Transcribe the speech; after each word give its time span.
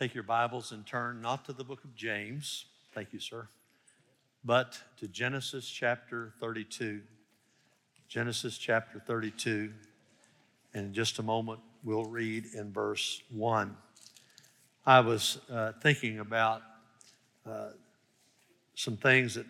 Take 0.00 0.12
your 0.12 0.24
Bibles 0.24 0.72
and 0.72 0.84
turn 0.84 1.20
not 1.20 1.44
to 1.44 1.52
the 1.52 1.62
book 1.62 1.84
of 1.84 1.94
James, 1.94 2.64
thank 2.94 3.12
you, 3.12 3.20
sir, 3.20 3.46
but 4.44 4.76
to 4.98 5.06
Genesis 5.06 5.70
chapter 5.70 6.32
32. 6.40 7.00
Genesis 8.08 8.58
chapter 8.58 8.98
32. 8.98 9.72
And 10.74 10.86
in 10.86 10.94
just 10.94 11.20
a 11.20 11.22
moment, 11.22 11.60
we'll 11.84 12.06
read 12.06 12.46
in 12.56 12.72
verse 12.72 13.22
1. 13.30 13.76
I 14.84 14.98
was 14.98 15.38
uh, 15.48 15.70
thinking 15.80 16.18
about 16.18 16.62
uh, 17.48 17.68
some 18.74 18.96
things 18.96 19.36
that 19.36 19.46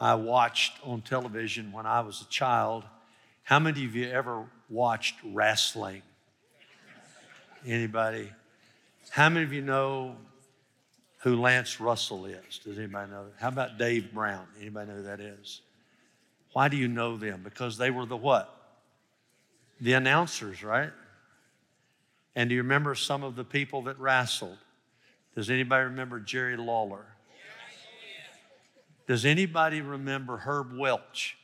I 0.00 0.16
watched 0.16 0.72
on 0.82 1.02
television 1.02 1.70
when 1.70 1.86
I 1.86 2.00
was 2.00 2.20
a 2.22 2.28
child. 2.28 2.82
How 3.44 3.60
many 3.60 3.84
of 3.84 3.94
you 3.94 4.10
ever 4.10 4.44
watched 4.68 5.14
wrestling? 5.24 6.02
Anybody? 7.64 8.32
How 9.10 9.28
many 9.28 9.44
of 9.44 9.52
you 9.52 9.62
know 9.62 10.16
who 11.18 11.40
Lance 11.40 11.80
Russell 11.80 12.26
is? 12.26 12.58
Does 12.64 12.78
anybody 12.78 13.10
know? 13.10 13.26
How 13.38 13.48
about 13.48 13.78
Dave 13.78 14.12
Brown? 14.12 14.46
Anybody 14.60 14.90
know 14.90 14.96
who 14.96 15.02
that 15.04 15.20
is? 15.20 15.62
Why 16.52 16.68
do 16.68 16.76
you 16.76 16.88
know 16.88 17.16
them? 17.16 17.42
Because 17.42 17.78
they 17.78 17.90
were 17.90 18.06
the 18.06 18.16
what? 18.16 18.54
The 19.80 19.94
announcers, 19.94 20.62
right? 20.62 20.90
And 22.34 22.48
do 22.48 22.54
you 22.54 22.62
remember 22.62 22.94
some 22.94 23.24
of 23.24 23.36
the 23.36 23.44
people 23.44 23.82
that 23.82 23.98
wrestled? 23.98 24.58
Does 25.34 25.50
anybody 25.50 25.84
remember 25.84 26.20
Jerry 26.20 26.56
Lawler? 26.56 27.04
Does 29.06 29.24
anybody 29.24 29.80
remember 29.80 30.36
Herb 30.36 30.76
Welch? 30.76 31.36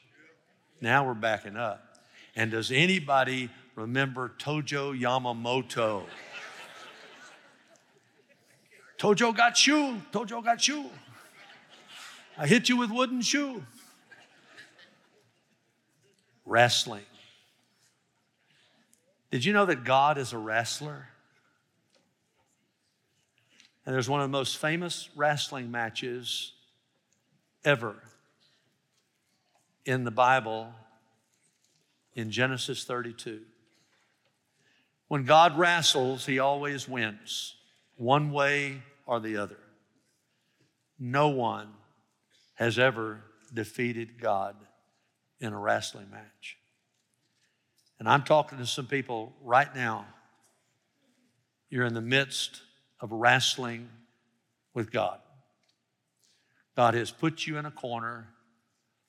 Now 0.80 1.06
we're 1.06 1.14
backing 1.14 1.56
up. 1.56 1.98
And 2.36 2.50
does 2.50 2.70
anybody 2.70 3.48
remember 3.74 4.32
Tojo 4.38 4.98
Yamamoto? 4.98 6.04
Tojo 8.98 9.36
got 9.36 9.66
you. 9.66 10.00
Tojo 10.12 10.42
got 10.42 10.66
you. 10.68 10.90
I 12.36 12.46
hit 12.46 12.68
you 12.68 12.76
with 12.76 12.90
wooden 12.90 13.20
shoe. 13.20 13.62
Wrestling. 16.44 17.04
Did 19.30 19.44
you 19.44 19.52
know 19.52 19.66
that 19.66 19.84
God 19.84 20.18
is 20.18 20.32
a 20.32 20.38
wrestler? 20.38 21.08
And 23.86 23.94
there's 23.94 24.08
one 24.08 24.20
of 24.20 24.24
the 24.30 24.36
most 24.36 24.56
famous 24.56 25.10
wrestling 25.14 25.70
matches 25.70 26.52
ever 27.64 27.96
in 29.84 30.04
the 30.04 30.10
Bible 30.10 30.72
in 32.14 32.30
Genesis 32.30 32.84
32. 32.84 33.40
When 35.08 35.24
God 35.24 35.58
wrestles, 35.58 36.24
he 36.26 36.38
always 36.38 36.88
wins, 36.88 37.56
one 37.96 38.30
way 38.30 38.82
or 39.06 39.20
the 39.20 39.36
other. 39.36 39.58
No 40.98 41.28
one 41.28 41.68
has 42.54 42.78
ever 42.78 43.20
defeated 43.52 44.20
God 44.20 44.56
in 45.40 45.52
a 45.52 45.58
wrestling 45.58 46.10
match. 46.10 46.56
And 47.98 48.08
I'm 48.08 48.22
talking 48.22 48.58
to 48.58 48.66
some 48.66 48.86
people 48.86 49.32
right 49.42 49.72
now. 49.74 50.06
You're 51.70 51.86
in 51.86 51.94
the 51.94 52.00
midst 52.00 52.62
of 53.00 53.12
wrestling 53.12 53.88
with 54.72 54.90
God. 54.90 55.18
God 56.76 56.94
has 56.94 57.10
put 57.10 57.46
you 57.46 57.56
in 57.56 57.66
a 57.66 57.70
corner 57.70 58.28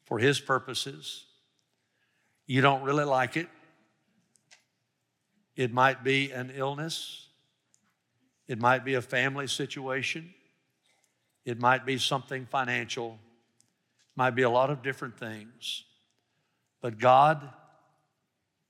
for 0.05 0.20
His 0.20 0.39
purposes. 0.39 1.25
You 2.45 2.61
don't 2.61 2.83
really 2.83 3.05
like 3.05 3.38
it. 3.38 3.47
It 5.55 5.73
might 5.73 6.03
be 6.03 6.31
an 6.31 6.52
illness, 6.55 7.24
it 8.47 8.59
might 8.59 8.85
be 8.85 8.93
a 8.93 9.01
family 9.01 9.47
situation, 9.47 10.33
it 11.45 11.59
might 11.59 11.85
be 11.85 11.97
something 11.97 12.45
financial, 12.45 13.11
it 13.11 14.17
might 14.17 14.31
be 14.31 14.43
a 14.43 14.49
lot 14.49 14.69
of 14.69 14.83
different 14.83 15.17
things. 15.17 15.83
But 16.81 16.99
God 16.99 17.49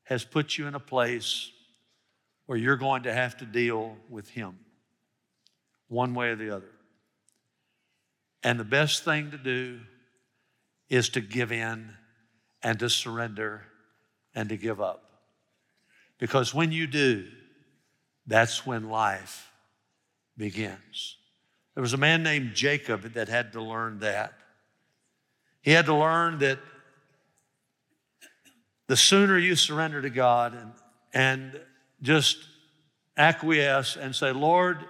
has 0.03 0.23
put 0.23 0.57
you 0.57 0.67
in 0.67 0.75
a 0.75 0.79
place 0.79 1.51
where 2.45 2.57
you're 2.57 2.77
going 2.77 3.03
to 3.03 3.13
have 3.13 3.37
to 3.37 3.45
deal 3.45 3.97
with 4.09 4.29
Him 4.29 4.57
one 5.87 6.13
way 6.13 6.29
or 6.29 6.35
the 6.35 6.55
other. 6.55 6.71
And 8.43 8.59
the 8.59 8.63
best 8.65 9.03
thing 9.03 9.31
to 9.31 9.37
do 9.37 9.79
is 10.89 11.09
to 11.09 11.21
give 11.21 11.51
in 11.51 11.89
and 12.61 12.79
to 12.79 12.89
surrender 12.89 13.63
and 14.35 14.49
to 14.49 14.57
give 14.57 14.79
up. 14.79 15.03
Because 16.19 16.53
when 16.53 16.71
you 16.71 16.87
do, 16.87 17.25
that's 18.27 18.65
when 18.65 18.89
life 18.89 19.51
begins. 20.37 21.17
There 21.73 21.81
was 21.81 21.93
a 21.93 21.97
man 21.97 22.23
named 22.23 22.53
Jacob 22.53 23.13
that 23.13 23.27
had 23.27 23.53
to 23.53 23.61
learn 23.61 23.99
that. 23.99 24.33
He 25.61 25.71
had 25.71 25.85
to 25.87 25.95
learn 25.95 26.39
that 26.39 26.59
the 28.87 28.95
sooner 28.95 29.37
you 29.37 29.55
surrender 29.55 30.01
to 30.01 30.09
God 30.09 30.53
and, 30.53 30.71
and 31.13 31.59
just 32.01 32.37
acquiesce 33.17 33.97
and 33.97 34.15
say, 34.15 34.31
Lord, 34.31 34.85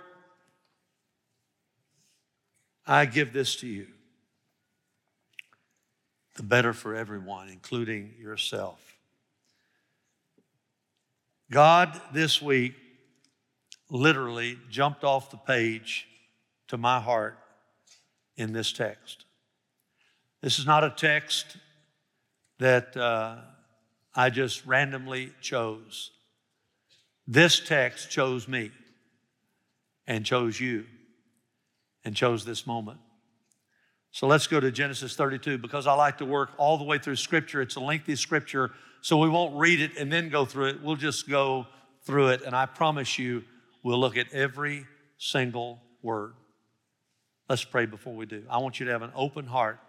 I 2.85 3.05
give 3.05 3.34
this 3.34 3.55
to 3.57 3.67
you, 3.67 3.88
the 6.35 6.44
better 6.44 6.73
for 6.73 6.94
everyone, 6.94 7.50
including 7.50 8.13
yourself. 8.19 8.79
God 11.50 12.00
this 12.13 12.41
week 12.41 12.75
literally 13.90 14.57
jumped 14.69 15.03
off 15.03 15.31
the 15.31 15.38
page 15.38 16.07
to 16.68 16.78
my 16.78 17.00
heart 17.00 17.38
in 18.38 18.53
this 18.53 18.72
text. 18.72 19.25
This 20.41 20.59
is 20.59 20.66
not 20.66 20.84
a 20.84 20.90
text 20.90 21.57
that 22.59 22.96
uh, 22.96 23.38
I 24.13 24.29
just 24.29 24.66
randomly 24.66 25.31
chose. 25.41 26.12
This 27.28 27.59
text 27.59 28.09
chose 28.09 28.47
me 28.47 28.72
and 30.07 30.25
chose 30.25 30.59
you 30.59 30.85
and 32.03 32.16
chose 32.16 32.46
this 32.46 32.67
moment. 32.67 33.00
So 34.12 34.28
let's 34.28 34.47
go 34.47 34.59
to 34.59 34.72
Genesis 34.72 35.16
32 35.16 35.57
because 35.57 35.88
I 35.88 35.94
like 35.94 36.19
to 36.19 36.25
work 36.25 36.52
all 36.57 36.78
the 36.78 36.84
way 36.84 36.97
through 36.97 37.17
Scripture. 37.17 37.62
It's 37.62 37.75
a 37.75 37.81
lengthy 37.81 38.16
Scripture, 38.16 38.72
so 39.02 39.17
we 39.17 39.28
won't 39.28 39.57
read 39.57 39.81
it 39.81 39.97
and 39.97 40.12
then 40.12 40.29
go 40.29 40.46
through 40.46 40.67
it. 40.67 40.81
We'll 40.81 40.96
just 40.96 41.28
go 41.28 41.67
through 42.03 42.29
it, 42.29 42.44
and 42.44 42.56
I 42.56 42.67
promise 42.67 43.19
you, 43.19 43.44
we'll 43.85 44.00
look 44.00 44.18
at 44.18 44.34
every 44.34 44.84
single 45.19 45.79
word. 46.01 46.34
Let's 47.47 47.63
pray 47.63 47.85
before 47.85 48.16
we 48.16 48.25
do. 48.25 48.44
I 48.50 48.57
want 48.57 48.79
you 48.79 48.88
to 48.88 48.91
have 48.91 49.03
an 49.03 49.12
open 49.16 49.46
heart. 49.46 49.79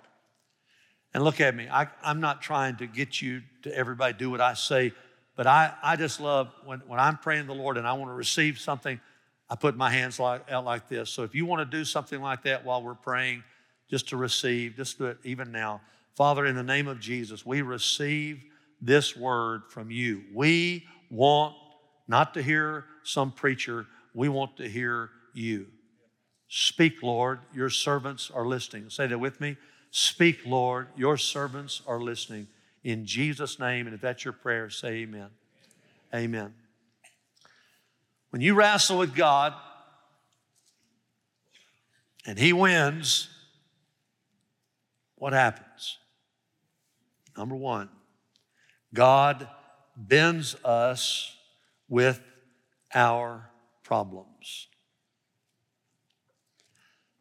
And 1.14 1.24
look 1.24 1.40
at 1.40 1.56
me. 1.56 1.66
I, 1.66 1.88
am 2.04 2.20
not 2.20 2.42
trying 2.42 2.76
to 2.76 2.86
get 2.86 3.22
you 3.22 3.40
to 3.62 3.74
everybody 3.74 4.12
do 4.12 4.30
what 4.30 4.42
I 4.42 4.52
say, 4.52 4.92
but 5.34 5.46
I, 5.46 5.72
I 5.82 5.96
just 5.96 6.20
love 6.20 6.52
when, 6.66 6.80
when 6.80 7.00
I'm 7.00 7.16
praying 7.16 7.46
the 7.46 7.54
Lord 7.54 7.78
and 7.78 7.86
I 7.86 7.94
want 7.94 8.10
to 8.10 8.14
receive 8.14 8.58
something, 8.58 9.00
I 9.48 9.56
put 9.56 9.78
my 9.78 9.88
hands 9.88 10.20
like, 10.20 10.52
out 10.52 10.66
like 10.66 10.90
this. 10.90 11.08
So 11.08 11.22
if 11.22 11.34
you 11.34 11.46
want 11.46 11.68
to 11.68 11.76
do 11.78 11.82
something 11.82 12.20
like 12.20 12.42
that 12.42 12.66
while 12.66 12.82
we're 12.82 12.94
praying, 12.94 13.44
just 13.88 14.10
to 14.10 14.18
receive, 14.18 14.76
just 14.76 14.98
do 14.98 15.06
it 15.06 15.16
even 15.24 15.50
now. 15.50 15.80
Father, 16.14 16.44
in 16.44 16.54
the 16.54 16.62
name 16.62 16.86
of 16.86 17.00
Jesus, 17.00 17.46
we 17.46 17.62
receive 17.62 18.42
this 18.78 19.16
word 19.16 19.62
from 19.70 19.90
you. 19.90 20.24
We 20.34 20.84
want 21.10 21.54
not 22.06 22.34
to 22.34 22.42
hear 22.42 22.84
some 23.06 23.32
preacher, 23.32 23.86
we 24.14 24.28
want 24.28 24.56
to 24.56 24.68
hear 24.68 25.10
you. 25.32 25.66
Speak, 26.48 27.02
Lord, 27.02 27.40
your 27.54 27.70
servants 27.70 28.30
are 28.32 28.46
listening. 28.46 28.90
Say 28.90 29.06
that 29.06 29.18
with 29.18 29.40
me. 29.40 29.56
Speak, 29.90 30.40
Lord, 30.44 30.88
your 30.96 31.16
servants 31.16 31.82
are 31.86 32.00
listening. 32.00 32.48
In 32.84 33.06
Jesus' 33.06 33.58
name, 33.58 33.86
and 33.86 33.94
if 33.94 34.00
that's 34.00 34.24
your 34.24 34.32
prayer, 34.32 34.70
say 34.70 34.88
amen. 35.02 35.28
Amen. 36.14 36.54
When 38.30 38.42
you 38.42 38.54
wrestle 38.54 38.98
with 38.98 39.14
God 39.14 39.54
and 42.26 42.38
He 42.38 42.52
wins, 42.52 43.28
what 45.16 45.32
happens? 45.32 45.98
Number 47.36 47.56
one, 47.56 47.88
God 48.94 49.48
bends 49.96 50.54
us 50.64 51.34
with 51.88 52.20
our 52.94 53.50
problems. 53.82 54.68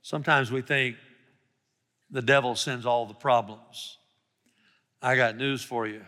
Sometimes 0.02 0.52
we 0.52 0.62
think 0.62 0.98
the 2.10 2.22
devil 2.22 2.56
sends 2.56 2.86
all 2.86 3.06
the 3.06 3.14
problems. 3.14 3.98
I 5.02 5.16
got 5.16 5.38
news 5.38 5.64
for 5.64 5.88
you 5.88 6.02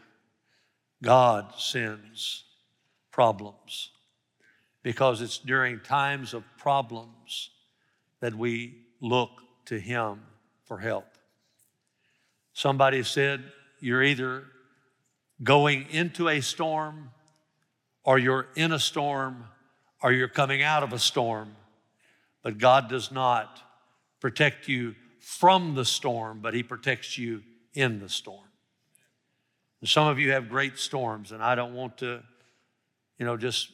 God 1.01 1.53
sends 1.57 2.43
problems 3.11 3.91
because 4.83 5.21
it's 5.21 5.37
during 5.37 5.79
times 5.79 6.33
of 6.33 6.43
problems 6.57 7.51
that 8.19 8.33
we 8.33 8.75
look 9.01 9.29
to 9.65 9.79
Him 9.79 10.21
for 10.65 10.79
help. 10.79 11.05
Somebody 12.53 13.03
said, 13.03 13.43
You're 13.79 14.03
either 14.03 14.45
going 15.43 15.87
into 15.91 16.29
a 16.29 16.41
storm, 16.41 17.11
or 18.07 18.17
you're 18.17 18.47
in 18.55 18.71
a 18.71 18.79
storm, 18.79 19.43
or 20.01 20.13
you're 20.13 20.29
coming 20.29 20.63
out 20.63 20.81
of 20.81 20.93
a 20.93 20.97
storm, 20.99 21.53
But 22.41 22.57
God 22.57 22.87
does 22.87 23.11
not 23.11 23.61
protect 24.21 24.69
you 24.69 24.95
from 25.19 25.75
the 25.75 25.83
storm, 25.83 26.39
but 26.41 26.53
He 26.53 26.63
protects 26.63 27.17
you 27.17 27.43
in 27.73 27.99
the 27.99 28.07
storm. 28.07 28.47
And 29.81 29.89
some 29.89 30.07
of 30.07 30.19
you 30.19 30.31
have 30.31 30.47
great 30.47 30.79
storms, 30.79 31.33
and 31.33 31.43
I 31.43 31.55
don't 31.55 31.73
want 31.73 31.97
to, 31.97 32.23
you 33.19 33.25
know, 33.25 33.35
just 33.35 33.69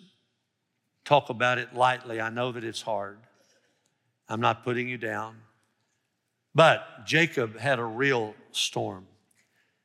talk 1.06 1.29
about 1.29 1.59
it 1.59 1.75
lightly. 1.75 2.19
I 2.19 2.31
know 2.31 2.51
that 2.53 2.63
it's 2.63 2.81
hard. 2.81 3.19
I'm 4.27 4.41
not 4.41 4.63
putting 4.63 4.89
you 4.89 4.97
down. 4.97 5.36
But 6.56 7.06
Jacob 7.06 7.59
had 7.59 7.77
a 7.77 7.86
real 7.86 8.33
storm. 8.51 9.06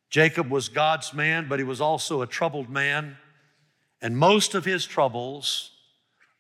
Jacob 0.08 0.50
was 0.50 0.70
God's 0.70 1.12
man, 1.12 1.48
but 1.50 1.58
he 1.58 1.64
was 1.66 1.82
also 1.82 2.22
a 2.22 2.26
troubled 2.26 2.70
man. 2.70 3.18
And 4.00 4.16
most 4.16 4.54
of 4.54 4.64
his 4.64 4.86
troubles 4.86 5.72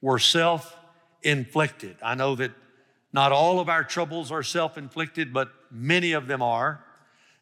were 0.00 0.18
self 0.18 0.76
inflicted. 1.22 1.96
I 2.02 2.14
know 2.14 2.34
that 2.36 2.52
not 3.12 3.32
all 3.32 3.58
of 3.58 3.68
our 3.68 3.84
troubles 3.84 4.30
are 4.30 4.42
self 4.42 4.78
inflicted, 4.78 5.32
but 5.32 5.50
many 5.70 6.12
of 6.12 6.26
them 6.26 6.42
are. 6.42 6.84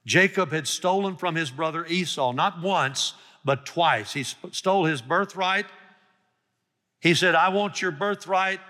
Jacob 0.06 0.52
had 0.52 0.68
stolen 0.68 1.16
from 1.16 1.34
his 1.34 1.50
brother 1.50 1.84
Esau, 1.84 2.32
not 2.32 2.62
once, 2.62 3.14
but 3.44 3.66
twice. 3.66 4.12
He 4.12 4.22
stole 4.22 4.84
his 4.84 5.02
birthright. 5.02 5.66
He 7.00 7.14
said, 7.14 7.34
I 7.34 7.48
want 7.48 7.82
your 7.82 7.90
birthright 7.90 8.60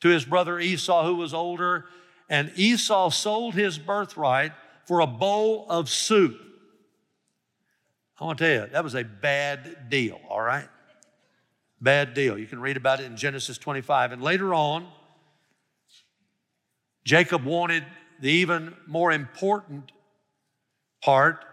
to 0.00 0.08
his 0.08 0.24
brother 0.24 0.58
Esau, 0.58 1.04
who 1.04 1.16
was 1.16 1.32
older. 1.32 1.86
And 2.28 2.52
Esau 2.56 3.10
sold 3.10 3.54
his 3.54 3.78
birthright 3.78 4.52
for 4.86 5.00
a 5.00 5.06
bowl 5.06 5.66
of 5.68 5.88
soup. 5.88 6.40
I 8.18 8.24
want 8.24 8.38
to 8.38 8.44
tell 8.44 8.64
you, 8.64 8.72
that 8.72 8.82
was 8.82 8.94
a 8.94 9.04
bad 9.04 9.90
deal, 9.90 10.18
all 10.28 10.40
right? 10.40 10.68
Bad 11.80 12.14
deal. 12.14 12.38
You 12.38 12.46
can 12.46 12.60
read 12.60 12.76
about 12.76 13.00
it 13.00 13.04
in 13.04 13.16
Genesis 13.16 13.58
25. 13.58 14.12
And 14.12 14.22
later 14.22 14.54
on, 14.54 14.86
Jacob 17.04 17.44
wanted 17.44 17.84
the 18.20 18.30
even 18.30 18.74
more 18.86 19.12
important 19.12 19.92
part 21.02 21.44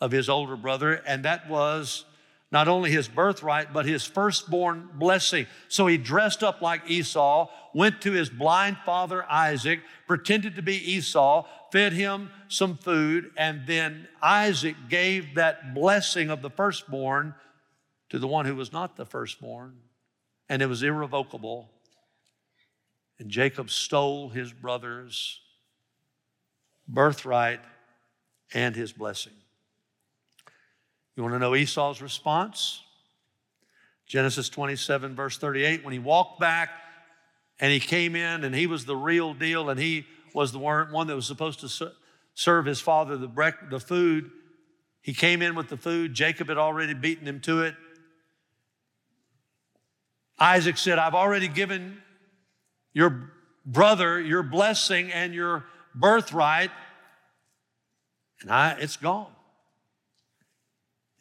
of 0.00 0.12
his 0.12 0.28
older 0.28 0.56
brother, 0.56 0.94
and 1.06 1.24
that 1.24 1.48
was 1.48 2.04
not 2.52 2.68
only 2.68 2.90
his 2.90 3.08
birthright, 3.08 3.72
but 3.72 3.84
his 3.84 4.04
firstborn 4.04 4.88
blessing. 4.94 5.46
So 5.66 5.88
he 5.88 5.98
dressed 5.98 6.44
up 6.44 6.62
like 6.62 6.88
Esau, 6.88 7.50
went 7.74 8.00
to 8.02 8.12
his 8.12 8.30
blind 8.30 8.76
father 8.86 9.28
Isaac, 9.28 9.80
pretended 10.06 10.54
to 10.54 10.62
be 10.62 10.76
Esau, 10.92 11.46
fed 11.74 11.92
him 11.92 12.30
some 12.46 12.76
food, 12.76 13.32
and 13.36 13.66
then 13.66 14.06
Isaac 14.22 14.76
gave 14.88 15.34
that 15.34 15.74
blessing 15.74 16.30
of 16.30 16.40
the 16.40 16.48
firstborn 16.48 17.34
to 18.10 18.20
the 18.20 18.28
one 18.28 18.46
who 18.46 18.54
was 18.54 18.72
not 18.72 18.94
the 18.94 19.04
firstborn, 19.04 19.74
and 20.48 20.62
it 20.62 20.66
was 20.66 20.84
irrevocable. 20.84 21.68
And 23.18 23.28
Jacob 23.28 23.70
stole 23.70 24.28
his 24.28 24.52
brother's 24.52 25.40
birthright 26.86 27.60
and 28.52 28.76
his 28.76 28.92
blessing. 28.92 29.32
You 31.16 31.24
want 31.24 31.34
to 31.34 31.40
know 31.40 31.56
Esau's 31.56 32.00
response? 32.00 32.84
Genesis 34.06 34.48
27, 34.48 35.16
verse 35.16 35.38
38. 35.38 35.84
When 35.84 35.92
he 35.92 35.98
walked 35.98 36.38
back 36.38 36.70
and 37.58 37.72
he 37.72 37.80
came 37.80 38.14
in 38.14 38.44
and 38.44 38.54
he 38.54 38.68
was 38.68 38.84
the 38.84 38.94
real 38.94 39.34
deal 39.34 39.70
and 39.70 39.80
he 39.80 40.06
was 40.34 40.52
the 40.52 40.58
one 40.58 41.06
that 41.06 41.16
was 41.16 41.26
supposed 41.26 41.60
to 41.60 41.92
serve 42.34 42.66
his 42.66 42.80
father 42.80 43.16
the, 43.16 43.28
brec- 43.28 43.70
the 43.70 43.80
food, 43.80 44.30
he 45.00 45.14
came 45.14 45.40
in 45.40 45.54
with 45.54 45.68
the 45.68 45.76
food. 45.76 46.12
Jacob 46.12 46.48
had 46.48 46.58
already 46.58 46.92
beaten 46.92 47.26
him 47.26 47.40
to 47.40 47.62
it. 47.62 47.74
Isaac 50.38 50.76
said, 50.76 50.98
I've 50.98 51.14
already 51.14 51.48
given 51.48 51.98
your 52.92 53.30
brother 53.64 54.20
your 54.20 54.42
blessing 54.42 55.12
and 55.12 55.32
your 55.32 55.64
birthright, 55.94 56.70
and 58.42 58.50
I, 58.50 58.76
it's 58.78 58.96
gone. 58.96 59.30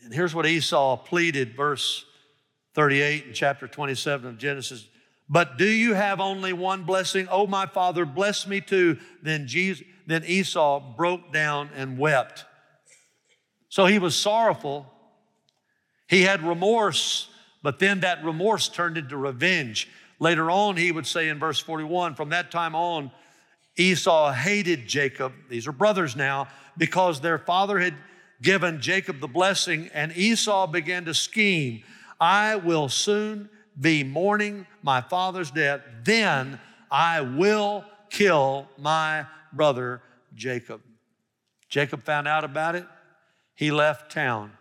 And 0.04 0.14
here's 0.14 0.36
what 0.36 0.46
Esau 0.46 0.98
pleaded, 0.98 1.56
verse 1.56 2.06
38 2.74 3.28
in 3.28 3.34
chapter 3.34 3.68
27 3.68 4.28
of 4.28 4.38
Genesis. 4.38 4.88
But 5.34 5.58
do 5.58 5.66
you 5.66 5.96
have 5.96 6.20
only 6.20 6.54
one 6.54 6.84
blessing? 6.84 7.28
Oh, 7.28 7.48
my 7.48 7.66
father, 7.66 8.06
bless 8.06 8.46
me 8.46 8.62
too. 8.62 9.00
Then, 9.24 9.48
Jesus, 9.48 9.84
then 10.06 10.24
Esau 10.28 10.96
broke 10.96 11.34
down 11.34 11.72
and 11.76 11.98
wept. 11.98 12.46
So 13.68 13.88
he 13.88 13.98
was 13.98 14.16
sorrowful. 14.16 14.86
He 16.08 16.22
had 16.22 16.44
remorse, 16.44 17.30
but 17.64 17.80
then 17.80 18.02
that 18.02 18.24
remorse 18.24 18.70
turned 18.70 18.96
into 18.96 19.18
revenge. 19.18 19.90
Later 20.20 20.52
on, 20.52 20.78
he 20.78 20.92
would 20.92 21.08
say 21.08 21.30
in 21.30 21.40
verse 21.40 21.60
41 21.60 22.14
from 22.14 22.30
that 22.30 22.52
time 22.52 22.76
on, 22.76 23.10
Esau 23.76 24.32
hated 24.32 24.88
Jacob. 24.88 25.34
These 25.50 25.66
are 25.66 25.72
brothers 25.72 26.16
now 26.16 26.48
because 26.78 27.22
their 27.22 27.40
father 27.40 27.80
had 27.80 27.96
given 28.44 28.82
Jacob 28.82 29.20
the 29.20 29.28
blessing, 29.28 29.90
and 29.96 30.16
Esau 30.16 30.68
began 30.68 31.06
to 31.06 31.16
scheme 31.16 31.82
I 32.22 32.56
will 32.56 32.88
soon 32.88 33.50
be 33.80 34.04
mourning 34.04 34.66
my 34.82 35.02
father's 35.02 35.52
death, 35.52 35.82
then 36.04 36.60
I 36.92 37.22
will 37.22 37.86
kill 38.10 38.68
my 38.78 39.26
brother 39.52 40.02
Jacob. 40.36 40.82
Jacob 41.70 42.04
found 42.04 42.28
out 42.28 42.44
about 42.44 42.76
it. 42.76 42.86
He 43.56 43.72
left 43.72 44.12
town. 44.12 44.52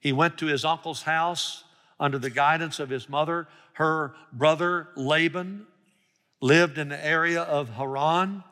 He 0.00 0.12
went 0.12 0.38
to 0.38 0.46
his 0.46 0.64
uncle's 0.64 1.02
house 1.02 1.64
under 1.98 2.18
the 2.18 2.30
guidance 2.30 2.78
of 2.80 2.90
his 2.90 3.08
mother. 3.08 3.48
Her 3.74 4.14
brother 4.32 4.88
Laban 4.96 5.66
lived 6.40 6.76
in 6.76 6.88
the 6.88 7.06
area 7.06 7.42
of 7.42 7.70
Haran. 7.70 8.44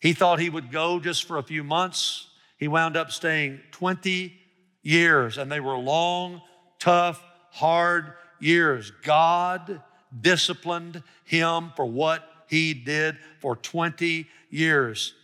He 0.00 0.12
thought 0.12 0.40
he 0.40 0.50
would 0.50 0.70
go 0.70 1.00
just 1.00 1.24
for 1.24 1.38
a 1.38 1.42
few 1.42 1.62
months. 1.62 2.26
He 2.58 2.68
wound 2.68 2.96
up 2.96 3.10
staying 3.10 3.60
20 3.70 4.34
years, 4.82 5.38
and 5.38 5.50
they 5.50 5.60
were 5.60 5.76
long, 5.76 6.42
tough, 6.78 7.22
hard 7.50 8.12
years. 8.40 8.92
God 9.02 9.82
disciplined 10.18 11.02
him 11.24 11.72
for 11.76 11.86
what 11.86 12.28
he 12.48 12.74
did 12.74 13.16
for 13.38 13.56
20 13.56 14.26
years. 14.50 15.14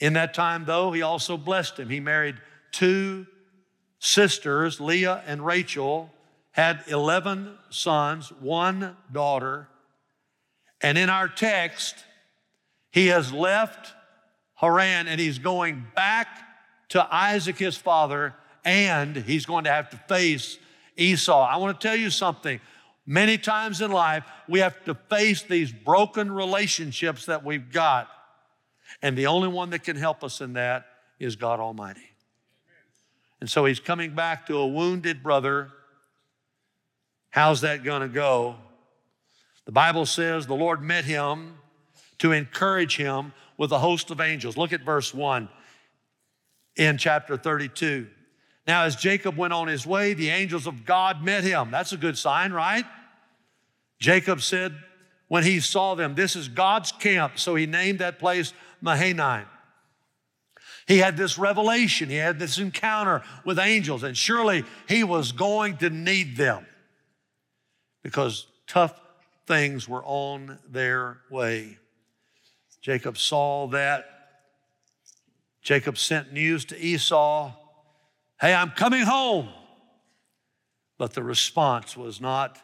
In 0.00 0.14
that 0.14 0.34
time, 0.34 0.64
though, 0.64 0.92
he 0.92 1.02
also 1.02 1.36
blessed 1.36 1.78
him. 1.78 1.88
He 1.88 2.00
married 2.00 2.36
two 2.72 3.26
sisters, 3.98 4.80
Leah 4.80 5.22
and 5.26 5.44
Rachel, 5.44 6.10
had 6.52 6.82
11 6.88 7.56
sons, 7.70 8.30
one 8.40 8.96
daughter. 9.12 9.68
And 10.80 10.96
in 10.96 11.10
our 11.10 11.28
text, 11.28 11.94
he 12.90 13.08
has 13.08 13.32
left 13.32 13.92
Haran 14.54 15.06
and 15.06 15.20
he's 15.20 15.38
going 15.38 15.86
back 15.94 16.28
to 16.90 17.14
Isaac, 17.14 17.58
his 17.58 17.76
father, 17.76 18.34
and 18.64 19.16
he's 19.16 19.46
going 19.46 19.64
to 19.64 19.70
have 19.70 19.90
to 19.90 19.96
face 20.08 20.58
Esau. 20.98 21.42
I 21.42 21.56
want 21.56 21.80
to 21.80 21.88
tell 21.88 21.96
you 21.96 22.10
something. 22.10 22.60
Many 23.06 23.38
times 23.38 23.80
in 23.80 23.90
life, 23.90 24.24
we 24.48 24.58
have 24.58 24.84
to 24.84 24.94
face 24.94 25.42
these 25.42 25.72
broken 25.72 26.30
relationships 26.30 27.24
that 27.26 27.42
we've 27.44 27.72
got. 27.72 28.08
And 29.00 29.16
the 29.16 29.28
only 29.28 29.48
one 29.48 29.70
that 29.70 29.84
can 29.84 29.96
help 29.96 30.22
us 30.22 30.40
in 30.40 30.54
that 30.54 30.86
is 31.18 31.36
God 31.36 31.60
Almighty. 31.60 32.10
And 33.40 33.48
so 33.48 33.64
he's 33.64 33.80
coming 33.80 34.14
back 34.14 34.46
to 34.48 34.58
a 34.58 34.66
wounded 34.66 35.22
brother. 35.22 35.70
How's 37.30 37.60
that 37.62 37.84
going 37.84 38.02
to 38.02 38.08
go? 38.08 38.56
The 39.64 39.72
Bible 39.72 40.06
says 40.06 40.46
the 40.46 40.54
Lord 40.54 40.82
met 40.82 41.04
him 41.04 41.54
to 42.18 42.32
encourage 42.32 42.96
him 42.96 43.32
with 43.56 43.70
a 43.72 43.78
host 43.78 44.10
of 44.10 44.20
angels. 44.20 44.56
Look 44.56 44.72
at 44.72 44.82
verse 44.82 45.14
1 45.14 45.48
in 46.76 46.98
chapter 46.98 47.36
32. 47.36 48.08
Now, 48.68 48.84
as 48.84 48.94
Jacob 48.96 49.38
went 49.38 49.54
on 49.54 49.66
his 49.66 49.86
way, 49.86 50.12
the 50.12 50.28
angels 50.28 50.66
of 50.66 50.84
God 50.84 51.24
met 51.24 51.42
him. 51.42 51.70
That's 51.70 51.94
a 51.94 51.96
good 51.96 52.18
sign, 52.18 52.52
right? 52.52 52.84
Jacob 53.98 54.42
said, 54.42 54.76
when 55.28 55.42
he 55.42 55.58
saw 55.60 55.94
them, 55.94 56.14
This 56.14 56.36
is 56.36 56.48
God's 56.48 56.92
camp. 56.92 57.38
So 57.38 57.54
he 57.54 57.64
named 57.64 58.00
that 58.00 58.18
place 58.18 58.52
Mahanaim. 58.82 59.46
He 60.86 60.98
had 60.98 61.16
this 61.16 61.38
revelation, 61.38 62.10
he 62.10 62.16
had 62.16 62.38
this 62.38 62.58
encounter 62.58 63.22
with 63.44 63.58
angels, 63.58 64.02
and 64.02 64.16
surely 64.16 64.64
he 64.86 65.02
was 65.04 65.32
going 65.32 65.78
to 65.78 65.90
need 65.90 66.36
them 66.36 66.66
because 68.02 68.46
tough 68.66 68.98
things 69.46 69.88
were 69.88 70.02
on 70.04 70.58
their 70.68 71.18
way. 71.30 71.78
Jacob 72.80 73.18
saw 73.18 73.66
that 73.68 74.06
Jacob 75.62 75.98
sent 75.98 76.32
news 76.32 76.64
to 76.66 76.78
Esau 76.78 77.52
Hey, 78.40 78.54
I'm 78.54 78.70
coming 78.70 79.02
home. 79.02 79.48
But 80.98 81.14
the 81.14 81.22
response 81.22 81.96
was 81.96 82.20
not 82.20 82.58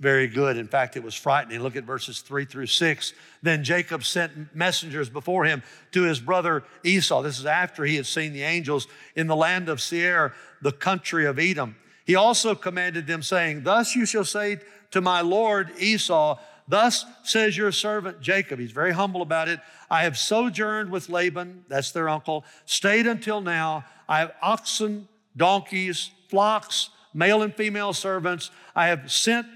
very 0.00 0.26
good. 0.26 0.56
In 0.56 0.66
fact, 0.66 0.96
it 0.96 1.02
was 1.02 1.14
frightening. 1.14 1.60
Look 1.60 1.76
at 1.76 1.84
verses 1.84 2.20
three 2.20 2.44
through 2.44 2.66
six. 2.66 3.12
Then 3.42 3.62
Jacob 3.62 4.04
sent 4.04 4.54
messengers 4.54 5.08
before 5.08 5.44
him 5.44 5.62
to 5.92 6.02
his 6.02 6.20
brother 6.20 6.64
Esau. 6.84 7.22
This 7.22 7.38
is 7.38 7.46
after 7.46 7.84
he 7.84 7.96
had 7.96 8.06
seen 8.06 8.32
the 8.32 8.42
angels 8.42 8.88
in 9.14 9.26
the 9.26 9.36
land 9.36 9.68
of 9.68 9.80
Seir, 9.80 10.34
the 10.60 10.72
country 10.72 11.24
of 11.24 11.38
Edom. 11.38 11.76
He 12.04 12.16
also 12.16 12.54
commanded 12.54 13.06
them, 13.06 13.22
saying, 13.22 13.62
Thus 13.62 13.94
you 13.94 14.04
shall 14.04 14.24
say 14.24 14.58
to 14.90 15.00
my 15.00 15.20
lord 15.20 15.70
Esau, 15.78 16.38
Thus 16.72 17.04
says 17.22 17.54
your 17.54 17.70
servant 17.70 18.22
Jacob. 18.22 18.58
He's 18.58 18.72
very 18.72 18.92
humble 18.92 19.20
about 19.20 19.46
it. 19.46 19.60
I 19.90 20.04
have 20.04 20.16
sojourned 20.16 20.88
with 20.88 21.10
Laban, 21.10 21.66
that's 21.68 21.90
their 21.90 22.08
uncle, 22.08 22.46
stayed 22.64 23.06
until 23.06 23.42
now. 23.42 23.84
I 24.08 24.20
have 24.20 24.32
oxen, 24.40 25.06
donkeys, 25.36 26.12
flocks, 26.30 26.88
male 27.12 27.42
and 27.42 27.54
female 27.54 27.92
servants. 27.92 28.50
I 28.74 28.86
have 28.86 29.12
sent 29.12 29.46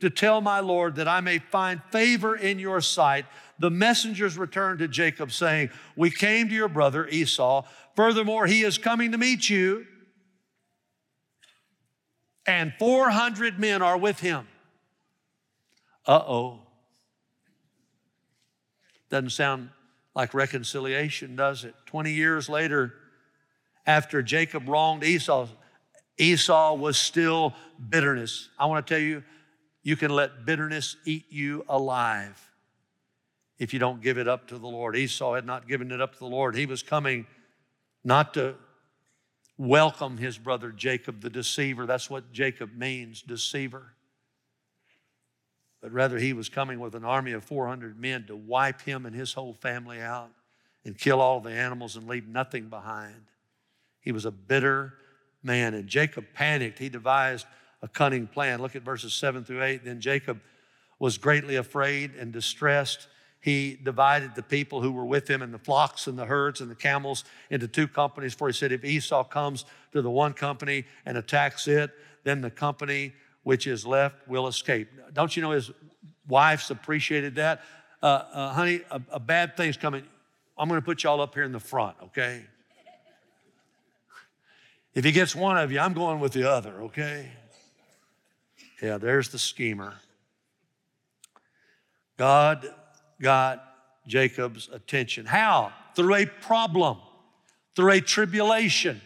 to 0.00 0.10
tell 0.10 0.42
my 0.42 0.60
Lord 0.60 0.96
that 0.96 1.08
I 1.08 1.22
may 1.22 1.38
find 1.38 1.80
favor 1.90 2.36
in 2.36 2.58
your 2.58 2.82
sight. 2.82 3.24
The 3.58 3.70
messengers 3.70 4.36
returned 4.36 4.80
to 4.80 4.88
Jacob, 4.88 5.32
saying, 5.32 5.70
We 5.96 6.10
came 6.10 6.50
to 6.50 6.54
your 6.54 6.68
brother 6.68 7.08
Esau. 7.08 7.64
Furthermore, 7.94 8.44
he 8.44 8.64
is 8.64 8.76
coming 8.76 9.12
to 9.12 9.16
meet 9.16 9.48
you, 9.48 9.86
and 12.46 12.74
400 12.78 13.58
men 13.58 13.80
are 13.80 13.96
with 13.96 14.20
him. 14.20 14.46
Uh 16.06 16.18
oh. 16.18 16.65
Doesn't 19.10 19.30
sound 19.30 19.70
like 20.14 20.34
reconciliation, 20.34 21.36
does 21.36 21.64
it? 21.64 21.74
20 21.86 22.12
years 22.12 22.48
later, 22.48 22.94
after 23.86 24.22
Jacob 24.22 24.68
wronged 24.68 25.04
Esau, 25.04 25.48
Esau 26.18 26.74
was 26.74 26.96
still 26.96 27.54
bitterness. 27.88 28.48
I 28.58 28.66
want 28.66 28.86
to 28.86 28.94
tell 28.94 29.02
you, 29.02 29.22
you 29.82 29.96
can 29.96 30.10
let 30.10 30.44
bitterness 30.44 30.96
eat 31.04 31.26
you 31.30 31.64
alive 31.68 32.50
if 33.58 33.72
you 33.72 33.78
don't 33.78 34.02
give 34.02 34.18
it 34.18 34.26
up 34.26 34.48
to 34.48 34.58
the 34.58 34.66
Lord. 34.66 34.96
Esau 34.96 35.34
had 35.34 35.46
not 35.46 35.68
given 35.68 35.92
it 35.92 36.00
up 36.00 36.14
to 36.14 36.18
the 36.18 36.26
Lord. 36.26 36.56
He 36.56 36.66
was 36.66 36.82
coming 36.82 37.26
not 38.02 38.34
to 38.34 38.54
welcome 39.58 40.16
his 40.18 40.38
brother 40.38 40.70
Jacob, 40.70 41.20
the 41.20 41.30
deceiver. 41.30 41.86
That's 41.86 42.10
what 42.10 42.32
Jacob 42.32 42.74
means, 42.74 43.22
deceiver. 43.22 43.92
But 45.86 45.92
rather, 45.92 46.18
he 46.18 46.32
was 46.32 46.48
coming 46.48 46.80
with 46.80 46.96
an 46.96 47.04
army 47.04 47.30
of 47.30 47.44
400 47.44 47.96
men 47.96 48.24
to 48.26 48.34
wipe 48.34 48.80
him 48.80 49.06
and 49.06 49.14
his 49.14 49.34
whole 49.34 49.54
family 49.54 50.00
out 50.00 50.32
and 50.84 50.98
kill 50.98 51.20
all 51.20 51.38
the 51.38 51.52
animals 51.52 51.94
and 51.94 52.08
leave 52.08 52.26
nothing 52.26 52.68
behind. 52.68 53.22
He 54.00 54.10
was 54.10 54.24
a 54.24 54.32
bitter 54.32 54.94
man. 55.44 55.74
And 55.74 55.86
Jacob 55.86 56.24
panicked. 56.34 56.80
He 56.80 56.88
devised 56.88 57.46
a 57.82 57.86
cunning 57.86 58.26
plan. 58.26 58.60
Look 58.60 58.74
at 58.74 58.82
verses 58.82 59.14
7 59.14 59.44
through 59.44 59.62
8. 59.62 59.84
Then 59.84 60.00
Jacob 60.00 60.40
was 60.98 61.18
greatly 61.18 61.54
afraid 61.54 62.16
and 62.16 62.32
distressed. 62.32 63.06
He 63.38 63.78
divided 63.80 64.34
the 64.34 64.42
people 64.42 64.82
who 64.82 64.90
were 64.90 65.06
with 65.06 65.30
him 65.30 65.40
and 65.40 65.54
the 65.54 65.58
flocks 65.60 66.08
and 66.08 66.18
the 66.18 66.26
herds 66.26 66.60
and 66.60 66.68
the 66.68 66.74
camels 66.74 67.22
into 67.48 67.68
two 67.68 67.86
companies. 67.86 68.34
For 68.34 68.48
he 68.48 68.52
said, 68.52 68.72
If 68.72 68.84
Esau 68.84 69.22
comes 69.22 69.64
to 69.92 70.02
the 70.02 70.10
one 70.10 70.32
company 70.32 70.84
and 71.04 71.16
attacks 71.16 71.68
it, 71.68 71.92
then 72.24 72.40
the 72.40 72.50
company 72.50 73.12
which 73.46 73.68
is 73.68 73.86
left 73.86 74.26
will 74.26 74.48
escape. 74.48 74.88
Don't 75.12 75.36
you 75.36 75.40
know 75.40 75.52
his 75.52 75.70
wives 76.26 76.68
appreciated 76.72 77.36
that? 77.36 77.62
Uh, 78.02 78.06
uh, 78.32 78.52
honey, 78.52 78.80
a, 78.90 79.00
a 79.12 79.20
bad 79.20 79.56
thing's 79.56 79.76
coming. 79.76 80.02
I'm 80.58 80.68
going 80.68 80.80
to 80.80 80.84
put 80.84 81.04
y'all 81.04 81.20
up 81.20 81.32
here 81.32 81.44
in 81.44 81.52
the 81.52 81.60
front, 81.60 81.96
okay? 82.06 82.42
If 84.96 85.04
he 85.04 85.12
gets 85.12 85.36
one 85.36 85.56
of 85.58 85.70
you, 85.70 85.78
I'm 85.78 85.92
going 85.92 86.18
with 86.18 86.32
the 86.32 86.50
other, 86.50 86.72
okay? 86.86 87.30
Yeah, 88.82 88.98
there's 88.98 89.28
the 89.28 89.38
schemer. 89.38 89.94
God 92.16 92.66
got 93.22 93.62
Jacob's 94.08 94.68
attention. 94.72 95.24
How? 95.24 95.72
Through 95.94 96.16
a 96.16 96.26
problem, 96.26 96.96
through 97.76 97.92
a 97.92 98.00
tribulation, 98.00 99.00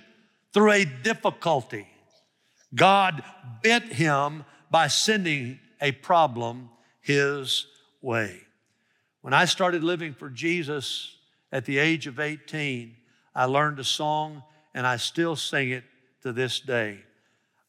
through 0.55 0.71
a 0.71 0.87
difficulty. 0.87 1.87
God 2.75 3.23
bent 3.63 3.93
him 3.93 4.45
by 4.71 4.87
sending 4.87 5.59
a 5.81 5.93
problem 5.93 6.71
his 7.01 7.67
way. 8.01 8.41
When 9.23 9.35
I 9.35 9.45
started 9.45 9.83
living 9.85 10.15
for 10.15 10.31
Jesus 10.31 11.17
at 11.53 11.65
the 11.65 11.79
age 11.79 12.07
of 12.07 12.21
18, 12.21 12.97
I 13.35 13.45
learned 13.45 13.79
a 13.79 13.85
song 13.85 14.43
and 14.75 14.87
I 14.87 14.97
still 14.97 15.37
sing 15.37 15.71
it 15.71 15.85
to 16.23 16.33
this 16.33 16.61
day. 16.61 17.01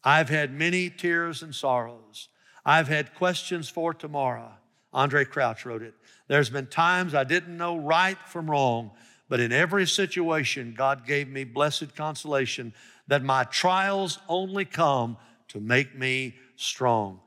I've 0.03 0.29
had 0.29 0.53
many 0.53 0.89
tears 0.89 1.43
and 1.43 1.53
sorrows. 1.53 2.29
I've 2.65 2.87
had 2.87 3.15
questions 3.15 3.69
for 3.69 3.93
tomorrow. 3.93 4.51
Andraé 4.93 5.27
Crouch 5.27 5.65
wrote 5.65 5.81
it. 5.81 5.93
There's 6.27 6.49
been 6.49 6.67
times 6.67 7.13
I 7.15 7.23
didn't 7.23 7.57
know 7.57 7.77
right 7.77 8.17
from 8.27 8.49
wrong, 8.49 8.91
but 9.29 9.39
in 9.39 9.51
every 9.51 9.87
situation, 9.87 10.73
God 10.77 11.05
gave 11.05 11.27
me 11.27 11.43
blessed 11.43 11.95
consolation 11.95 12.73
that 13.11 13.23
my 13.23 13.43
trials 13.43 14.19
only 14.29 14.63
come 14.63 15.17
to 15.49 15.59
make 15.59 15.97
me 15.97 16.33
strong. 16.55 17.19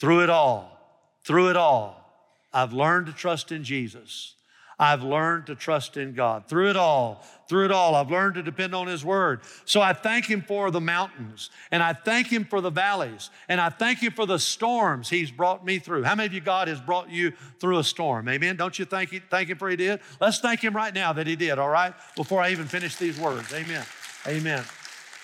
Through 0.00 0.24
it 0.24 0.28
all, 0.28 0.76
through 1.24 1.50
it 1.50 1.56
all, 1.56 2.04
I've 2.52 2.72
learned 2.72 3.06
to 3.06 3.12
trust 3.12 3.52
in 3.52 3.62
Jesus. 3.62 4.34
I've 4.76 5.04
learned 5.04 5.46
to 5.46 5.54
trust 5.54 5.96
in 5.96 6.14
God. 6.14 6.48
Through 6.48 6.70
it 6.70 6.76
all, 6.76 7.24
through 7.48 7.66
it 7.66 7.70
all, 7.70 7.94
I've 7.94 8.10
learned 8.10 8.34
to 8.36 8.42
depend 8.42 8.74
on 8.74 8.88
His 8.88 9.04
Word. 9.04 9.42
So 9.66 9.80
I 9.80 9.92
thank 9.92 10.26
Him 10.26 10.42
for 10.42 10.72
the 10.72 10.80
mountains, 10.80 11.50
and 11.70 11.80
I 11.80 11.92
thank 11.92 12.26
Him 12.26 12.44
for 12.44 12.60
the 12.60 12.70
valleys, 12.70 13.30
and 13.48 13.60
I 13.60 13.68
thank 13.68 14.00
Him 14.00 14.12
for 14.12 14.26
the 14.26 14.38
storms 14.38 15.08
He's 15.08 15.30
brought 15.30 15.64
me 15.64 15.78
through. 15.78 16.02
How 16.02 16.16
many 16.16 16.26
of 16.26 16.32
you, 16.32 16.40
God 16.40 16.66
has 16.66 16.80
brought 16.80 17.08
you 17.08 17.34
through 17.60 17.78
a 17.78 17.84
storm? 17.84 18.28
Amen. 18.28 18.56
Don't 18.56 18.76
you 18.80 18.84
thank, 18.84 19.10
he, 19.10 19.20
thank 19.20 19.48
Him 19.48 19.58
for 19.58 19.70
He 19.70 19.76
did? 19.76 20.00
Let's 20.20 20.40
thank 20.40 20.60
Him 20.60 20.74
right 20.74 20.92
now 20.92 21.12
that 21.12 21.28
He 21.28 21.36
did, 21.36 21.60
all 21.60 21.68
right? 21.68 21.94
Before 22.16 22.42
I 22.42 22.50
even 22.50 22.66
finish 22.66 22.96
these 22.96 23.16
words. 23.16 23.54
Amen. 23.54 23.84
Amen. 24.26 24.64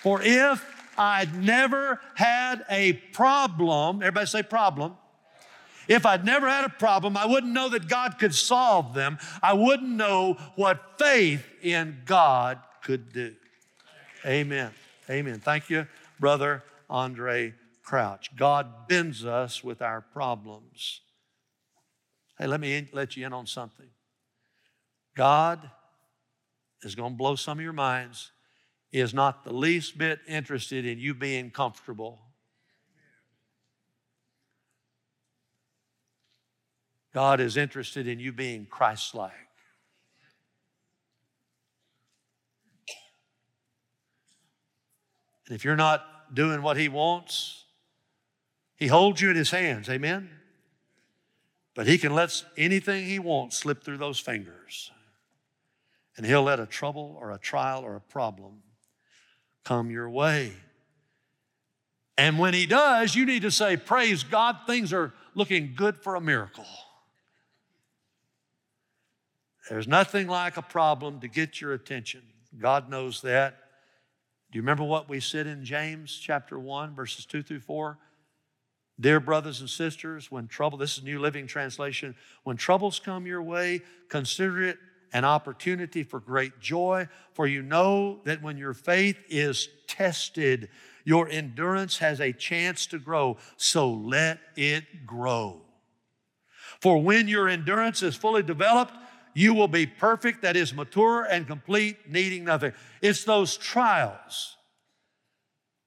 For 0.06 0.22
if 0.22 0.64
I'd 0.96 1.34
never 1.34 2.00
had 2.14 2.64
a 2.70 2.92
problem, 2.92 4.02
everybody 4.02 4.26
say 4.26 4.44
problem 4.44 4.94
if 5.88 6.06
I'd 6.06 6.24
never 6.24 6.48
had 6.48 6.64
a 6.64 6.68
problem, 6.68 7.16
I 7.16 7.26
wouldn't 7.26 7.52
know 7.52 7.68
that 7.70 7.88
God 7.88 8.16
could 8.16 8.32
solve 8.32 8.94
them. 8.94 9.18
I 9.42 9.54
wouldn't 9.54 9.90
know 9.90 10.36
what 10.54 10.96
faith 10.96 11.44
in 11.60 12.02
God 12.04 12.60
could 12.84 13.12
do. 13.12 13.34
Amen. 14.24 14.70
Amen. 15.10 15.40
Thank 15.40 15.70
you, 15.70 15.88
Brother 16.20 16.62
Andraé 16.88 17.54
Crouch. 17.82 18.30
God 18.36 18.86
bends 18.86 19.24
us 19.24 19.64
with 19.64 19.82
our 19.82 20.00
problems. 20.00 21.00
Hey, 22.38 22.46
let 22.46 22.60
me 22.60 22.76
in, 22.76 22.88
let 22.92 23.16
you 23.16 23.26
in 23.26 23.32
on 23.32 23.46
something. 23.46 23.88
God 25.16 25.68
is 26.82 26.94
going 26.94 27.14
to 27.14 27.16
blow 27.18 27.34
some 27.34 27.58
of 27.58 27.64
your 27.64 27.72
minds, 27.72 28.30
is 28.92 29.12
not 29.12 29.44
the 29.44 29.52
least 29.52 29.98
bit 29.98 30.20
interested 30.26 30.86
in 30.86 30.98
you 30.98 31.14
being 31.14 31.50
comfortable. 31.50 32.20
God 37.12 37.40
is 37.40 37.56
interested 37.56 38.06
in 38.06 38.20
you 38.20 38.32
being 38.32 38.66
Christ 38.66 39.14
like. 39.14 39.32
And 45.48 45.54
if 45.54 45.64
you're 45.64 45.76
not 45.76 46.34
doing 46.34 46.60
what 46.60 46.76
He 46.76 46.88
wants, 46.88 47.64
He 48.76 48.88
holds 48.88 49.20
you 49.20 49.30
in 49.30 49.36
His 49.36 49.50
hands. 49.50 49.88
Amen? 49.88 50.30
But 51.74 51.86
He 51.86 51.98
can 51.98 52.14
let 52.14 52.44
anything 52.56 53.06
He 53.06 53.18
wants 53.18 53.56
slip 53.56 53.82
through 53.82 53.98
those 53.98 54.18
fingers. 54.18 54.90
And 56.16 56.26
He'll 56.26 56.42
let 56.42 56.60
a 56.60 56.66
trouble 56.66 57.16
or 57.20 57.30
a 57.30 57.38
trial 57.38 57.82
or 57.82 57.96
a 57.96 58.00
problem 58.00 58.62
come 59.66 59.90
your 59.90 60.08
way. 60.08 60.52
And 62.16 62.38
when 62.38 62.54
He 62.54 62.66
does, 62.66 63.14
you 63.14 63.26
need 63.26 63.42
to 63.42 63.50
say, 63.50 63.76
Praise 63.76 64.22
God, 64.22 64.56
things 64.66 64.92
are 64.92 65.12
looking 65.34 65.74
good 65.76 65.96
for 65.98 66.14
a 66.14 66.20
miracle. 66.20 66.64
There's 69.68 69.88
nothing 69.88 70.28
like 70.28 70.56
a 70.56 70.62
problem 70.62 71.20
to 71.20 71.28
get 71.28 71.60
your 71.60 71.72
attention. 71.72 72.22
God 72.56 72.88
knows 72.88 73.20
that. 73.22 73.56
Do 74.50 74.56
you 74.56 74.62
remember 74.62 74.84
what 74.84 75.08
we 75.08 75.18
said 75.18 75.48
in 75.48 75.64
James 75.64 76.16
chapter 76.16 76.58
1, 76.58 76.94
verses 76.94 77.26
2 77.26 77.42
through 77.42 77.60
4? 77.60 77.98
Dear 78.98 79.20
brothers 79.20 79.60
and 79.60 79.68
sisters, 79.68 80.30
when 80.30 80.46
trouble, 80.46 80.78
this 80.78 80.96
is 80.96 81.04
New 81.04 81.18
Living 81.18 81.46
Translation, 81.48 82.14
when 82.44 82.56
troubles 82.56 82.98
come 83.00 83.26
your 83.26 83.42
way, 83.42 83.82
consider 84.08 84.62
it 84.62 84.78
an 85.12 85.24
opportunity 85.24 86.02
for 86.02 86.20
great 86.20 86.60
joy, 86.60 87.08
for 87.32 87.46
you 87.46 87.62
know 87.62 88.20
that 88.24 88.42
when 88.42 88.56
your 88.56 88.74
faith 88.74 89.18
is 89.28 89.68
tested, 89.86 90.68
your 91.04 91.28
endurance 91.28 91.98
has 91.98 92.20
a 92.20 92.32
chance 92.32 92.86
to 92.86 92.98
grow. 92.98 93.36
So 93.56 93.90
let 93.90 94.40
it 94.56 95.06
grow. 95.06 95.62
For 96.80 97.00
when 97.00 97.28
your 97.28 97.48
endurance 97.48 98.02
is 98.02 98.16
fully 98.16 98.42
developed, 98.42 98.92
you 99.34 99.54
will 99.54 99.68
be 99.68 99.86
perfect, 99.86 100.42
that 100.42 100.56
is 100.56 100.72
mature 100.72 101.24
and 101.24 101.46
complete, 101.46 102.10
needing 102.10 102.44
nothing. 102.44 102.72
It's 103.02 103.24
those 103.24 103.56
trials. 103.56 104.55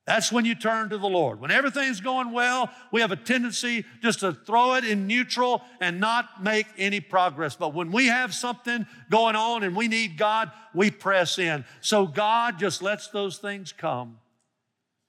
That's 0.09 0.31
when 0.31 0.43
you 0.43 0.55
turn 0.55 0.89
to 0.89 0.97
the 0.97 1.07
Lord. 1.07 1.39
When 1.39 1.51
everything's 1.51 2.01
going 2.01 2.31
well, 2.31 2.71
we 2.91 3.01
have 3.01 3.11
a 3.11 3.15
tendency 3.15 3.85
just 4.01 4.21
to 4.21 4.33
throw 4.33 4.73
it 4.73 4.83
in 4.83 5.05
neutral 5.05 5.61
and 5.79 5.99
not 5.99 6.41
make 6.41 6.65
any 6.79 6.99
progress. 6.99 7.55
But 7.55 7.75
when 7.75 7.91
we 7.91 8.07
have 8.07 8.33
something 8.33 8.87
going 9.11 9.35
on 9.35 9.61
and 9.61 9.75
we 9.75 9.87
need 9.87 10.17
God, 10.17 10.51
we 10.73 10.89
press 10.89 11.37
in. 11.37 11.63
So 11.81 12.07
God 12.07 12.57
just 12.57 12.81
lets 12.81 13.09
those 13.09 13.37
things 13.37 13.71
come 13.71 14.17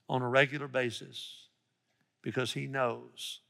on 0.06 0.20
a 0.20 0.28
regular 0.28 0.68
basis 0.68 1.46
because 2.20 2.52
He 2.52 2.66
knows 2.66 3.40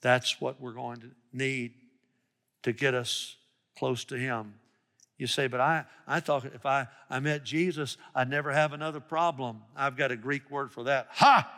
That's 0.00 0.40
what 0.40 0.60
we're 0.60 0.72
going 0.72 0.98
to 1.02 1.10
need 1.32 1.74
to 2.64 2.72
get 2.72 2.94
us 2.94 3.36
close 3.78 4.04
to 4.06 4.18
Him. 4.18 4.54
You 5.18 5.26
say, 5.26 5.48
but 5.48 5.60
I, 5.60 5.84
I 6.06 6.20
thought 6.20 6.44
if 6.44 6.64
I, 6.64 6.86
I 7.10 7.18
met 7.18 7.44
Jesus, 7.44 7.96
I'd 8.14 8.30
never 8.30 8.52
have 8.52 8.72
another 8.72 9.00
problem. 9.00 9.62
I've 9.76 9.96
got 9.96 10.12
a 10.12 10.16
Greek 10.16 10.48
word 10.48 10.70
for 10.70 10.84
that. 10.84 11.08
Ha! 11.10 11.54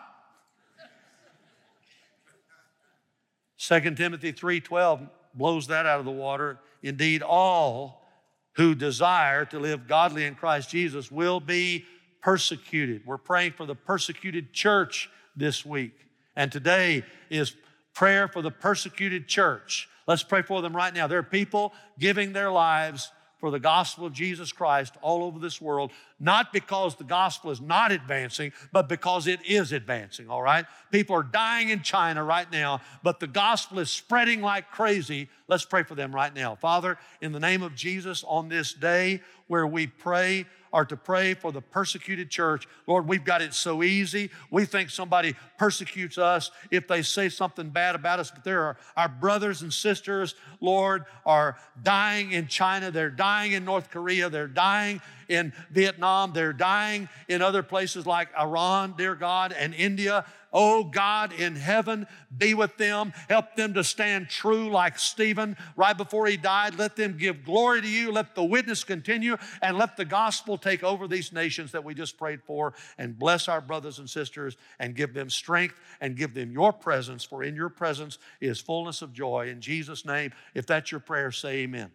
2 3.59 3.95
Timothy 3.95 4.33
3:12 4.33 5.09
blows 5.35 5.67
that 5.67 5.85
out 5.85 5.99
of 5.99 6.07
the 6.07 6.11
water. 6.11 6.59
Indeed, 6.83 7.23
all 7.23 8.09
who 8.55 8.75
desire 8.75 9.45
to 9.45 9.59
live 9.59 9.87
godly 9.87 10.25
in 10.25 10.35
Christ 10.35 10.71
Jesus 10.71 11.11
will 11.11 11.41
be 11.41 11.85
persecuted. 12.23 13.03
We're 13.05 13.19
praying 13.19 13.53
for 13.53 13.67
the 13.67 13.75
persecuted 13.75 14.55
church 14.55 15.11
this 15.37 15.65
week. 15.65 15.93
And 16.35 16.51
today 16.51 17.05
is 17.29 17.55
prayer 17.95 18.29
for 18.29 18.41
the 18.41 18.51
persecuted 18.51 19.29
church. 19.29 19.89
Let's 20.07 20.23
pray 20.23 20.43
for 20.43 20.63
them 20.63 20.75
right 20.75 20.93
now. 20.93 21.07
There 21.07 21.19
are 21.19 21.23
people 21.23 21.75
giving 21.99 22.33
their 22.33 22.51
lives 22.51 23.13
for 23.41 23.51
the 23.51 23.59
gospel 23.59 24.07
of 24.07 24.13
Jesus 24.13 24.53
Christ 24.53 24.95
all 25.01 25.25
over 25.25 25.39
this 25.39 25.61
world, 25.61 25.91
not 26.21 26.53
because 26.53 26.95
the 26.95 27.05
gospel 27.05 27.51
is 27.51 27.61
not 27.61 27.91
advancing, 27.91 28.53
but 28.71 28.89
because 28.89 29.27
it 29.27 29.41
is 29.47 29.73
advancing, 29.73 30.29
all 30.29 30.43
right? 30.43 30.67
People 30.93 31.17
are 31.17 31.23
dying 31.23 31.71
in 31.71 31.83
China 31.83 32.23
right 32.23 32.51
now, 32.53 32.81
but 33.03 33.19
the 33.19 33.27
gospel 33.27 33.79
is 33.79 33.91
spreading 33.91 34.43
like 34.43 34.71
crazy. 34.71 35.29
Let's 35.49 35.65
pray 35.65 35.83
for 35.83 35.95
them 35.95 36.15
right 36.15 36.35
now. 36.35 36.55
Father, 36.55 36.99
in 37.23 37.33
the 37.33 37.41
name 37.41 37.63
of 37.63 37.75
Jesus, 37.75 38.23
on 38.29 38.49
this 38.49 38.75
day 38.75 39.23
where 39.51 39.67
we 39.67 39.89
pray, 39.89 40.47
are 40.73 40.85
to 40.85 40.97
pray 40.97 41.35
for 41.35 41.51
the 41.51 41.61
persecuted 41.61 42.31
church. 42.31 42.69
Lord, 42.87 43.09
we've 43.09 43.25
got 43.25 43.43
it 43.43 43.53
so 43.53 43.83
easy. 43.83 44.31
We 44.49 44.65
think 44.65 44.91
somebody 44.91 45.35
persecutes 45.59 46.19
us 46.19 46.53
if 46.71 46.87
they 46.87 47.03
say 47.03 47.29
something 47.29 47.71
bad 47.71 47.97
about 47.97 48.21
us, 48.21 48.31
but 48.31 48.45
there 48.45 48.63
are 48.63 48.77
our 48.97 49.09
brothers 49.09 49.63
and 49.63 49.73
sisters, 49.73 50.37
Lord, 50.61 51.05
are 51.27 51.57
dying 51.83 52.31
in 52.31 52.47
China, 52.47 52.93
they're 52.93 53.11
dying 53.11 53.51
in 53.51 53.65
North 53.65 53.91
Korea, 53.91 54.31
they're 54.31 54.47
dying 54.47 55.03
in 55.31 55.53
Vietnam, 55.71 56.33
they're 56.33 56.53
dying 56.53 57.09
in 57.29 57.41
other 57.41 57.63
places 57.63 58.05
like 58.05 58.29
Iran, 58.39 58.95
dear 58.99 59.15
God, 59.15 59.53
and 59.53 59.73
India. 59.75 60.25
Oh 60.53 60.85
God 60.85 61.33
in 61.33 61.55
heaven, 61.55 62.07
be 62.37 62.55
with 62.55 62.77
them. 62.77 63.13
Help 63.29 63.55
them 63.55 63.75
to 63.75 63.85
stand 63.85 64.29
true 64.29 64.69
like 64.69 64.99
Stephen 64.99 65.57
right 65.77 65.97
before 65.97 66.27
he 66.27 66.37
died. 66.37 66.77
Let 66.77 66.97
them 66.97 67.17
give 67.17 67.45
glory 67.45 67.83
to 67.83 67.89
you. 67.89 68.11
Let 68.11 68.35
the 68.35 68.43
witness 68.43 68.83
continue 68.83 69.37
and 69.63 69.79
let 69.79 69.97
the 69.97 70.05
gospel 70.05 70.59
take 70.59 70.83
over 70.83 71.07
these 71.07 71.33
nations 71.33 71.73
that 71.73 71.85
we 71.85 71.95
just 71.95 72.19
prayed 72.19 72.43
for 72.43 72.75
and 72.99 73.19
bless 73.19 73.47
our 73.47 73.61
brothers 73.61 74.01
and 74.01 74.11
sisters 74.11 74.57
and 74.81 74.97
give 74.97 75.15
them 75.15 75.31
strength 75.31 75.79
and 76.01 76.17
give 76.17 76.35
them 76.35 76.51
your 76.51 76.73
presence, 76.73 77.23
for 77.23 77.45
in 77.45 77.55
your 77.55 77.69
presence 77.69 78.19
is 78.41 78.61
fullness 78.61 79.03
of 79.03 79.13
joy. 79.13 79.49
In 79.49 79.61
Jesus' 79.61 80.05
name, 80.05 80.33
if 80.55 80.67
that's 80.67 80.91
your 80.91 81.01
prayer, 81.01 81.31
say 81.31 81.59
amen. 81.59 81.93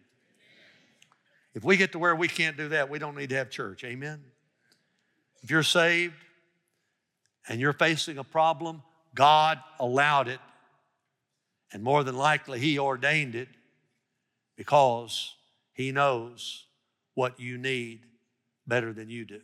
If 1.56 1.64
we 1.64 1.76
get 1.76 1.92
to 1.92 1.98
where 1.98 2.14
we 2.14 2.28
can't 2.28 2.56
do 2.56 2.68
that, 2.68 2.90
we 2.90 3.00
don't 3.00 3.16
need 3.16 3.30
to 3.30 3.36
have 3.36 3.50
church. 3.50 3.82
Amen. 3.82 4.22
If 5.42 5.50
you're 5.50 5.64
saved, 5.64 6.14
and 7.48 7.60
you're 7.60 7.72
facing 7.72 8.18
a 8.18 8.24
problem, 8.24 8.82
God 9.14 9.58
allowed 9.78 10.28
it. 10.28 10.40
And 11.72 11.82
more 11.82 12.04
than 12.04 12.16
likely, 12.16 12.58
He 12.58 12.78
ordained 12.78 13.34
it 13.34 13.48
because 14.56 15.34
He 15.72 15.92
knows 15.92 16.64
what 17.14 17.38
you 17.40 17.58
need 17.58 18.00
better 18.66 18.92
than 18.92 19.08
you 19.08 19.24
do. 19.24 19.40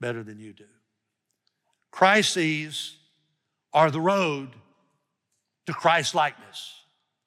Better 0.00 0.22
than 0.22 0.38
you 0.38 0.52
do. 0.52 0.64
Crises 1.90 2.96
are 3.72 3.90
the 3.90 4.00
road 4.00 4.50
to 5.66 5.72
Christ 5.72 6.14
likeness. 6.14 6.74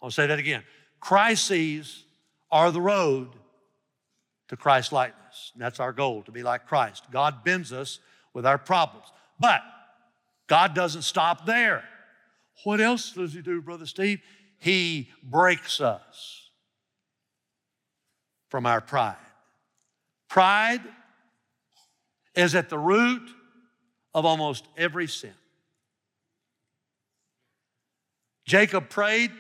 I'll 0.01 0.11
say 0.11 0.27
that 0.27 0.39
again. 0.39 0.63
Crises 0.99 2.03
are 2.51 2.71
the 2.71 2.81
road 2.81 3.29
to 4.49 4.57
Christ 4.57 4.91
likeness. 4.91 5.51
And 5.53 5.61
that's 5.61 5.79
our 5.79 5.93
goal, 5.93 6.23
to 6.23 6.31
be 6.31 6.43
like 6.43 6.67
Christ. 6.67 7.05
God 7.11 7.43
bends 7.43 7.73
us 7.73 7.99
with 8.33 8.45
our 8.45 8.57
problems. 8.57 9.07
But 9.39 9.61
God 10.47 10.73
doesn't 10.73 11.01
stop 11.01 11.45
there. 11.45 11.83
What 12.63 12.81
else 12.81 13.11
does 13.11 13.33
He 13.33 13.41
do, 13.41 13.61
Brother 13.61 13.85
Steve? 13.85 14.21
He 14.59 15.09
breaks 15.23 15.81
us 15.81 16.49
from 18.49 18.65
our 18.65 18.81
pride. 18.81 19.15
Pride 20.29 20.81
is 22.35 22.55
at 22.55 22.69
the 22.69 22.77
root 22.77 23.29
of 24.13 24.25
almost 24.25 24.67
every 24.77 25.07
sin. 25.07 25.33
Jacob 28.45 28.89
prayed, 28.89 29.31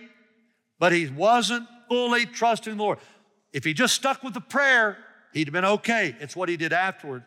but 0.79 0.91
he 0.91 1.07
wasn't 1.07 1.67
fully 1.87 2.25
trusting 2.25 2.77
the 2.77 2.83
Lord. 2.83 2.99
If 3.53 3.63
he 3.63 3.73
just 3.73 3.95
stuck 3.95 4.23
with 4.23 4.33
the 4.33 4.41
prayer, 4.41 4.97
he'd 5.33 5.47
have 5.47 5.53
been 5.53 5.65
okay. 5.65 6.15
It's 6.19 6.35
what 6.35 6.49
he 6.49 6.57
did 6.57 6.73
afterward 6.73 7.23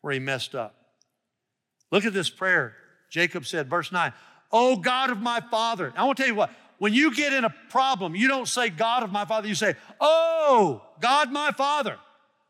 where 0.00 0.12
he 0.12 0.18
messed 0.18 0.54
up. 0.54 0.74
Look 1.90 2.04
at 2.04 2.12
this 2.12 2.30
prayer. 2.30 2.74
Jacob 3.10 3.46
said, 3.46 3.68
verse 3.68 3.92
9, 3.92 4.12
Oh 4.52 4.76
God 4.76 5.10
of 5.10 5.20
my 5.20 5.40
father. 5.50 5.92
I 5.96 6.04
want 6.04 6.16
to 6.16 6.22
tell 6.22 6.30
you 6.30 6.36
what, 6.36 6.50
when 6.78 6.92
you 6.92 7.14
get 7.14 7.32
in 7.32 7.44
a 7.44 7.54
problem, 7.70 8.14
you 8.14 8.28
don't 8.28 8.48
say 8.48 8.68
God 8.68 9.02
of 9.02 9.12
my 9.12 9.24
father, 9.24 9.48
you 9.48 9.54
say, 9.54 9.74
Oh 10.00 10.82
God 11.00 11.32
my 11.32 11.50
father. 11.52 11.98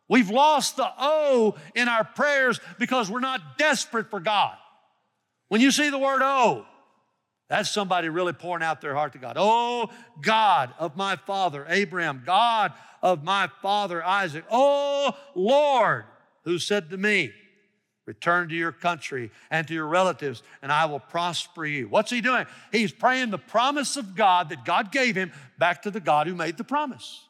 We've 0.08 0.30
lost 0.30 0.76
the 0.76 0.88
oh 0.98 1.56
in 1.74 1.88
our 1.88 2.04
prayers 2.04 2.60
because 2.78 3.10
we're 3.10 3.20
not 3.20 3.58
desperate 3.58 4.10
for 4.10 4.20
God. 4.20 4.54
When 5.48 5.60
you 5.60 5.70
see 5.70 5.90
the 5.90 5.98
word 5.98 6.20
oh, 6.22 6.66
that's 7.54 7.70
somebody 7.70 8.08
really 8.08 8.32
pouring 8.32 8.64
out 8.64 8.80
their 8.80 8.96
heart 8.96 9.12
to 9.12 9.18
God. 9.18 9.36
Oh, 9.38 9.88
God 10.20 10.74
of 10.76 10.96
my 10.96 11.14
father 11.14 11.64
Abraham, 11.68 12.24
God 12.26 12.72
of 13.00 13.22
my 13.22 13.48
father 13.62 14.04
Isaac. 14.04 14.44
Oh, 14.50 15.16
Lord, 15.36 16.02
who 16.42 16.58
said 16.58 16.90
to 16.90 16.96
me, 16.96 17.32
Return 18.06 18.48
to 18.48 18.56
your 18.56 18.72
country 18.72 19.30
and 19.52 19.68
to 19.68 19.72
your 19.72 19.86
relatives, 19.86 20.42
and 20.62 20.72
I 20.72 20.86
will 20.86 20.98
prosper 20.98 21.64
you. 21.64 21.86
What's 21.86 22.10
he 22.10 22.20
doing? 22.20 22.44
He's 22.72 22.90
praying 22.90 23.30
the 23.30 23.38
promise 23.38 23.96
of 23.96 24.16
God 24.16 24.48
that 24.48 24.64
God 24.64 24.90
gave 24.90 25.14
him 25.14 25.30
back 25.56 25.82
to 25.82 25.92
the 25.92 26.00
God 26.00 26.26
who 26.26 26.34
made 26.34 26.56
the 26.56 26.64
promise. 26.64 27.22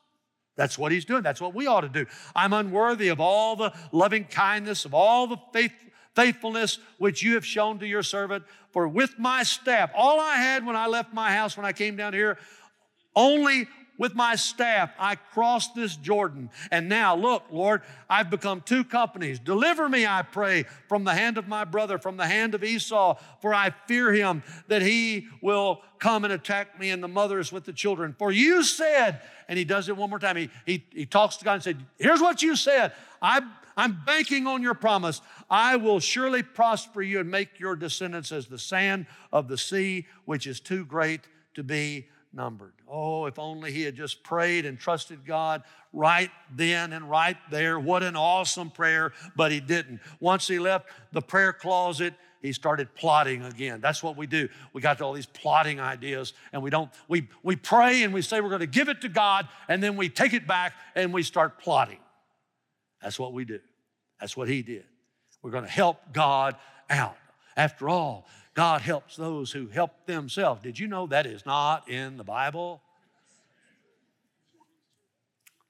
That's 0.56 0.78
what 0.78 0.90
he's 0.90 1.04
doing. 1.04 1.22
That's 1.22 1.40
what 1.40 1.54
we 1.54 1.66
ought 1.66 1.82
to 1.82 1.88
do. 1.90 2.06
I'm 2.34 2.54
unworthy 2.54 3.08
of 3.08 3.20
all 3.20 3.56
the 3.56 3.74
loving 3.92 4.24
kindness, 4.24 4.86
of 4.86 4.94
all 4.94 5.26
the 5.26 5.36
faith, 5.52 5.72
faithfulness 6.14 6.78
which 6.98 7.22
you 7.22 7.34
have 7.34 7.44
shown 7.44 7.78
to 7.80 7.86
your 7.86 8.02
servant. 8.02 8.44
For 8.72 8.88
with 8.88 9.18
my 9.18 9.42
staff, 9.42 9.90
all 9.94 10.20
I 10.20 10.36
had 10.36 10.66
when 10.66 10.76
I 10.76 10.86
left 10.86 11.12
my 11.12 11.32
house, 11.32 11.56
when 11.56 11.66
I 11.66 11.72
came 11.72 11.96
down 11.96 12.12
here, 12.12 12.38
only 13.14 13.68
with 13.96 14.14
my 14.14 14.34
staff, 14.34 14.90
I 14.98 15.14
crossed 15.14 15.74
this 15.74 15.94
Jordan. 15.96 16.50
And 16.70 16.88
now, 16.88 17.14
look, 17.14 17.44
Lord, 17.50 17.82
I've 18.10 18.28
become 18.28 18.60
two 18.60 18.82
companies. 18.82 19.38
Deliver 19.38 19.88
me, 19.88 20.04
I 20.04 20.22
pray, 20.22 20.64
from 20.88 21.04
the 21.04 21.14
hand 21.14 21.38
of 21.38 21.46
my 21.46 21.64
brother, 21.64 21.98
from 21.98 22.16
the 22.16 22.26
hand 22.26 22.54
of 22.54 22.64
Esau, 22.64 23.16
for 23.40 23.54
I 23.54 23.70
fear 23.86 24.12
him 24.12 24.42
that 24.66 24.82
he 24.82 25.28
will 25.40 25.80
come 26.00 26.24
and 26.24 26.32
attack 26.32 26.78
me 26.78 26.90
and 26.90 27.02
the 27.02 27.08
mothers 27.08 27.52
with 27.52 27.64
the 27.64 27.72
children. 27.72 28.14
For 28.18 28.32
you 28.32 28.64
said, 28.64 29.20
and 29.48 29.58
he 29.58 29.64
does 29.64 29.88
it 29.88 29.96
one 29.96 30.10
more 30.10 30.18
time. 30.18 30.36
He, 30.36 30.50
he, 30.66 30.84
he 30.90 31.06
talks 31.06 31.36
to 31.36 31.44
God 31.44 31.54
and 31.54 31.62
said, 31.62 31.86
Here's 31.98 32.20
what 32.20 32.42
you 32.42 32.56
said. 32.56 32.92
I, 33.22 33.42
I'm 33.76 34.00
banking 34.04 34.46
on 34.46 34.62
your 34.62 34.74
promise. 34.74 35.20
I 35.50 35.76
will 35.76 36.00
surely 36.00 36.42
prosper 36.42 37.02
you 37.02 37.20
and 37.20 37.30
make 37.30 37.58
your 37.58 37.76
descendants 37.76 38.32
as 38.32 38.46
the 38.46 38.58
sand 38.58 39.06
of 39.32 39.48
the 39.48 39.58
sea, 39.58 40.06
which 40.24 40.46
is 40.46 40.60
too 40.60 40.84
great 40.84 41.22
to 41.54 41.62
be 41.62 42.06
numbered. 42.32 42.72
Oh, 42.88 43.26
if 43.26 43.38
only 43.38 43.72
he 43.72 43.82
had 43.82 43.94
just 43.94 44.22
prayed 44.22 44.66
and 44.66 44.78
trusted 44.78 45.24
God 45.24 45.62
right 45.92 46.30
then 46.54 46.92
and 46.92 47.08
right 47.08 47.36
there. 47.50 47.78
What 47.78 48.02
an 48.02 48.16
awesome 48.16 48.70
prayer, 48.70 49.12
but 49.36 49.52
he 49.52 49.60
didn't. 49.60 50.00
Once 50.20 50.46
he 50.46 50.58
left 50.58 50.88
the 51.12 51.22
prayer 51.22 51.52
closet, 51.52 52.14
he 52.42 52.52
started 52.52 52.94
plotting 52.94 53.42
again. 53.42 53.80
That's 53.80 54.02
what 54.02 54.18
we 54.18 54.26
do. 54.26 54.48
We 54.74 54.82
got 54.82 55.00
all 55.00 55.14
these 55.14 55.26
plotting 55.26 55.80
ideas 55.80 56.34
and 56.52 56.62
we 56.62 56.68
don't 56.68 56.90
we 57.08 57.28
we 57.42 57.56
pray 57.56 58.02
and 58.02 58.12
we 58.12 58.20
say 58.20 58.42
we're 58.42 58.50
going 58.50 58.60
to 58.60 58.66
give 58.66 58.90
it 58.90 59.00
to 59.00 59.08
God 59.08 59.48
and 59.66 59.82
then 59.82 59.96
we 59.96 60.10
take 60.10 60.34
it 60.34 60.46
back 60.46 60.74
and 60.94 61.12
we 61.12 61.22
start 61.22 61.58
plotting. 61.58 61.98
That's 63.04 63.18
what 63.18 63.34
we 63.34 63.44
do. 63.44 63.60
That's 64.18 64.34
what 64.34 64.48
he 64.48 64.62
did. 64.62 64.86
We're 65.42 65.50
going 65.50 65.64
to 65.64 65.70
help 65.70 65.98
God 66.14 66.56
out. 66.88 67.18
After 67.54 67.90
all, 67.90 68.26
God 68.54 68.80
helps 68.80 69.14
those 69.14 69.52
who 69.52 69.68
help 69.68 70.06
themselves. 70.06 70.62
Did 70.62 70.78
you 70.78 70.86
know 70.86 71.06
that 71.08 71.26
is 71.26 71.44
not 71.44 71.88
in 71.88 72.16
the 72.16 72.24
Bible? 72.24 72.80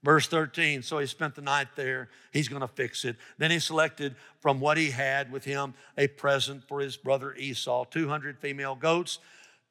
Verse 0.05 0.29
13, 0.29 0.83
so 0.83 0.99
he 0.99 1.07
spent 1.07 1.35
the 1.35 1.43
night 1.43 1.69
there. 1.75 2.09
He's 2.33 2.47
going 2.47 2.61
to 2.61 2.69
fix 2.69 3.05
it. 3.05 3.17
Then 3.39 3.51
he 3.51 3.59
selected 3.59 4.15
from 4.39 4.61
what 4.61 4.77
he 4.77 4.91
had 4.91 5.33
with 5.33 5.45
him 5.45 5.75
a 5.99 6.07
present 6.07 6.63
for 6.69 6.79
his 6.79 6.97
brother 6.97 7.35
Esau 7.35 7.85
200 7.87 8.39
female 8.39 8.77
goats, 8.77 9.19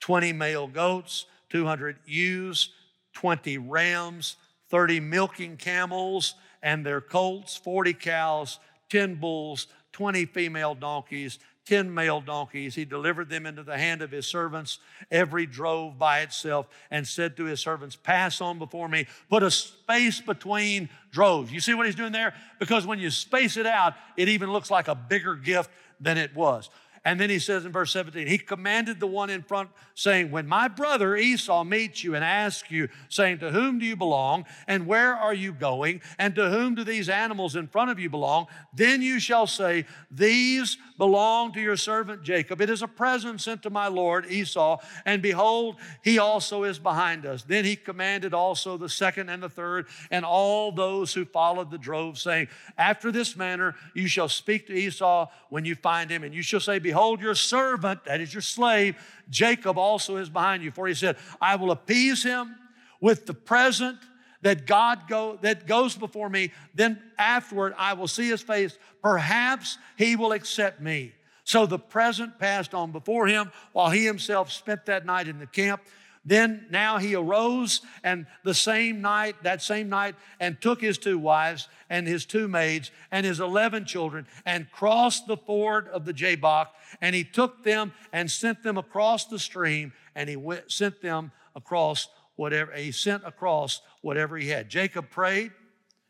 20 0.02 0.34
male 0.34 0.68
goats, 0.68 1.28
200 1.50 1.98
ewes, 2.06 2.72
20 3.14 3.58
rams, 3.60 4.36
30 4.70 5.00
milking 5.00 5.56
camels 5.56 6.34
and 6.64 6.84
their 6.84 7.02
colts, 7.02 7.56
40 7.58 7.94
cows, 7.94 8.60
10 8.90 9.16
bulls, 9.16 9.68
20 9.92 10.26
female 10.26 10.74
donkeys, 10.74 11.38
ten 11.66 11.94
male 11.94 12.20
donkeys. 12.20 12.76
He 12.76 12.86
delivered 12.86 13.30
them 13.30 13.46
into 13.46 13.64
the 13.64 13.78
hand 13.78 14.02
of 14.02 14.12
his 14.12 14.26
servants, 14.26 14.80
every 15.12 15.46
drove 15.46 15.98
by 15.98 16.22
itself, 16.22 16.68
and 16.92 17.08
said 17.08 17.38
to 17.38 17.46
his 17.46 17.60
servants, 17.60 17.96
Pass 17.96 18.42
on 18.42 18.60
before 18.60 18.90
me, 18.90 19.08
put 19.30 19.44
a 19.44 19.52
space 19.52 20.20
between 20.20 20.90
droves. 21.12 21.52
You 21.52 21.60
see 21.60 21.74
what 21.74 21.86
he's 21.86 21.96
doing 21.96 22.12
there? 22.12 22.34
Because 22.60 22.86
when 22.86 23.00
you 23.00 23.10
space 23.10 23.58
it 23.58 23.66
out, 23.66 23.94
it 24.18 24.30
even 24.30 24.52
looks 24.52 24.72
like 24.72 24.88
a 24.88 24.96
bigger 24.96 25.36
gift 25.36 25.70
than 26.00 26.18
it 26.18 26.36
was. 26.36 26.70
And 27.06 27.20
then 27.20 27.30
he 27.30 27.40
says 27.40 27.66
in 27.66 27.74
verse 27.74 27.92
17, 27.92 28.28
he 28.28 28.38
commanded 28.38 29.02
the 29.02 29.08
one 29.08 29.30
in 29.30 29.42
front, 29.42 29.70
saying, 29.94 30.32
When 30.32 30.48
my 30.48 30.70
brother 30.70 31.18
Esau 31.18 31.66
meets 31.66 32.02
you 32.02 32.16
and 32.16 32.24
asks 32.24 32.72
you, 32.72 32.88
saying, 33.10 33.40
To 33.40 33.52
whom 33.52 33.80
do 33.80 33.86
you 33.86 33.98
belong? 33.98 34.46
And 34.68 34.88
where 34.88 35.14
are 35.14 35.34
you 35.34 35.52
going? 35.52 36.02
And 36.18 36.34
to 36.36 36.50
whom 36.50 36.76
do 36.76 36.86
these 36.86 37.10
animals 37.10 37.58
in 37.58 37.68
front 37.68 37.92
of 37.92 38.00
you 38.00 38.10
belong? 38.10 38.48
Then 38.74 39.02
you 39.02 39.20
shall 39.20 39.48
say, 39.48 39.86
These 40.12 40.78
belong 40.98 41.52
to 41.54 41.60
your 41.60 41.76
servant 41.76 42.24
Jacob. 42.24 42.62
It 42.62 42.70
is 42.70 42.82
a 42.82 42.88
present 42.88 43.42
sent 43.42 43.64
to 43.64 43.70
my 43.70 43.88
Lord 43.88 44.26
Esau. 44.32 44.80
And 45.06 45.22
behold, 45.22 45.76
he 46.06 46.20
also 46.20 46.64
is 46.64 46.80
behind 46.80 47.26
us. 47.26 47.44
Then 47.44 47.66
he 47.66 47.76
commanded 47.76 48.34
also 48.34 48.78
the 48.78 48.88
second 48.88 49.28
and 49.28 49.44
the 49.44 49.50
third, 49.50 49.88
and 50.10 50.24
all 50.24 50.72
those 50.72 51.14
who 51.14 51.26
followed 51.26 51.70
the 51.70 51.78
drove, 51.78 52.18
saying, 52.18 52.48
After 52.78 53.12
this 53.12 53.36
manner 53.36 53.76
you 53.94 54.08
shall 54.08 54.30
speak 54.30 54.68
to 54.68 54.74
Esau 54.74 55.28
when 55.50 55.66
you 55.66 55.76
find 55.76 56.10
him, 56.10 56.24
and 56.24 56.34
you 56.34 56.42
shall 56.42 56.62
say, 56.62 56.80
Behold, 56.80 56.93
your 57.22 57.36
servant, 57.36 58.06
that 58.06 58.22
is 58.22 58.34
your 58.34 58.42
slave, 58.42 58.96
Jacob 59.30 59.78
also 59.78 60.18
is 60.18 60.30
behind 60.30 60.64
you. 60.64 60.72
For 60.72 60.88
he 60.88 60.94
said, 60.94 61.18
I 61.42 61.56
will 61.56 61.72
appease 61.72 62.24
him 62.24 62.56
with 63.02 63.26
the 63.26 63.34
present 63.34 63.98
that 64.42 64.68
God 64.68 65.08
go 65.08 65.38
that 65.42 65.68
goes 65.68 65.96
before 65.96 66.30
me, 66.30 66.52
then 66.76 67.02
afterward 67.18 67.74
I 67.78 67.94
will 67.94 68.08
see 68.08 68.30
his 68.30 68.42
face. 68.42 68.78
Perhaps 69.02 69.78
he 69.98 70.16
will 70.16 70.34
accept 70.34 70.82
me. 70.82 71.14
So 71.46 71.66
the 71.66 71.80
present 71.80 72.40
passed 72.40 72.74
on 72.74 72.92
before 72.92 73.28
him 73.28 73.52
while 73.74 73.90
he 73.90 74.06
himself 74.06 74.52
spent 74.52 74.86
that 74.86 75.06
night 75.06 75.28
in 75.28 75.40
the 75.40 75.48
camp. 75.48 75.82
Then 76.26 76.68
now 76.70 77.00
he 77.00 77.16
arose 77.16 77.82
and 78.04 78.26
the 78.44 78.54
same 78.54 79.02
night, 79.02 79.44
that 79.44 79.62
same 79.62 79.90
night, 79.90 80.16
and 80.40 80.60
took 80.62 80.80
his 80.80 80.98
two 80.98 81.20
wives 81.20 81.68
and 81.90 82.08
his 82.08 82.26
two 82.26 82.48
maids 82.48 82.92
and 83.12 83.26
his 83.26 83.42
11 83.42 83.86
children 83.86 84.26
and 84.46 84.72
crossed 84.72 85.28
the 85.28 85.36
ford 85.36 85.88
of 85.90 86.06
the 86.06 86.14
Jabbok. 86.14 86.74
And 87.02 87.14
he 87.14 87.26
took 87.26 87.64
them 87.64 87.92
and 88.14 88.32
sent 88.32 88.64
them 88.64 88.78
across 88.78 89.26
the 89.26 89.40
stream 89.40 89.92
and 90.16 90.30
he 90.30 90.38
went, 90.38 90.72
sent 90.72 91.02
them 91.02 91.32
across 91.56 92.08
whatever, 92.36 92.72
he 92.72 92.92
sent 92.92 93.24
across 93.26 93.82
whatever 94.02 94.38
he 94.38 94.48
had. 94.48 94.70
Jacob 94.70 95.10
prayed, 95.10 95.52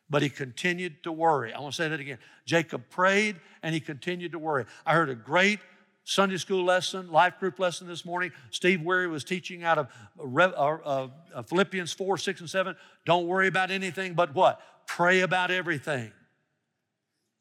but 0.10 0.21
he 0.21 0.30
continued 0.30 1.04
to 1.04 1.12
worry. 1.12 1.54
I 1.54 1.60
want 1.60 1.73
to 1.73 1.82
say 1.82 1.89
that 1.89 1.99
again. 1.99 2.19
Jacob 2.45 2.84
prayed 2.89 3.38
and 3.63 3.73
he 3.73 3.82
continued 3.82 4.34
to 4.34 4.39
worry. 4.39 4.65
I 4.86 4.93
heard 4.93 5.10
a 5.10 5.15
great 5.15 5.60
Sunday 6.05 6.37
school 6.37 6.65
lesson, 6.65 7.11
life 7.11 7.39
group 7.39 7.59
lesson 7.59 7.87
this 7.87 8.03
morning. 8.03 8.31
Steve 8.49 8.81
Weary 8.81 9.07
was 9.07 9.23
teaching 9.23 9.63
out 9.63 9.77
of 9.77 9.87
uh, 10.19 10.43
uh, 10.43 11.07
uh, 11.33 11.41
Philippians 11.43 11.93
4, 11.93 12.17
6, 12.17 12.41
and 12.41 12.49
7. 12.49 12.75
Don't 13.05 13.25
worry 13.25 13.47
about 13.47 13.71
anything 13.71 14.13
but 14.13 14.35
what? 14.35 14.61
Pray 14.85 15.21
about 15.21 15.49
everything. 15.49 16.11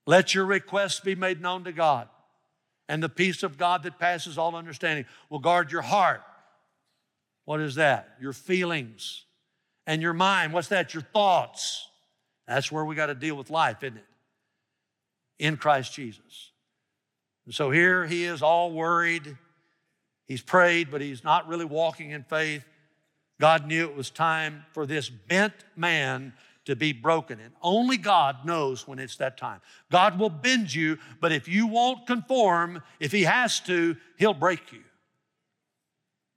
Let 0.07 0.35
your 0.35 0.47
requests 0.47 1.01
be 1.01 1.15
made 1.15 1.41
known 1.41 1.65
to 1.65 1.73
God. 1.73 2.09
And 2.89 3.03
the 3.03 3.09
peace 3.09 3.43
of 3.43 3.59
God 3.59 3.83
that 3.85 3.99
passes 3.99 4.39
all 4.39 4.55
understanding 4.55 5.07
will 5.29 5.39
guard 5.39 5.73
your 5.73 5.83
heart. 5.83 6.23
What 7.45 7.61
is 7.61 7.77
that? 7.77 8.17
Your 8.21 8.33
feelings. 8.33 9.25
And 9.87 10.01
your 10.01 10.13
mind. 10.13 10.53
What's 10.53 10.69
that? 10.69 10.95
Your 10.95 11.03
thoughts. 11.03 11.89
That's 12.47 12.71
where 12.71 12.85
we 12.85 12.95
got 12.95 13.07
to 13.07 13.15
deal 13.15 13.35
with 13.35 13.51
life, 13.51 13.83
isn't 13.83 13.97
it? 13.97 14.05
In 15.39 15.57
Christ 15.57 15.95
Jesus. 15.95 16.52
And 17.53 17.57
so 17.59 17.71
here 17.71 18.07
he 18.07 18.25
is 18.25 18.41
all 18.41 18.73
worried. 18.73 19.37
He's 20.27 20.41
prayed, 20.41 20.91
but 20.91 21.03
he's 21.03 21.23
not 21.23 21.49
really 21.49 21.67
walking 21.67 22.09
in 22.09 22.25
faith. 22.25 22.65
God 23.39 23.67
knew 23.67 23.85
it 23.85 23.95
was 23.95 24.09
time 24.09 24.65
for 24.73 24.87
this 24.87 25.11
bent 25.11 25.53
man 25.77 26.33
to 26.65 26.75
be 26.75 26.95
broken. 26.95 27.39
And 27.41 27.53
only 27.61 27.99
God 27.99 28.47
knows 28.47 28.89
when 28.89 28.99
it's 28.99 29.17
that 29.17 29.37
time. 29.37 29.61
God 29.91 30.19
will 30.19 30.31
bend 30.31 30.75
you, 30.75 30.97
but 31.21 31.31
if 31.31 31.47
you 31.47 31.67
won't 31.67 32.07
conform, 32.07 32.83
if 33.01 33.13
He 33.13 33.25
has 33.25 33.61
to, 33.61 33.99
He'll 34.17 34.33
break 34.33 34.73
you. 34.73 34.81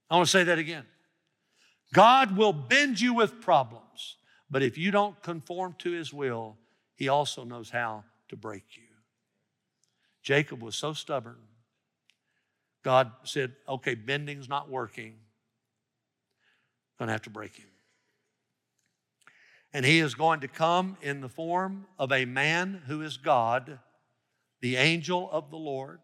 I 0.10 0.18
want 0.18 0.28
to 0.28 0.32
say 0.32 0.44
that 0.44 0.60
again. 0.60 0.84
God 1.94 2.36
will 2.36 2.52
bend 2.52 3.00
you 3.00 3.14
with 3.14 3.40
problems, 3.40 4.18
but 4.52 4.62
if 4.62 4.78
you 4.78 4.92
don't 4.92 5.24
conform 5.24 5.76
to 5.80 5.92
His 5.92 6.12
will, 6.12 6.58
He 6.98 7.08
also 7.08 7.46
knows 7.46 7.70
how 7.70 8.04
to 8.28 8.36
break 8.36 8.66
you. 8.76 8.95
Jacob 10.26 10.64
was 10.64 10.76
so 10.76 10.92
stubborn. 10.92 11.38
God 12.84 13.12
said, 13.26 13.54
okay, 13.70 13.94
bending's 13.94 14.50
not 14.50 14.70
working. 14.70 15.14
I'm 15.14 17.06
Gonna 17.06 17.12
have 17.12 17.22
to 17.24 17.30
break 17.30 17.56
him. 17.56 17.68
And 19.72 19.86
he 19.86 20.00
is 20.00 20.16
going 20.16 20.40
to 20.40 20.48
come 20.48 20.98
in 21.04 21.22
the 21.22 21.30
form 21.30 21.86
of 22.00 22.12
a 22.12 22.26
man 22.26 22.82
who 22.88 23.04
is 23.04 23.18
God, 23.18 23.78
the 24.62 24.78
angel 24.78 25.30
of 25.32 25.52
the 25.52 25.58
Lord. 25.58 26.00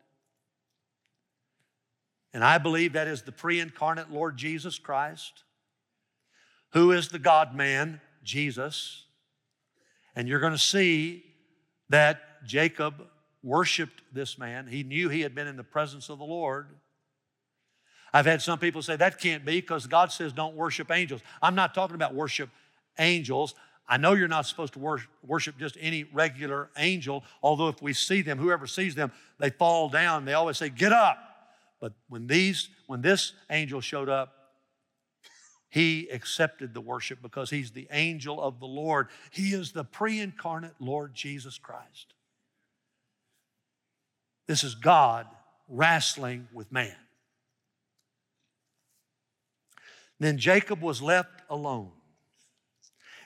And 2.31 2.43
I 2.43 2.59
believe 2.59 2.93
that 2.93 3.07
is 3.07 3.23
the 3.23 3.31
pre 3.31 3.59
incarnate 3.59 4.11
Lord 4.11 4.37
Jesus 4.37 4.77
Christ, 4.77 5.45
who 6.73 6.91
is 6.91 7.07
the 7.07 7.19
God 7.19 7.55
man, 7.55 8.01
Jesus. 8.23 9.05
And 10.15 10.27
you're 10.27 10.39
going 10.39 10.53
to 10.53 10.59
see 10.59 11.23
that 11.89 12.45
Jacob 12.45 13.07
worshiped 13.43 14.01
this 14.13 14.37
man. 14.37 14.67
He 14.67 14.83
knew 14.83 15.09
he 15.09 15.21
had 15.21 15.33
been 15.33 15.47
in 15.47 15.57
the 15.57 15.63
presence 15.63 16.09
of 16.09 16.19
the 16.19 16.25
Lord. 16.25 16.67
I've 18.13 18.25
had 18.25 18.41
some 18.41 18.59
people 18.59 18.81
say 18.81 18.95
that 18.97 19.19
can't 19.19 19.45
be 19.45 19.61
because 19.61 19.87
God 19.87 20.11
says 20.11 20.33
don't 20.33 20.55
worship 20.55 20.91
angels. 20.91 21.21
I'm 21.41 21.55
not 21.55 21.73
talking 21.73 21.95
about 21.95 22.13
worship 22.13 22.49
angels. 22.99 23.55
I 23.87 23.97
know 23.97 24.13
you're 24.13 24.27
not 24.27 24.45
supposed 24.45 24.73
to 24.73 24.99
worship 25.23 25.57
just 25.57 25.77
any 25.79 26.03
regular 26.03 26.69
angel, 26.77 27.23
although 27.41 27.67
if 27.67 27.81
we 27.81 27.93
see 27.93 28.21
them, 28.21 28.37
whoever 28.37 28.67
sees 28.67 28.95
them, 28.95 29.11
they 29.37 29.49
fall 29.49 29.89
down. 29.89 30.25
They 30.25 30.33
always 30.33 30.57
say, 30.57 30.69
Get 30.69 30.93
up. 30.93 31.17
But 31.79 31.93
when 32.07 32.27
these, 32.27 32.69
when 32.87 33.01
this 33.01 33.33
angel 33.49 33.81
showed 33.81 34.07
up, 34.07 34.33
he 35.69 36.09
accepted 36.09 36.73
the 36.73 36.81
worship 36.81 37.21
because 37.21 37.49
he's 37.49 37.71
the 37.71 37.87
angel 37.91 38.41
of 38.41 38.59
the 38.59 38.67
Lord. 38.67 39.07
He 39.31 39.53
is 39.53 39.71
the 39.71 39.83
pre 39.83 40.19
incarnate 40.19 40.75
Lord 40.79 41.13
Jesus 41.13 41.57
Christ. 41.57 42.13
This 44.51 44.65
is 44.65 44.75
God 44.75 45.27
wrestling 45.69 46.49
with 46.51 46.73
man. 46.73 46.93
Then 50.19 50.37
Jacob 50.37 50.81
was 50.81 51.01
left 51.01 51.41
alone. 51.49 51.91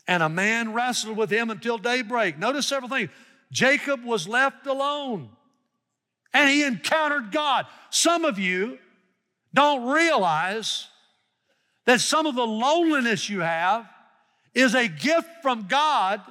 And 0.08 0.22
a 0.22 0.30
man 0.30 0.74
wrestled 0.74 1.18
with 1.18 1.32
him 1.32 1.50
until 1.50 1.80
daybreak. 1.80 2.38
Notice 2.38 2.68
several 2.68 2.92
things. 2.92 3.10
Jacob 3.52 4.04
was 4.04 4.28
left 4.28 4.68
alone 4.68 5.30
and 6.32 6.48
he 6.48 6.64
encountered 6.64 7.32
God. 7.32 7.66
Some 7.90 8.24
of 8.24 8.38
you 8.38 8.78
don't 9.52 9.92
realize 9.92 10.90
that 11.86 12.02
some 12.02 12.28
of 12.28 12.36
the 12.36 12.46
loneliness 12.46 13.32
you 13.32 13.40
have 13.40 13.90
is 14.54 14.76
a 14.76 14.88
gift 14.88 15.42
from 15.42 15.66
God 15.66 16.22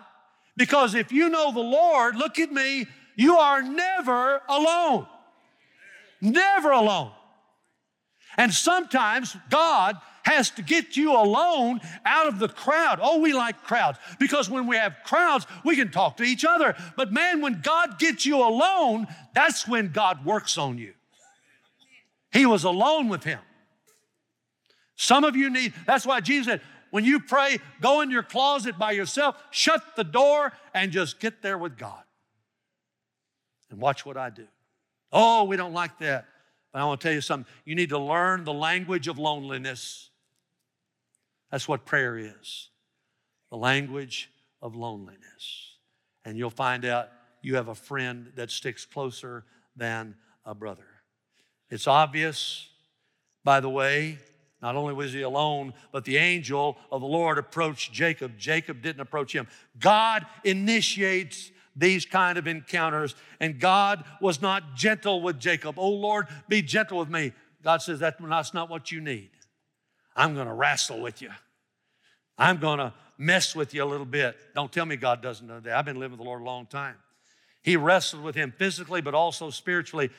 because 0.56 0.94
if 0.94 1.10
you 1.10 1.30
know 1.30 1.50
the 1.50 1.58
Lord, 1.58 2.14
look 2.14 2.38
at 2.38 2.52
me, 2.52 2.86
you 3.16 3.36
are 3.36 3.62
never 3.62 4.40
alone. 4.48 5.06
Never 6.20 6.70
alone. 6.70 7.12
And 8.36 8.52
sometimes 8.52 9.36
God 9.50 9.96
has 10.24 10.50
to 10.50 10.62
get 10.62 10.96
you 10.96 11.12
alone 11.12 11.80
out 12.04 12.26
of 12.26 12.38
the 12.38 12.48
crowd. 12.48 12.98
Oh, 13.00 13.20
we 13.20 13.32
like 13.32 13.62
crowds 13.62 13.98
because 14.18 14.48
when 14.48 14.66
we 14.66 14.76
have 14.76 14.96
crowds, 15.04 15.46
we 15.64 15.76
can 15.76 15.90
talk 15.90 16.16
to 16.16 16.24
each 16.24 16.44
other. 16.44 16.74
But 16.96 17.12
man, 17.12 17.42
when 17.42 17.60
God 17.60 17.98
gets 17.98 18.24
you 18.24 18.38
alone, 18.38 19.06
that's 19.34 19.68
when 19.68 19.92
God 19.92 20.24
works 20.24 20.56
on 20.56 20.78
you. 20.78 20.94
He 22.32 22.46
was 22.46 22.64
alone 22.64 23.08
with 23.08 23.22
him. 23.22 23.40
Some 24.96 25.24
of 25.24 25.36
you 25.36 25.50
need, 25.50 25.74
that's 25.86 26.06
why 26.06 26.20
Jesus 26.20 26.46
said, 26.46 26.60
when 26.90 27.04
you 27.04 27.20
pray, 27.20 27.58
go 27.80 28.00
in 28.00 28.10
your 28.10 28.22
closet 28.22 28.78
by 28.78 28.92
yourself, 28.92 29.36
shut 29.50 29.82
the 29.96 30.04
door, 30.04 30.52
and 30.72 30.90
just 30.90 31.20
get 31.20 31.42
there 31.42 31.58
with 31.58 31.76
God 31.76 32.03
and 33.74 33.82
watch 33.82 34.06
what 34.06 34.16
I 34.16 34.30
do. 34.30 34.46
Oh, 35.12 35.44
we 35.44 35.56
don't 35.56 35.72
like 35.72 35.98
that. 35.98 36.26
But 36.72 36.80
I 36.80 36.84
want 36.84 37.00
to 37.00 37.08
tell 37.08 37.14
you 37.14 37.20
something. 37.20 37.52
You 37.64 37.74
need 37.74 37.88
to 37.88 37.98
learn 37.98 38.44
the 38.44 38.52
language 38.52 39.08
of 39.08 39.18
loneliness. 39.18 40.10
That's 41.50 41.68
what 41.68 41.84
prayer 41.84 42.16
is 42.16 42.68
the 43.50 43.56
language 43.56 44.30
of 44.62 44.74
loneliness. 44.74 45.72
And 46.24 46.38
you'll 46.38 46.50
find 46.50 46.84
out 46.84 47.08
you 47.42 47.56
have 47.56 47.68
a 47.68 47.74
friend 47.74 48.32
that 48.36 48.50
sticks 48.50 48.86
closer 48.86 49.44
than 49.76 50.14
a 50.44 50.54
brother. 50.54 50.86
It's 51.70 51.86
obvious, 51.86 52.68
by 53.42 53.60
the 53.60 53.68
way, 53.68 54.18
not 54.62 54.76
only 54.76 54.94
was 54.94 55.12
he 55.12 55.22
alone, 55.22 55.74
but 55.92 56.04
the 56.04 56.16
angel 56.16 56.76
of 56.90 57.00
the 57.00 57.06
Lord 57.06 57.38
approached 57.38 57.92
Jacob. 57.92 58.38
Jacob 58.38 58.82
didn't 58.82 59.00
approach 59.00 59.32
him. 59.32 59.46
God 59.78 60.26
initiates 60.42 61.50
these 61.76 62.04
kind 62.04 62.38
of 62.38 62.46
encounters. 62.46 63.14
And 63.40 63.58
God 63.58 64.04
was 64.20 64.40
not 64.40 64.74
gentle 64.74 65.22
with 65.22 65.38
Jacob. 65.38 65.78
Oh 65.78 65.90
Lord, 65.90 66.26
be 66.48 66.62
gentle 66.62 66.98
with 66.98 67.08
me. 67.08 67.32
God 67.62 67.82
says 67.82 67.98
that's 67.98 68.54
not 68.54 68.70
what 68.70 68.92
you 68.92 69.00
need. 69.00 69.30
I'm 70.14 70.34
going 70.34 70.46
to 70.46 70.52
wrestle 70.52 71.00
with 71.00 71.22
you. 71.22 71.30
I'm 72.38 72.58
going 72.58 72.78
to 72.78 72.92
mess 73.16 73.54
with 73.56 73.74
you 73.74 73.82
a 73.82 73.86
little 73.86 74.06
bit. 74.06 74.36
Don't 74.54 74.72
tell 74.72 74.86
me 74.86 74.96
God 74.96 75.22
doesn't 75.22 75.46
know 75.46 75.60
that. 75.60 75.76
I've 75.76 75.84
been 75.84 75.98
living 75.98 76.12
with 76.12 76.20
the 76.20 76.24
Lord 76.24 76.42
a 76.42 76.44
long 76.44 76.66
time. 76.66 76.96
He 77.62 77.76
wrestled 77.76 78.22
with 78.22 78.34
him 78.34 78.52
physically, 78.56 79.00
but 79.00 79.14
also 79.14 79.50
spiritually. 79.50 80.10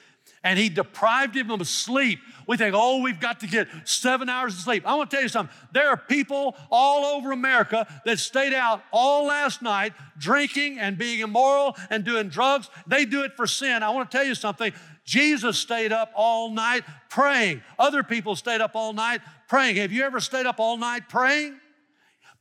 And 0.44 0.60
he 0.60 0.70
deprived 0.70 1.36
him 1.36 1.50
of 1.50 1.68
sleep. 1.68 2.20
We 2.48 2.56
think, 2.58 2.76
oh, 2.78 3.02
we've 3.02 3.20
got 3.20 3.40
to 3.40 3.48
get 3.48 3.68
seven 3.84 4.30
hours 4.30 4.54
of 4.54 4.60
sleep. 4.60 4.86
I 4.86 4.94
want 4.94 5.10
to 5.10 5.16
tell 5.16 5.24
you 5.24 5.30
something. 5.30 5.56
There 5.72 5.90
are 5.90 5.98
people 5.98 6.56
all 6.70 7.18
over 7.18 7.32
America 7.32 7.88
that 8.06 8.20
stayed 8.20 8.54
out 8.54 8.84
all 8.92 9.26
last 9.26 9.64
night 9.64 9.94
drinking 10.18 10.78
and 10.78 10.98
being 10.98 11.22
immoral 11.22 11.76
and 11.90 12.04
doing 12.04 12.30
drugs. 12.30 12.70
They 12.86 13.06
do 13.06 13.24
it 13.24 13.34
for 13.34 13.48
sin. 13.48 13.82
I 13.82 13.90
want 13.90 14.12
to 14.12 14.18
tell 14.18 14.26
you 14.26 14.36
something. 14.36 14.72
Jesus 15.04 15.58
stayed 15.58 15.92
up 15.92 16.12
all 16.16 16.52
night 16.52 16.84
praying. 17.10 17.62
Other 17.80 18.04
people 18.04 18.36
stayed 18.36 18.62
up 18.62 18.76
all 18.76 18.94
night 18.94 19.22
praying. 19.48 19.78
Have 19.78 19.92
you 19.92 20.04
ever 20.04 20.20
stayed 20.20 20.46
up 20.46 20.60
all 20.60 20.78
night 20.78 21.10
praying? 21.10 21.60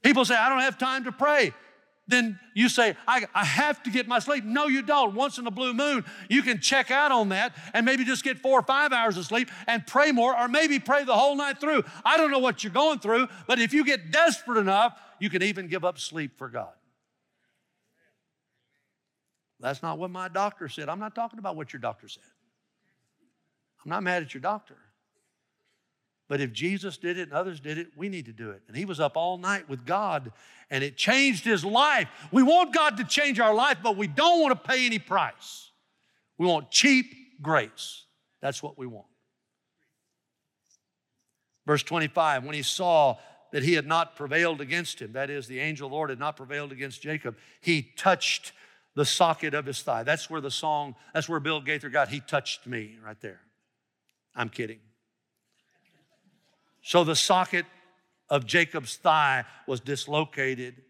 People 0.02 0.26
say, 0.26 0.34
I 0.34 0.50
don't 0.50 0.60
have 0.60 0.76
time 0.76 1.04
to 1.04 1.12
pray. 1.12 1.54
Then 2.06 2.38
you 2.52 2.68
say, 2.68 2.96
I, 3.08 3.26
I 3.34 3.44
have 3.44 3.82
to 3.84 3.90
get 3.90 4.06
my 4.06 4.18
sleep. 4.18 4.44
No, 4.44 4.66
you 4.66 4.82
don't. 4.82 5.14
Once 5.14 5.38
in 5.38 5.46
a 5.46 5.50
blue 5.50 5.72
moon, 5.72 6.04
you 6.28 6.42
can 6.42 6.60
check 6.60 6.90
out 6.90 7.10
on 7.10 7.30
that 7.30 7.56
and 7.72 7.86
maybe 7.86 8.04
just 8.04 8.22
get 8.22 8.38
four 8.38 8.58
or 8.58 8.62
five 8.62 8.92
hours 8.92 9.16
of 9.16 9.24
sleep 9.24 9.50
and 9.66 9.86
pray 9.86 10.12
more, 10.12 10.38
or 10.38 10.46
maybe 10.46 10.78
pray 10.78 11.04
the 11.04 11.14
whole 11.14 11.34
night 11.34 11.60
through. 11.60 11.82
I 12.04 12.18
don't 12.18 12.30
know 12.30 12.40
what 12.40 12.62
you're 12.62 12.72
going 12.72 12.98
through, 12.98 13.28
but 13.46 13.58
if 13.58 13.72
you 13.72 13.86
get 13.86 14.10
desperate 14.10 14.58
enough, 14.58 14.98
you 15.18 15.30
can 15.30 15.42
even 15.42 15.66
give 15.66 15.84
up 15.84 15.98
sleep 15.98 16.36
for 16.36 16.48
God. 16.48 16.72
That's 19.60 19.82
not 19.82 19.98
what 19.98 20.10
my 20.10 20.28
doctor 20.28 20.68
said. 20.68 20.90
I'm 20.90 20.98
not 20.98 21.14
talking 21.14 21.38
about 21.38 21.56
what 21.56 21.72
your 21.72 21.80
doctor 21.80 22.06
said. 22.06 22.22
I'm 23.82 23.90
not 23.90 24.02
mad 24.02 24.22
at 24.22 24.34
your 24.34 24.42
doctor. 24.42 24.76
But 26.28 26.40
if 26.40 26.52
Jesus 26.52 26.96
did 26.96 27.18
it 27.18 27.24
and 27.24 27.32
others 27.32 27.60
did 27.60 27.76
it, 27.76 27.88
we 27.96 28.08
need 28.08 28.26
to 28.26 28.32
do 28.32 28.50
it. 28.50 28.62
And 28.66 28.76
he 28.76 28.84
was 28.84 28.98
up 28.98 29.16
all 29.16 29.36
night 29.36 29.68
with 29.68 29.84
God 29.84 30.32
and 30.70 30.82
it 30.82 30.96
changed 30.96 31.44
his 31.44 31.64
life. 31.64 32.08
We 32.32 32.42
want 32.42 32.74
God 32.74 32.96
to 32.96 33.04
change 33.04 33.38
our 33.40 33.54
life, 33.54 33.78
but 33.82 33.96
we 33.96 34.06
don't 34.06 34.40
want 34.40 34.52
to 34.52 34.68
pay 34.68 34.86
any 34.86 34.98
price. 34.98 35.70
We 36.38 36.46
want 36.46 36.70
cheap 36.70 37.06
grace. 37.42 38.06
That's 38.40 38.62
what 38.62 38.78
we 38.78 38.86
want. 38.86 39.06
Verse 41.66 41.82
25, 41.82 42.44
when 42.44 42.54
he 42.54 42.62
saw 42.62 43.16
that 43.52 43.62
he 43.62 43.74
had 43.74 43.86
not 43.86 44.16
prevailed 44.16 44.60
against 44.60 45.00
him, 45.00 45.12
that 45.12 45.30
is, 45.30 45.46
the 45.46 45.60
angel 45.60 45.88
Lord 45.88 46.10
had 46.10 46.18
not 46.18 46.36
prevailed 46.36 46.72
against 46.72 47.00
Jacob, 47.00 47.36
he 47.60 47.82
touched 47.96 48.52
the 48.94 49.04
socket 49.04 49.54
of 49.54 49.66
his 49.66 49.82
thigh. 49.82 50.02
That's 50.02 50.28
where 50.28 50.40
the 50.40 50.50
song, 50.50 50.94
that's 51.12 51.28
where 51.28 51.40
Bill 51.40 51.60
Gaither 51.60 51.88
got, 51.88 52.08
He 52.08 52.20
Touched 52.20 52.66
Me, 52.66 52.96
right 53.04 53.20
there. 53.20 53.40
I'm 54.34 54.48
kidding. 54.48 54.80
So 56.84 57.02
the 57.02 57.16
socket 57.16 57.64
of 58.28 58.44
Jacob's 58.44 58.96
thigh 58.96 59.44
was 59.66 59.80
dislocated 59.80 60.82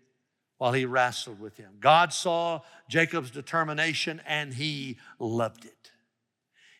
while 0.59 0.73
he 0.73 0.87
wrestled 0.87 1.39
with 1.39 1.57
him. 1.57 1.75
God 1.79 2.13
saw 2.13 2.63
Jacob's 2.91 3.31
determination 3.31 4.21
and 4.27 4.53
he 4.53 4.99
loved 5.21 5.65
it. 5.65 5.93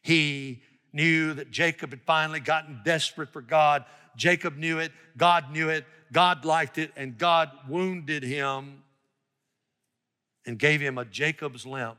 He 0.03 0.63
knew 0.93 1.33
that 1.35 1.53
Jacob 1.53 1.91
had 1.91 2.03
finally 2.03 2.41
gotten 2.41 2.81
desperate 2.85 3.33
for 3.33 3.41
God. 3.41 3.85
Jacob 4.17 4.57
knew 4.57 4.81
it, 4.81 4.91
God 5.17 5.53
knew 5.53 5.69
it, 5.69 5.85
God 6.13 6.45
liked 6.45 6.77
it, 6.77 6.91
and 6.97 7.17
God 7.17 7.51
wounded 7.69 8.25
him 8.25 8.83
and 10.45 10.59
gave 10.59 10.81
him 10.81 10.99
a 10.99 11.05
Jacob's 11.05 11.65
limp. 11.65 11.99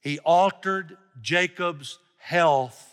He 0.00 0.20
altered 0.20 0.96
Jacob's 1.20 1.98
health 2.18 2.89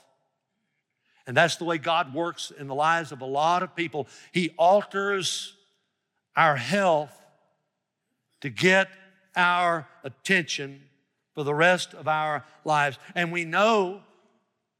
and 1.28 1.36
that's 1.36 1.58
the 1.58 1.66
way 1.66 1.78
God 1.78 2.14
works 2.14 2.52
in 2.58 2.68
the 2.68 2.76
lives 2.76 3.12
of 3.12 3.22
a 3.22 3.26
lot 3.26 3.62
of 3.62 3.76
people. 3.76 4.08
He 4.32 4.52
alters 4.58 5.54
our 6.36 6.56
health 6.56 7.14
to 8.42 8.50
get 8.50 8.88
our 9.36 9.88
attention 10.06 10.82
for 11.36 11.44
the 11.44 11.54
rest 11.54 11.94
of 11.94 12.08
our 12.08 12.46
lives. 12.64 12.98
And 13.14 13.32
we 13.32 13.44
know 13.44 14.02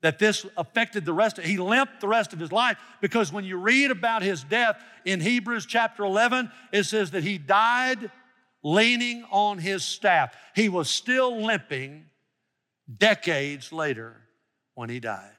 that 0.02 0.20
this 0.20 0.46
affected 0.56 1.06
the 1.06 1.14
rest 1.14 1.38
of 1.38 1.44
he 1.44 1.58
limped 1.58 2.00
the 2.00 2.08
rest 2.08 2.32
of 2.32 2.40
his 2.40 2.52
life 2.52 2.78
because 3.02 3.34
when 3.34 3.44
you 3.44 3.58
read 3.58 3.92
about 3.92 4.22
his 4.22 4.44
death 4.44 4.82
in 5.06 5.20
Hebrews 5.20 5.66
chapter 5.66 6.04
11 6.04 6.52
it 6.72 6.84
says 6.84 7.12
that 7.12 7.24
he 7.24 7.38
died 7.38 8.12
leaning 8.64 9.26
on 9.32 9.58
his 9.58 9.84
staff. 9.84 10.36
He 10.56 10.70
was 10.70 10.90
still 10.90 11.44
limping 11.44 12.06
decades 12.96 13.74
later 13.74 14.16
when 14.76 14.90
he 14.90 15.00
died. 15.00 15.37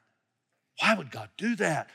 Why 0.80 0.94
would 0.94 1.10
God 1.10 1.28
do 1.36 1.56
that? 1.56 1.88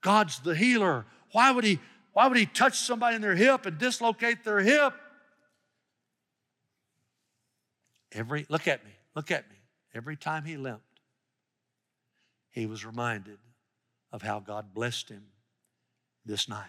God's 0.00 0.40
the 0.40 0.54
healer. 0.54 1.06
Why 1.32 1.50
would 1.50 1.64
he, 1.64 1.80
why 2.12 2.28
would 2.28 2.36
he 2.36 2.46
touch 2.46 2.78
somebody 2.78 3.16
in 3.16 3.22
their 3.22 3.34
hip 3.34 3.66
and 3.66 3.78
dislocate 3.78 4.44
their 4.44 4.60
hip? 4.60 4.94
Every 8.12 8.46
look 8.48 8.66
at 8.66 8.84
me, 8.84 8.92
look 9.14 9.30
at 9.30 9.48
me. 9.50 9.56
Every 9.94 10.16
time 10.16 10.44
he 10.44 10.56
limped, 10.56 10.82
he 12.50 12.66
was 12.66 12.84
reminded 12.84 13.38
of 14.12 14.22
how 14.22 14.40
God 14.40 14.72
blessed 14.72 15.08
him 15.10 15.24
this 16.24 16.48
night. 16.48 16.66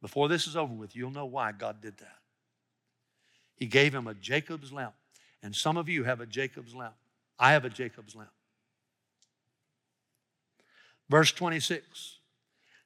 Before 0.00 0.28
this 0.28 0.46
is 0.46 0.56
over 0.56 0.72
with, 0.72 0.94
you'll 0.94 1.10
know 1.10 1.26
why 1.26 1.52
God 1.52 1.80
did 1.80 1.98
that. 1.98 2.18
He 3.56 3.66
gave 3.66 3.94
him 3.94 4.06
a 4.06 4.14
Jacob's 4.14 4.72
lamp. 4.72 4.94
And 5.42 5.54
some 5.54 5.76
of 5.76 5.88
you 5.88 6.04
have 6.04 6.20
a 6.20 6.26
Jacob's 6.26 6.74
lamp. 6.74 6.94
I 7.38 7.52
have 7.52 7.64
a 7.64 7.70
Jacob's 7.70 8.14
lamp. 8.14 8.30
Verse 11.08 11.32
26. 11.32 12.18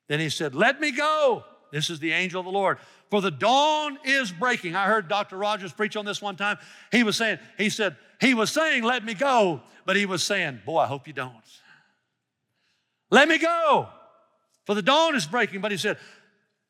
Then 0.09 0.21
he 0.21 0.29
said, 0.29 0.55
Let 0.55 0.81
me 0.81 0.93
go. 0.93 1.45
This 1.73 1.89
is 1.89 1.99
the 1.99 2.13
angel 2.13 2.41
of 2.41 2.45
the 2.45 2.53
Lord. 2.53 2.79
For 3.11 3.21
the 3.21 3.31
dawn 3.31 3.99
is 4.05 4.31
breaking. 4.31 4.77
I 4.77 4.87
heard 4.87 5.09
Dr. 5.09 5.39
Rogers 5.39 5.73
preach 5.73 5.97
on 5.97 6.05
this 6.05 6.21
one 6.21 6.37
time. 6.37 6.59
He 6.91 7.03
was 7.03 7.17
saying, 7.17 7.39
he 7.57 7.71
said, 7.71 7.97
he 8.21 8.35
was 8.35 8.51
saying, 8.51 8.85
let 8.85 9.05
me 9.05 9.15
go, 9.15 9.63
but 9.87 9.97
he 9.97 10.07
was 10.07 10.23
saying, 10.23 10.61
boy, 10.65 10.79
I 10.79 10.87
hope 10.87 11.07
you 11.07 11.13
don't. 11.13 11.35
Let 13.11 13.29
me 13.29 13.39
go. 13.39 13.89
For 14.65 14.75
the 14.75 14.83
dawn 14.83 15.15
is 15.15 15.27
breaking. 15.27 15.61
But 15.61 15.73
he 15.73 15.79
said, 15.79 15.99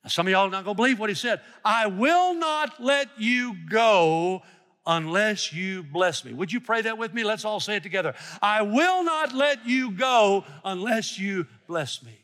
some 0.06 0.26
of 0.26 0.30
y'all 0.32 0.48
are 0.48 0.50
not 0.50 0.64
going 0.64 0.74
to 0.74 0.82
believe 0.82 0.98
what 0.98 1.08
he 1.08 1.14
said. 1.14 1.40
I 1.64 1.86
will 1.86 2.34
not 2.34 2.82
let 2.82 3.08
you 3.18 3.54
go 3.68 4.42
unless 4.86 5.52
you 5.52 5.82
bless 5.82 6.24
me. 6.24 6.32
Would 6.32 6.52
you 6.52 6.60
pray 6.60 6.82
that 6.82 6.98
with 6.98 7.14
me? 7.14 7.24
Let's 7.24 7.44
all 7.44 7.60
say 7.60 7.76
it 7.76 7.82
together. 7.82 8.14
I 8.40 8.62
will 8.62 9.04
not 9.04 9.34
let 9.34 9.66
you 9.66 9.92
go 9.92 10.44
unless 10.64 11.18
you 11.18 11.46
bless 11.66 12.02
me. 12.02 12.18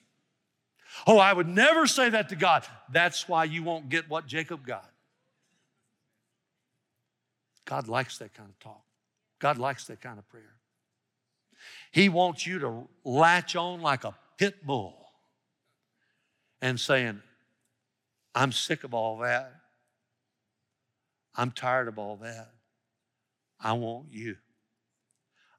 Oh, 1.07 1.19
I 1.19 1.33
would 1.33 1.49
never 1.49 1.87
say 1.87 2.11
that 2.11 2.31
to 2.31 2.37
God. 2.37 2.67
That's 2.91 3.29
why 3.29 3.45
you 3.45 3.63
won't 3.63 3.89
get 3.89 4.09
what 4.09 4.27
Jacob 4.27 4.67
got. 4.67 4.91
God 7.65 7.87
likes 7.87 8.19
that 8.19 8.35
kind 8.35 8.49
of 8.49 8.59
talk. 8.59 8.83
God 9.39 9.59
likes 9.59 9.87
that 9.87 10.01
kind 10.01 10.19
of 10.19 10.29
prayer. 10.29 10.57
He 11.93 12.09
wants 12.09 12.47
you 12.47 12.59
to 12.61 12.89
latch 13.05 13.57
on 13.57 13.81
like 13.81 14.05
a 14.05 14.15
pit 14.37 14.67
bull 14.67 14.97
and 16.61 16.79
saying, 16.79 17.21
I'm 18.35 18.53
sick 18.53 18.85
of 18.85 18.95
all 18.95 19.19
that. 19.19 19.53
I'm 21.39 21.53
tired 21.53 21.87
of 21.87 21.99
all 21.99 22.17
that. 22.17 22.51
I 23.61 23.73
want 23.73 24.09
you. 24.11 24.37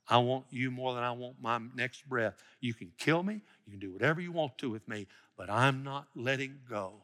I 0.09 0.17
want 0.17 0.45
you 0.49 0.71
more 0.71 0.93
than 0.93 1.03
I 1.03 1.11
want 1.11 1.35
my 1.41 1.59
next 1.73 2.07
breath. 2.09 2.35
You 2.59 2.73
can 2.73 2.91
kill 2.97 3.23
me, 3.23 3.41
you 3.65 3.71
can 3.71 3.79
do 3.79 3.93
whatever 3.93 4.19
you 4.19 4.31
want 4.33 4.57
to 4.57 4.69
with 4.69 4.87
me, 4.87 5.07
but 5.37 5.49
I'm 5.49 5.83
not 5.83 6.07
letting 6.15 6.59
go 6.69 6.95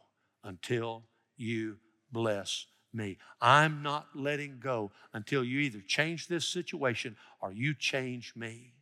until 0.44 1.04
you 1.38 1.78
bless 2.12 2.66
me. 2.94 3.18
I'm 3.40 3.82
not 3.82 4.08
letting 4.14 4.60
go 4.60 4.92
until 5.14 5.44
you 5.44 5.60
either 5.60 5.82
change 5.88 6.28
this 6.28 6.46
situation 6.46 7.16
or 7.42 7.54
you 7.54 7.76
change 7.76 8.34
me. 8.36 8.74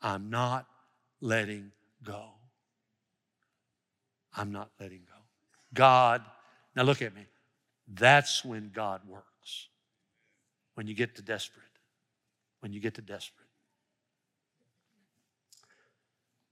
I'm 0.00 0.30
not 0.30 0.66
letting 1.20 1.72
go. 2.02 2.30
I'm 4.34 4.52
not 4.52 4.70
letting 4.80 5.02
go. 5.06 5.20
God, 5.74 6.22
now 6.74 6.84
look 6.84 7.02
at 7.02 7.14
me. 7.14 7.26
That's 7.88 8.44
when 8.44 8.70
God 8.74 9.02
works. 9.08 9.68
When 10.74 10.86
you 10.86 10.94
get 10.94 11.16
to 11.16 11.22
desperate. 11.22 11.64
When 12.60 12.72
you 12.72 12.80
get 12.80 12.94
to 12.94 13.02
desperate. 13.02 13.46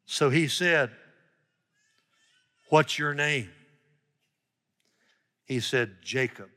So 0.07 0.31
he 0.31 0.49
said, 0.49 0.91
What's 2.71 2.99
your 2.99 3.15
name? 3.15 3.51
He 5.45 5.61
said, 5.61 5.97
Jacob. 6.03 6.49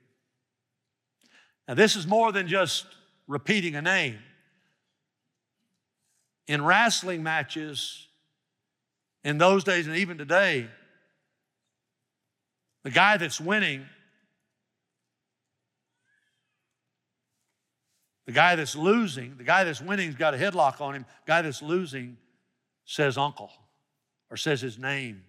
Now, 1.67 1.73
this 1.73 1.95
is 1.95 2.07
more 2.07 2.31
than 2.31 2.47
just 2.47 2.85
repeating 3.27 3.75
a 3.75 3.81
name. 3.81 4.19
In 6.47 6.63
wrestling 6.63 7.23
matches, 7.23 8.07
in 9.23 9.37
those 9.37 9.65
days 9.65 9.87
and 9.87 9.97
even 9.97 10.17
today, 10.17 10.67
the 12.83 12.89
guy 12.89 13.17
that's 13.17 13.41
winning 13.41 13.85
The 18.27 18.33
guy 18.33 18.55
that's 18.55 18.75
losing, 18.75 19.35
the 19.37 19.43
guy 19.43 19.63
that's 19.63 19.81
winning's 19.81 20.15
got 20.15 20.33
a 20.33 20.37
headlock 20.37 20.81
on 20.81 20.93
him. 20.95 21.05
The 21.25 21.29
guy 21.31 21.41
that's 21.41 21.61
losing 21.61 22.17
says 22.85 23.17
uncle 23.17 23.49
or 24.29 24.37
says 24.37 24.61
his 24.61 24.77
name. 24.77 25.23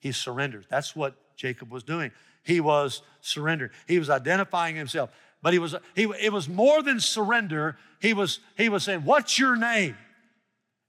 He 0.00 0.12
surrenders. 0.12 0.66
That's 0.68 0.94
what 0.94 1.14
Jacob 1.36 1.70
was 1.70 1.84
doing. 1.84 2.10
He 2.42 2.60
was 2.60 3.02
surrendered. 3.20 3.70
He 3.86 3.98
was 3.98 4.10
identifying 4.10 4.76
himself. 4.76 5.10
But 5.40 5.52
he 5.52 5.60
was 5.60 5.76
he 5.94 6.04
it 6.20 6.32
was 6.32 6.48
more 6.48 6.82
than 6.82 6.98
surrender. 6.98 7.76
He 8.00 8.12
was 8.12 8.40
he 8.56 8.68
was 8.68 8.82
saying, 8.82 9.04
"What's 9.04 9.38
your 9.38 9.54
name?" 9.54 9.96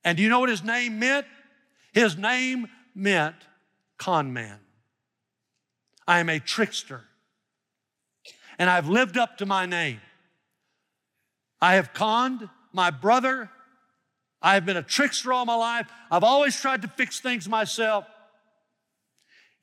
And 0.04 0.18
do 0.18 0.24
you 0.24 0.30
know 0.30 0.40
what 0.40 0.50
his 0.50 0.64
name 0.64 1.00
meant? 1.00 1.28
His 1.94 2.18
name 2.18 2.68
meant 2.96 3.36
con 3.98 4.34
man. 4.34 4.60
I 6.08 6.20
am 6.20 6.30
a 6.30 6.40
trickster. 6.40 7.04
And 8.58 8.70
I've 8.70 8.90
lived 8.90 9.18
up 9.18 9.38
to 9.38 9.46
my 9.46 9.68
name. 9.68 10.00
I 11.62 11.76
have 11.76 11.94
conned 11.94 12.50
my 12.72 12.92
brother. 12.92 13.50
I 14.42 14.54
have 14.54 14.66
been 14.66 14.78
a 14.78 14.84
trickster 14.84 15.34
all 15.34 15.46
my 15.46 15.56
life. 15.56 15.88
I've 16.12 16.24
always 16.24 16.60
tried 16.60 16.84
to 16.84 16.88
fix 16.88 17.20
things 17.20 17.50
myself. 17.50 18.06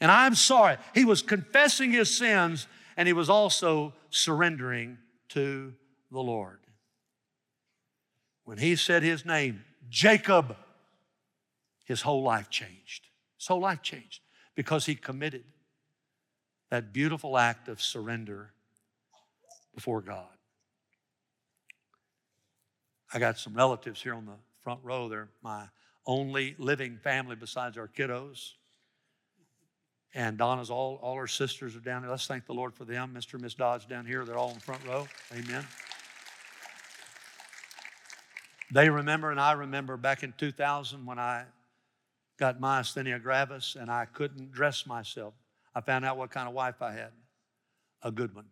And 0.01 0.11
I'm 0.11 0.35
sorry. 0.35 0.77
He 0.95 1.05
was 1.05 1.23
confessing 1.23 1.93
his 1.93 2.17
sins 2.17 2.67
and 2.97 3.07
he 3.07 3.13
was 3.13 3.31
also 3.31 3.95
surrendering 4.11 4.99
to 5.31 5.75
the 6.11 6.21
Lord. 6.21 6.59
When 8.45 8.59
he 8.59 8.77
said 8.77 9.03
his 9.03 9.25
name, 9.25 9.65
Jacob, 9.89 10.57
his 11.85 12.03
whole 12.03 12.23
life 12.23 12.51
changed. 12.51 13.09
His 13.39 13.47
whole 13.47 13.61
life 13.61 13.83
changed 13.83 14.21
because 14.55 14.87
he 14.87 14.95
committed 14.95 15.45
that 16.71 16.93
beautiful 16.93 17.39
act 17.39 17.69
of 17.69 17.81
surrender 17.81 18.53
before 19.75 20.01
God. 20.01 20.34
I 23.14 23.20
got 23.20 23.38
some 23.38 23.55
relatives 23.55 24.03
here 24.03 24.12
on 24.12 24.27
the 24.27 24.37
front 24.64 24.81
row. 24.83 25.09
They're 25.09 25.29
my 25.40 25.66
only 26.05 26.57
living 26.59 26.98
family 26.98 27.37
besides 27.37 27.79
our 27.79 27.87
kiddos. 27.87 28.55
And 30.14 30.37
Donna's 30.37 30.68
all, 30.68 30.98
all 31.00 31.16
her 31.16 31.29
sisters 31.29 31.77
are 31.77 31.81
down 31.81 32.03
there. 32.03 32.11
Let's 32.11 32.27
thank 32.27 32.44
the 32.46 32.55
Lord 32.55 32.74
for 32.74 32.85
them. 32.85 33.14
Mr. 33.16 33.35
and 33.35 33.42
Miss 33.42 33.55
Dodge 33.55 33.87
down 33.87 34.05
here, 34.05 34.24
they're 34.24 34.37
all 34.37 34.48
in 34.48 34.55
the 34.55 34.61
front 34.61 34.85
row. 34.85 35.07
Amen. 35.33 35.64
They 38.72 38.90
remember, 38.90 39.31
and 39.31 39.40
I 39.40 39.53
remember 39.53 39.96
back 39.96 40.24
in 40.24 40.35
2000 40.37 41.07
when 41.07 41.20
I 41.20 41.44
got 42.37 42.61
myasthenia 42.61 43.22
gravis 43.22 43.77
and 43.79 43.90
I 43.90 44.07
couldn't 44.07 44.50
dress 44.50 44.87
myself. 44.87 45.35
I 45.72 45.81
found 45.81 46.05
out 46.05 46.16
what 46.16 46.31
kind 46.31 46.48
of 46.48 46.55
wife 46.55 46.83
I 46.83 46.92
had 46.92 47.12
a 48.03 48.11
good 48.11 48.35
one. 48.35 48.46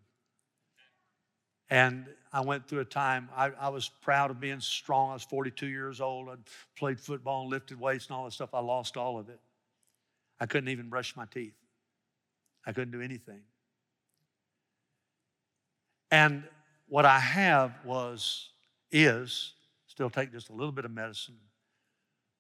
And 1.69 2.07
I 2.33 2.41
went 2.41 2.67
through 2.67 2.81
a 2.81 2.85
time, 2.87 3.29
I, 3.37 3.51
I, 3.61 3.69
was 3.69 3.91
proud 4.01 4.31
of 4.31 4.41
being 4.41 4.61
strong. 4.61 5.11
I 5.11 5.15
was 5.15 5.23
42 5.23 5.67
years 5.67 6.01
old. 6.01 6.31
I'd 6.31 6.39
played 6.79 6.99
football 6.99 7.43
and 7.43 7.51
lifted 7.51 7.79
weights 7.79 8.07
and 8.07 8.17
all 8.17 8.25
that 8.25 8.33
stuff. 8.33 8.55
I 8.55 8.61
lost 8.61 8.97
all 8.97 9.19
of 9.19 9.29
it. 9.29 9.39
I 10.41 10.47
couldn't 10.47 10.71
even 10.71 10.89
brush 10.89 11.15
my 11.15 11.27
teeth, 11.27 11.55
I 12.67 12.73
couldn't 12.73 12.93
do 12.93 13.03
anything. 13.03 13.41
And 16.11 16.45
what 16.89 17.05
I 17.07 17.19
have 17.19 17.73
was, 17.85 18.51
is, 18.91 19.53
still 19.87 20.11
take 20.11 20.33
just 20.33 20.49
a 20.49 20.53
little 20.53 20.73
bit 20.73 20.85
of 20.85 20.91
medicine. 20.91 21.37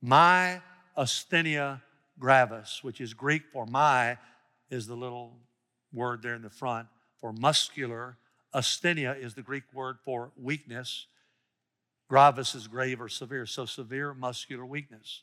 My 0.00 0.60
asthenia 0.96 1.80
gravis, 2.18 2.80
which 2.82 3.00
is 3.00 3.14
Greek 3.14 3.42
for 3.52 3.66
my, 3.66 4.18
is 4.70 4.86
the 4.86 4.94
little 4.94 5.36
word 5.92 6.22
there 6.22 6.34
in 6.34 6.42
the 6.42 6.50
front 6.50 6.88
for 7.20 7.32
muscular. 7.32 8.16
Asthenia 8.54 9.18
is 9.18 9.34
the 9.34 9.42
Greek 9.42 9.64
word 9.72 9.98
for 10.04 10.32
weakness. 10.36 11.06
Gravis 12.08 12.54
is 12.54 12.66
grave 12.68 13.00
or 13.00 13.08
severe, 13.08 13.46
so 13.46 13.64
severe 13.64 14.12
muscular 14.12 14.66
weakness. 14.66 15.22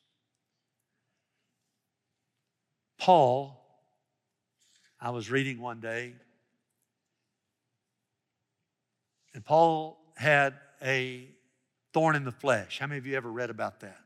Paul, 2.98 3.64
I 5.00 5.12
was 5.12 5.30
reading 5.30 5.62
one 5.62 5.80
day, 5.80 6.16
and 9.34 9.46
Paul 9.46 9.98
had 10.18 10.56
a 10.82 11.28
thorn 11.94 12.16
in 12.16 12.26
the 12.26 12.32
flesh. 12.32 12.80
How 12.80 12.88
many 12.88 12.98
of 12.98 13.06
you 13.06 13.16
ever 13.16 13.32
read 13.32 13.50
about 13.50 13.82
that? 13.82 14.00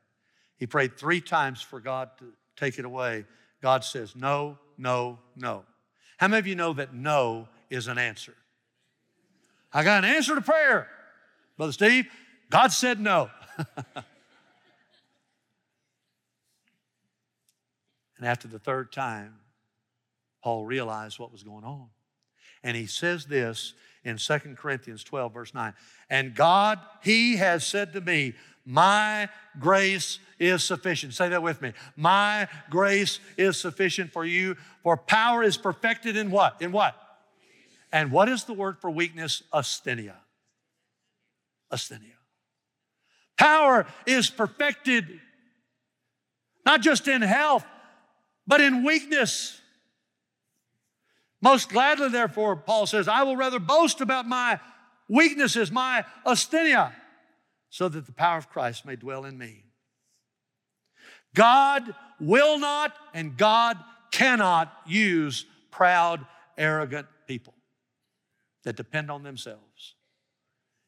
He 0.57 0.67
prayed 0.67 0.97
three 0.97 1.21
times 1.21 1.61
for 1.61 1.79
God 1.79 2.09
to 2.19 2.25
take 2.55 2.77
it 2.77 2.85
away. 2.85 3.25
God 3.61 3.83
says, 3.83 4.15
No, 4.15 4.59
no, 4.77 5.19
no. 5.35 5.63
How 6.17 6.27
many 6.27 6.39
of 6.39 6.47
you 6.47 6.55
know 6.55 6.73
that 6.73 6.93
no 6.93 7.47
is 7.69 7.87
an 7.87 7.97
answer? 7.97 8.35
I 9.73 9.83
got 9.83 10.03
an 10.03 10.09
answer 10.09 10.35
to 10.35 10.41
prayer. 10.41 10.87
Brother 11.57 11.71
Steve, 11.71 12.05
God 12.49 12.71
said 12.71 12.99
no. 12.99 13.29
and 13.57 14.05
after 18.21 18.47
the 18.47 18.59
third 18.59 18.91
time, 18.91 19.35
Paul 20.43 20.65
realized 20.65 21.19
what 21.19 21.31
was 21.31 21.43
going 21.43 21.63
on. 21.63 21.87
And 22.63 22.77
he 22.77 22.85
says 22.85 23.25
this 23.25 23.73
in 24.03 24.17
2 24.17 24.37
Corinthians 24.55 25.03
12, 25.03 25.33
verse 25.33 25.53
9. 25.53 25.73
And 26.09 26.35
God, 26.35 26.79
He 27.01 27.37
has 27.37 27.65
said 27.65 27.93
to 27.93 28.01
me, 28.01 28.33
My 28.65 29.29
grace 29.59 30.19
is 30.39 30.63
sufficient. 30.63 31.13
Say 31.13 31.29
that 31.29 31.41
with 31.41 31.61
me. 31.61 31.73
My 31.95 32.47
grace 32.69 33.19
is 33.37 33.57
sufficient 33.57 34.11
for 34.11 34.25
you, 34.25 34.55
for 34.83 34.97
power 34.97 35.43
is 35.43 35.57
perfected 35.57 36.17
in 36.17 36.31
what? 36.31 36.61
In 36.61 36.71
what? 36.71 36.95
And 37.93 38.11
what 38.11 38.27
is 38.27 38.45
the 38.45 38.53
word 38.53 38.79
for 38.79 38.89
weakness? 38.89 39.43
Asthenia. 39.53 40.15
Asthenia. 41.71 42.17
Power 43.37 43.85
is 44.07 44.31
perfected 44.31 45.19
not 46.65 46.81
just 46.81 47.07
in 47.07 47.21
health, 47.21 47.65
but 48.47 48.61
in 48.61 48.83
weakness. 48.83 49.59
Most 51.41 51.69
gladly, 51.69 52.09
therefore, 52.09 52.55
Paul 52.55 52.87
says, 52.87 53.07
I 53.07 53.23
will 53.23 53.35
rather 53.35 53.59
boast 53.59 54.01
about 54.01 54.25
my 54.25 54.59
weaknesses, 55.07 55.71
my 55.71 56.05
asthenia, 56.25 56.93
so 57.69 57.89
that 57.89 58.05
the 58.05 58.13
power 58.13 58.37
of 58.37 58.49
Christ 58.49 58.85
may 58.85 58.95
dwell 58.95 59.25
in 59.25 59.37
me. 59.37 59.65
God 61.35 61.93
will 62.19 62.57
not 62.57 62.95
and 63.13 63.37
God 63.37 63.77
cannot 64.11 64.73
use 64.87 65.45
proud, 65.69 66.25
arrogant 66.57 67.07
people 67.27 67.53
that 68.63 68.75
depend 68.75 69.11
on 69.11 69.23
themselves. 69.23 69.95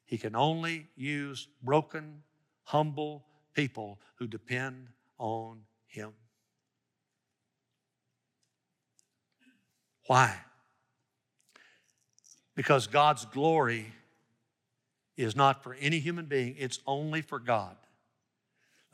He 0.06 0.18
can 0.18 0.36
only 0.36 0.88
use 0.96 1.48
broken, 1.64 2.24
humble 2.64 3.26
people 3.54 4.00
who 4.16 4.28
depend 4.28 4.88
on 5.18 5.62
Him. 5.88 6.12
Why? 10.08 10.36
Because 12.56 12.88
God's 12.88 13.26
glory 13.26 13.88
is 15.18 15.36
not 15.36 15.64
for 15.64 15.74
any 15.76 16.00
human 16.00 16.26
being, 16.26 16.56
it's 16.58 16.80
only 16.86 17.22
for 17.22 17.40
God. 17.40 17.76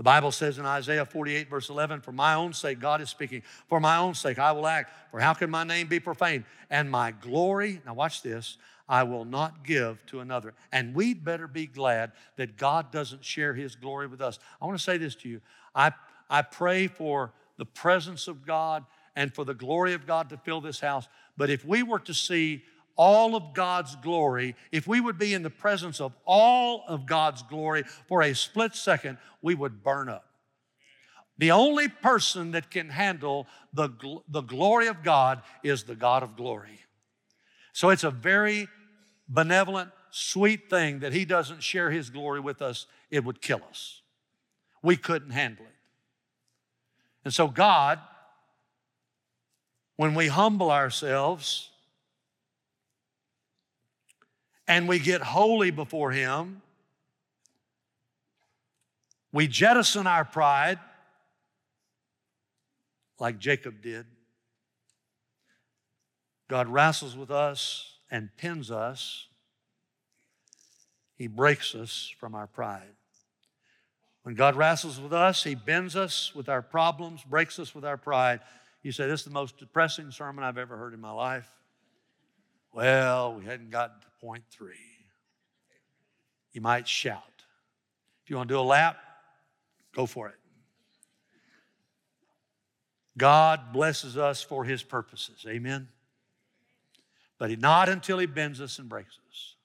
The 0.01 0.05
Bible 0.05 0.31
says 0.31 0.57
in 0.57 0.65
Isaiah 0.65 1.05
48, 1.05 1.47
verse 1.47 1.69
11, 1.69 2.01
For 2.01 2.11
my 2.11 2.33
own 2.33 2.53
sake, 2.53 2.79
God 2.79 3.01
is 3.01 3.11
speaking, 3.11 3.43
for 3.67 3.79
my 3.79 3.97
own 3.97 4.15
sake 4.15 4.39
I 4.39 4.51
will 4.51 4.65
act. 4.65 4.91
For 5.11 5.19
how 5.19 5.35
can 5.35 5.51
my 5.51 5.63
name 5.63 5.85
be 5.85 5.99
profaned? 5.99 6.45
And 6.71 6.89
my 6.89 7.11
glory, 7.11 7.83
now 7.85 7.93
watch 7.93 8.23
this, 8.23 8.57
I 8.89 9.03
will 9.03 9.25
not 9.25 9.63
give 9.63 10.03
to 10.07 10.21
another. 10.21 10.55
And 10.71 10.95
we'd 10.95 11.23
better 11.23 11.47
be 11.47 11.67
glad 11.67 12.13
that 12.37 12.57
God 12.57 12.91
doesn't 12.91 13.23
share 13.23 13.53
his 13.53 13.75
glory 13.75 14.07
with 14.07 14.21
us. 14.21 14.39
I 14.59 14.65
want 14.65 14.75
to 14.75 14.83
say 14.83 14.97
this 14.97 15.13
to 15.17 15.29
you. 15.29 15.39
I, 15.75 15.91
I 16.31 16.41
pray 16.41 16.87
for 16.87 17.31
the 17.57 17.65
presence 17.65 18.27
of 18.27 18.43
God 18.43 18.83
and 19.15 19.31
for 19.31 19.45
the 19.45 19.53
glory 19.53 19.93
of 19.93 20.07
God 20.07 20.29
to 20.29 20.37
fill 20.37 20.61
this 20.61 20.79
house. 20.79 21.07
But 21.37 21.51
if 21.51 21.63
we 21.63 21.83
were 21.83 21.99
to 21.99 22.13
see 22.15 22.63
all 23.01 23.35
of 23.35 23.55
God's 23.55 23.95
glory, 23.95 24.55
if 24.71 24.85
we 24.85 25.01
would 25.01 25.17
be 25.17 25.33
in 25.33 25.41
the 25.41 25.49
presence 25.49 25.99
of 25.99 26.13
all 26.23 26.83
of 26.87 27.07
God's 27.07 27.41
glory 27.41 27.83
for 28.07 28.21
a 28.21 28.35
split 28.35 28.75
second, 28.75 29.17
we 29.41 29.55
would 29.55 29.81
burn 29.81 30.07
up. 30.07 30.23
The 31.39 31.49
only 31.49 31.87
person 31.87 32.51
that 32.51 32.69
can 32.69 32.89
handle 32.89 33.47
the, 33.73 33.89
the 34.27 34.41
glory 34.41 34.85
of 34.85 35.01
God 35.01 35.41
is 35.63 35.85
the 35.85 35.95
God 35.95 36.21
of 36.21 36.35
glory. 36.35 36.79
So 37.73 37.89
it's 37.89 38.03
a 38.03 38.11
very 38.11 38.67
benevolent, 39.27 39.89
sweet 40.11 40.69
thing 40.69 40.99
that 40.99 41.11
He 41.11 41.25
doesn't 41.25 41.63
share 41.63 41.89
His 41.89 42.11
glory 42.11 42.39
with 42.39 42.61
us. 42.61 42.85
It 43.09 43.25
would 43.25 43.41
kill 43.41 43.61
us. 43.67 44.03
We 44.83 44.95
couldn't 44.95 45.31
handle 45.31 45.65
it. 45.65 45.71
And 47.25 47.33
so, 47.33 47.47
God 47.47 47.97
when 49.95 50.13
we 50.13 50.27
humble 50.27 50.71
ourselves 50.71 51.70
and 54.71 54.87
we 54.87 54.99
get 54.99 55.21
holy 55.21 55.69
before 55.69 56.11
Him. 56.11 56.61
We 59.33 59.45
jettison 59.47 60.07
our 60.07 60.23
pride 60.23 60.79
like 63.19 63.37
Jacob 63.37 63.81
did. 63.81 64.05
God 66.47 66.69
wrestles 66.69 67.17
with 67.17 67.31
us 67.31 67.97
and 68.09 68.29
pins 68.37 68.71
us. 68.71 69.27
He 71.17 71.27
breaks 71.27 71.75
us 71.75 72.13
from 72.17 72.33
our 72.33 72.47
pride. 72.47 72.95
When 74.23 74.35
God 74.35 74.55
wrestles 74.55 75.01
with 75.01 75.11
us, 75.11 75.43
He 75.43 75.53
bends 75.53 75.97
us 75.97 76.33
with 76.33 76.47
our 76.47 76.61
problems, 76.61 77.25
breaks 77.25 77.59
us 77.59 77.75
with 77.75 77.83
our 77.83 77.97
pride. 77.97 78.39
You 78.83 78.93
say, 78.93 79.05
This 79.05 79.19
is 79.19 79.25
the 79.25 79.31
most 79.31 79.57
depressing 79.57 80.11
sermon 80.11 80.45
I've 80.45 80.57
ever 80.57 80.77
heard 80.77 80.93
in 80.93 81.01
my 81.01 81.11
life. 81.11 81.51
Well, 82.71 83.35
we 83.35 83.43
hadn't 83.43 83.69
gotten 83.69 83.97
three. 84.51 84.75
You 86.53 86.61
might 86.61 86.87
shout. 86.87 87.23
If 88.23 88.29
you 88.29 88.35
want 88.35 88.49
to 88.49 88.55
do 88.55 88.59
a 88.59 88.61
lap, 88.61 88.97
go 89.95 90.05
for 90.05 90.27
it. 90.27 90.35
God 93.17 93.73
blesses 93.73 94.17
us 94.17 94.41
for 94.41 94.63
his 94.63 94.83
purposes. 94.83 95.45
Amen. 95.47 95.89
But 97.37 97.57
not 97.59 97.89
until 97.89 98.19
he 98.19 98.25
bends 98.25 98.61
us 98.61 98.79
and 98.79 98.87
breaks 98.87 99.17
us. 99.29 99.55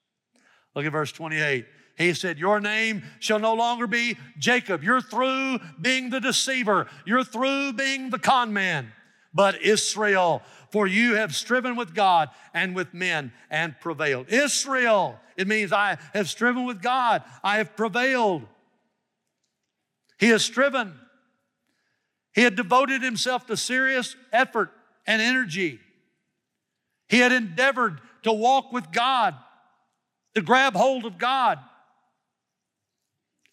Look 0.74 0.86
at 0.86 0.92
verse 0.92 1.12
28. 1.12 1.66
He 1.96 2.12
said, 2.12 2.38
Your 2.38 2.60
name 2.60 3.02
shall 3.20 3.38
no 3.38 3.54
longer 3.54 3.86
be 3.86 4.16
Jacob. 4.38 4.82
You're 4.82 5.00
through 5.00 5.58
being 5.80 6.10
the 6.10 6.20
deceiver. 6.20 6.86
You're 7.04 7.24
through 7.24 7.72
being 7.74 8.10
the 8.10 8.18
con 8.18 8.52
man 8.52 8.92
but 9.36 9.62
Israel. 9.62 10.42
For 10.72 10.86
you 10.86 11.14
have 11.14 11.36
striven 11.36 11.76
with 11.76 11.94
God 11.94 12.30
and 12.52 12.74
with 12.74 12.92
men 12.92 13.32
and 13.50 13.78
prevailed. 13.80 14.26
Israel, 14.28 15.20
it 15.36 15.46
means 15.46 15.72
I 15.72 15.98
have 16.14 16.28
striven 16.28 16.64
with 16.64 16.82
God, 16.82 17.22
I 17.44 17.58
have 17.58 17.76
prevailed. 17.76 18.42
He 20.18 20.28
has 20.28 20.42
striven. 20.42 20.94
He 22.32 22.42
had 22.42 22.56
devoted 22.56 23.02
himself 23.02 23.46
to 23.46 23.56
serious 23.56 24.16
effort 24.32 24.72
and 25.06 25.22
energy. 25.22 25.78
He 27.08 27.18
had 27.18 27.32
endeavored 27.32 28.00
to 28.24 28.32
walk 28.32 28.72
with 28.72 28.90
God, 28.90 29.34
to 30.34 30.42
grab 30.42 30.74
hold 30.74 31.04
of 31.04 31.18
God. 31.18 31.58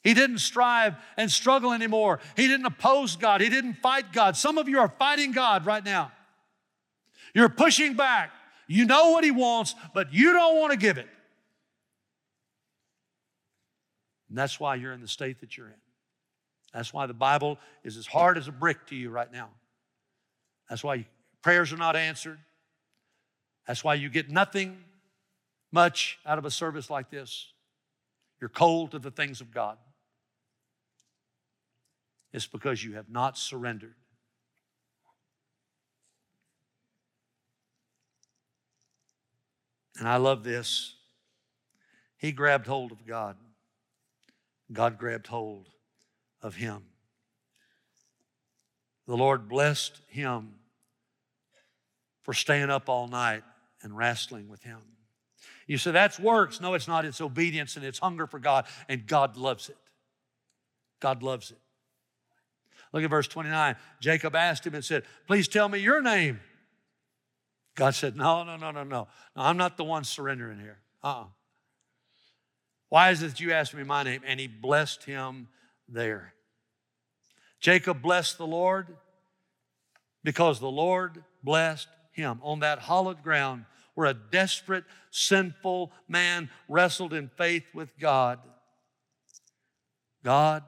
He 0.03 0.13
didn't 0.13 0.39
strive 0.39 0.95
and 1.15 1.31
struggle 1.31 1.71
anymore. 1.71 2.19
He 2.35 2.47
didn't 2.47 2.65
oppose 2.65 3.15
God. 3.15 3.39
He 3.41 3.49
didn't 3.49 3.75
fight 3.75 4.11
God. 4.11 4.35
Some 4.35 4.57
of 4.57 4.67
you 4.67 4.79
are 4.79 4.89
fighting 4.89 5.31
God 5.31 5.65
right 5.65 5.83
now. 5.83 6.11
You're 7.33 7.49
pushing 7.49 7.95
back. 7.95 8.31
You 8.67 8.85
know 8.85 9.11
what 9.11 9.23
He 9.23 9.31
wants, 9.31 9.75
but 9.93 10.13
you 10.13 10.33
don't 10.33 10.59
want 10.59 10.71
to 10.71 10.77
give 10.77 10.97
it. 10.97 11.07
And 14.29 14.37
that's 14.37 14.59
why 14.59 14.75
you're 14.75 14.93
in 14.93 15.01
the 15.01 15.07
state 15.07 15.39
that 15.41 15.57
you're 15.57 15.67
in. 15.67 15.73
That's 16.73 16.91
why 16.91 17.05
the 17.05 17.13
Bible 17.13 17.59
is 17.83 17.97
as 17.97 18.07
hard 18.07 18.37
as 18.37 18.47
a 18.47 18.51
brick 18.51 18.87
to 18.87 18.95
you 18.95 19.09
right 19.09 19.31
now. 19.31 19.49
That's 20.69 20.83
why 20.83 21.05
prayers 21.41 21.71
are 21.71 21.77
not 21.77 21.95
answered. 21.95 22.39
That's 23.67 23.83
why 23.83 23.93
you 23.93 24.09
get 24.09 24.29
nothing 24.29 24.83
much 25.71 26.19
out 26.25 26.37
of 26.37 26.45
a 26.45 26.51
service 26.51 26.89
like 26.89 27.09
this. 27.09 27.53
You're 28.41 28.49
cold 28.49 28.91
to 28.91 28.99
the 28.99 29.11
things 29.11 29.39
of 29.39 29.51
God. 29.51 29.77
It's 32.34 32.47
because 32.47 32.84
you 32.84 32.93
have 32.93 33.09
not 33.09 33.38
surrendered. 33.38 33.95
And 39.99 40.07
I 40.07 40.17
love 40.17 40.43
this. 40.43 40.95
He 42.17 42.31
grabbed 42.31 42.65
hold 42.65 42.91
of 42.91 43.05
God. 43.05 43.38
God 44.71 44.97
grabbed 44.97 45.27
hold 45.27 45.69
of 46.41 46.55
him. 46.55 46.84
The 49.05 49.15
Lord 49.15 49.47
blessed 49.47 50.01
him 50.07 50.55
for 52.23 52.34
staying 52.34 52.69
up 52.69 52.89
all 52.89 53.07
night 53.07 53.43
and 53.84 53.95
wrestling 53.95 54.47
with 54.47 54.63
him. 54.63 54.79
You 55.67 55.77
say 55.77 55.91
that's 55.91 56.19
works. 56.19 56.59
No, 56.59 56.73
it's 56.73 56.88
not. 56.88 57.05
It's 57.05 57.21
obedience 57.21 57.75
and 57.75 57.86
it's 57.86 57.99
hunger 57.99 58.25
for 58.25 58.39
God, 58.39 58.65
and 58.89 59.05
God 59.05 59.38
loves 59.38 59.69
it. 59.69 59.77
God 60.99 61.21
loves 61.21 61.51
it. 61.51 61.59
Look 62.93 63.03
at 63.03 63.09
verse 63.09 63.27
29. 63.27 63.75
Jacob 63.99 64.35
asked 64.35 64.65
him 64.65 64.75
and 64.75 64.85
said, 64.85 65.03
Please 65.27 65.47
tell 65.47 65.67
me 65.67 65.79
your 65.79 66.01
name. 66.01 66.39
God 67.75 67.95
said, 67.95 68.15
No, 68.15 68.43
no, 68.43 68.55
no, 68.55 68.69
no, 68.69 68.83
no. 68.83 68.89
no 68.89 69.07
I'm 69.35 69.57
not 69.57 69.77
the 69.77 69.83
one 69.83 70.03
surrendering 70.03 70.59
here. 70.59 70.77
Uh 71.03 71.07
uh-uh. 71.07 71.25
Why 72.89 73.09
is 73.09 73.23
it 73.23 73.29
that 73.29 73.39
you 73.39 73.51
asked 73.51 73.73
me 73.73 73.83
my 73.83 74.03
name? 74.03 74.21
And 74.25 74.39
he 74.39 74.45
blessed 74.45 75.03
him 75.05 75.47
there. 75.89 76.35
Jacob 77.59 78.03
blessed 78.03 78.37
the 78.37 78.45
Lord 78.45 78.95
because 80.23 80.59
the 80.59 80.69
Lord 80.69 81.23
blessed 81.41 81.87
him. 82.11 82.39
On 82.43 82.59
that 82.59 82.77
hollowed 82.77 83.23
ground 83.23 83.65
where 83.95 84.07
a 84.07 84.13
desperate, 84.13 84.83
sinful 85.09 85.91
man 86.07 86.51
wrestled 86.69 87.13
in 87.13 87.31
faith 87.35 87.63
with 87.73 87.97
God, 87.97 88.39
God 90.23 90.63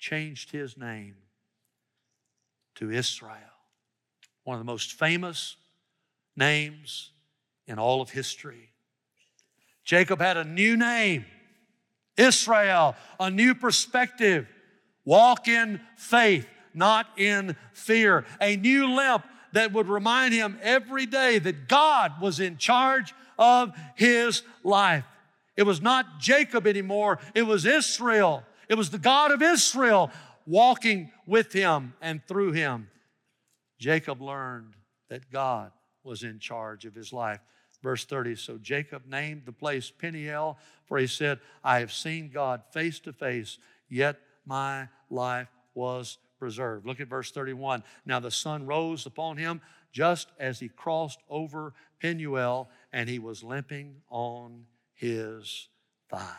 changed 0.00 0.50
his 0.50 0.76
name 0.76 1.14
to 2.76 2.90
Israel, 2.90 3.38
one 4.44 4.56
of 4.56 4.60
the 4.60 4.70
most 4.70 4.92
famous 4.92 5.56
names 6.36 7.10
in 7.66 7.78
all 7.78 8.00
of 8.00 8.10
history. 8.10 8.70
Jacob 9.84 10.20
had 10.20 10.36
a 10.36 10.44
new 10.44 10.76
name, 10.76 11.24
Israel, 12.16 12.94
a 13.18 13.30
new 13.30 13.54
perspective. 13.54 14.46
Walk 15.04 15.48
in 15.48 15.80
faith, 15.96 16.46
not 16.74 17.06
in 17.16 17.56
fear. 17.72 18.24
A 18.40 18.56
new 18.56 18.94
limp 18.94 19.24
that 19.52 19.72
would 19.72 19.88
remind 19.88 20.32
him 20.32 20.58
every 20.62 21.06
day 21.06 21.38
that 21.38 21.68
God 21.68 22.20
was 22.20 22.40
in 22.40 22.56
charge 22.56 23.14
of 23.38 23.72
his 23.96 24.42
life. 24.62 25.04
It 25.56 25.64
was 25.64 25.82
not 25.82 26.18
Jacob 26.18 26.66
anymore, 26.66 27.18
it 27.34 27.42
was 27.42 27.66
Israel. 27.66 28.44
It 28.68 28.76
was 28.76 28.90
the 28.90 28.98
God 28.98 29.32
of 29.32 29.42
Israel 29.42 30.10
walking 30.46 31.10
with 31.26 31.52
him 31.52 31.94
and 32.00 32.22
through 32.26 32.52
him. 32.52 32.88
Jacob 33.78 34.20
learned 34.20 34.74
that 35.08 35.30
God 35.30 35.72
was 36.04 36.22
in 36.22 36.38
charge 36.38 36.84
of 36.84 36.94
his 36.94 37.12
life. 37.12 37.40
Verse 37.82 38.04
30 38.04 38.36
So 38.36 38.58
Jacob 38.58 39.06
named 39.06 39.42
the 39.44 39.52
place 39.52 39.90
Peniel, 39.90 40.58
for 40.86 40.98
he 40.98 41.06
said, 41.06 41.40
I 41.64 41.80
have 41.80 41.92
seen 41.92 42.30
God 42.32 42.62
face 42.72 43.00
to 43.00 43.12
face, 43.12 43.58
yet 43.88 44.18
my 44.46 44.88
life 45.10 45.48
was 45.74 46.18
preserved. 46.38 46.86
Look 46.86 47.00
at 47.00 47.08
verse 47.08 47.30
31. 47.30 47.82
Now 48.04 48.20
the 48.20 48.30
sun 48.30 48.66
rose 48.66 49.06
upon 49.06 49.36
him 49.36 49.60
just 49.92 50.28
as 50.38 50.58
he 50.58 50.68
crossed 50.68 51.20
over 51.28 51.74
Penuel, 52.00 52.68
and 52.92 53.08
he 53.08 53.18
was 53.18 53.44
limping 53.44 53.96
on 54.10 54.64
his 54.94 55.68
thigh. 56.08 56.36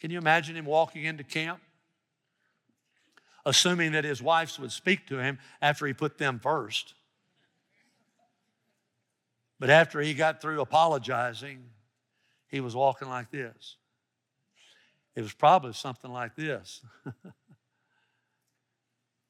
Can 0.00 0.10
you 0.10 0.18
imagine 0.18 0.54
him 0.54 0.66
walking 0.66 1.04
into 1.04 1.24
camp? 1.24 1.60
Assuming 3.46 3.92
that 3.92 4.04
his 4.04 4.22
wives 4.22 4.58
would 4.58 4.72
speak 4.72 5.06
to 5.08 5.18
him 5.18 5.38
after 5.60 5.86
he 5.86 5.92
put 5.92 6.18
them 6.18 6.38
first. 6.38 6.94
But 9.60 9.70
after 9.70 10.00
he 10.00 10.14
got 10.14 10.40
through 10.40 10.60
apologizing, 10.60 11.62
he 12.48 12.60
was 12.60 12.74
walking 12.74 13.08
like 13.08 13.30
this. 13.30 13.76
It 15.14 15.22
was 15.22 15.32
probably 15.32 15.72
something 15.72 16.10
like 16.10 16.34
this. 16.34 16.82
and 17.24 17.34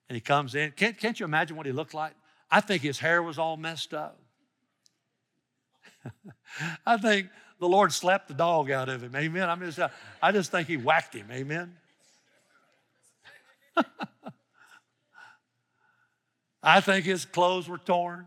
he 0.09 0.21
comes 0.21 0.55
in. 0.55 0.73
Can't, 0.73 0.97
can't 0.97 1.19
you 1.19 1.25
imagine 1.25 1.57
what 1.57 1.67
he 1.67 1.73
looked 1.73 1.95
like? 1.95 2.13
I 2.51 2.61
think 2.61 2.83
his 2.83 2.99
hair 2.99 3.23
was 3.23 3.39
all 3.39 3.57
messed 3.57 3.93
up. 3.93 4.19
I 6.87 6.97
think 6.97 7.29
the 7.59 7.69
Lord 7.69 7.93
slapped 7.93 8.29
the 8.29 8.35
dog 8.35 8.71
out 8.71 8.89
of 8.89 9.03
him. 9.03 9.15
Amen. 9.15 9.49
I, 9.49 9.55
mean, 9.55 9.73
uh, 9.79 9.89
I 10.23 10.33
just 10.33 10.51
think 10.51 10.69
he 10.69 10.77
whacked 10.77 11.15
him. 11.15 11.29
Amen. 11.31 11.77
I 16.63 16.81
think 16.81 17.05
his 17.05 17.25
clothes 17.25 17.69
were 17.69 17.79
torn. 17.79 18.27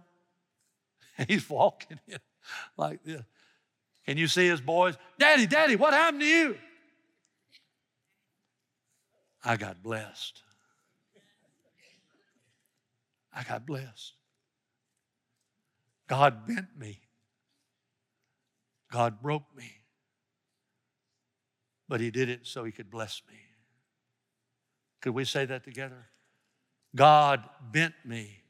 He's 1.28 1.50
walking 1.50 2.00
in 2.08 2.20
like 2.78 3.04
this. 3.04 3.24
Can 4.06 4.18
you 4.18 4.28
see 4.28 4.48
his 4.48 4.62
boys? 4.62 4.96
Daddy, 5.20 5.48
Daddy, 5.48 5.76
what 5.76 5.94
happened 5.94 6.22
to 6.22 6.28
you? 6.28 6.58
I 9.44 9.58
got 9.58 9.82
blessed. 9.82 10.44
I 13.34 13.44
got 13.44 13.66
blessed. 13.66 14.14
God 16.08 16.48
bent 16.48 16.78
me. 16.78 17.02
God 18.92 19.22
broke 19.22 19.56
me. 19.56 19.82
But 21.90 22.02
He 22.02 22.12
did 22.12 22.30
it 22.30 22.48
so 22.48 22.64
He 22.64 22.72
could 22.72 22.90
bless 22.90 23.22
me. 23.30 23.36
Could 25.02 25.14
we 25.14 25.26
say 25.26 25.46
that 25.46 25.64
together? 25.64 26.08
God 26.96 27.44
bent 27.72 27.94
me. 28.04 28.42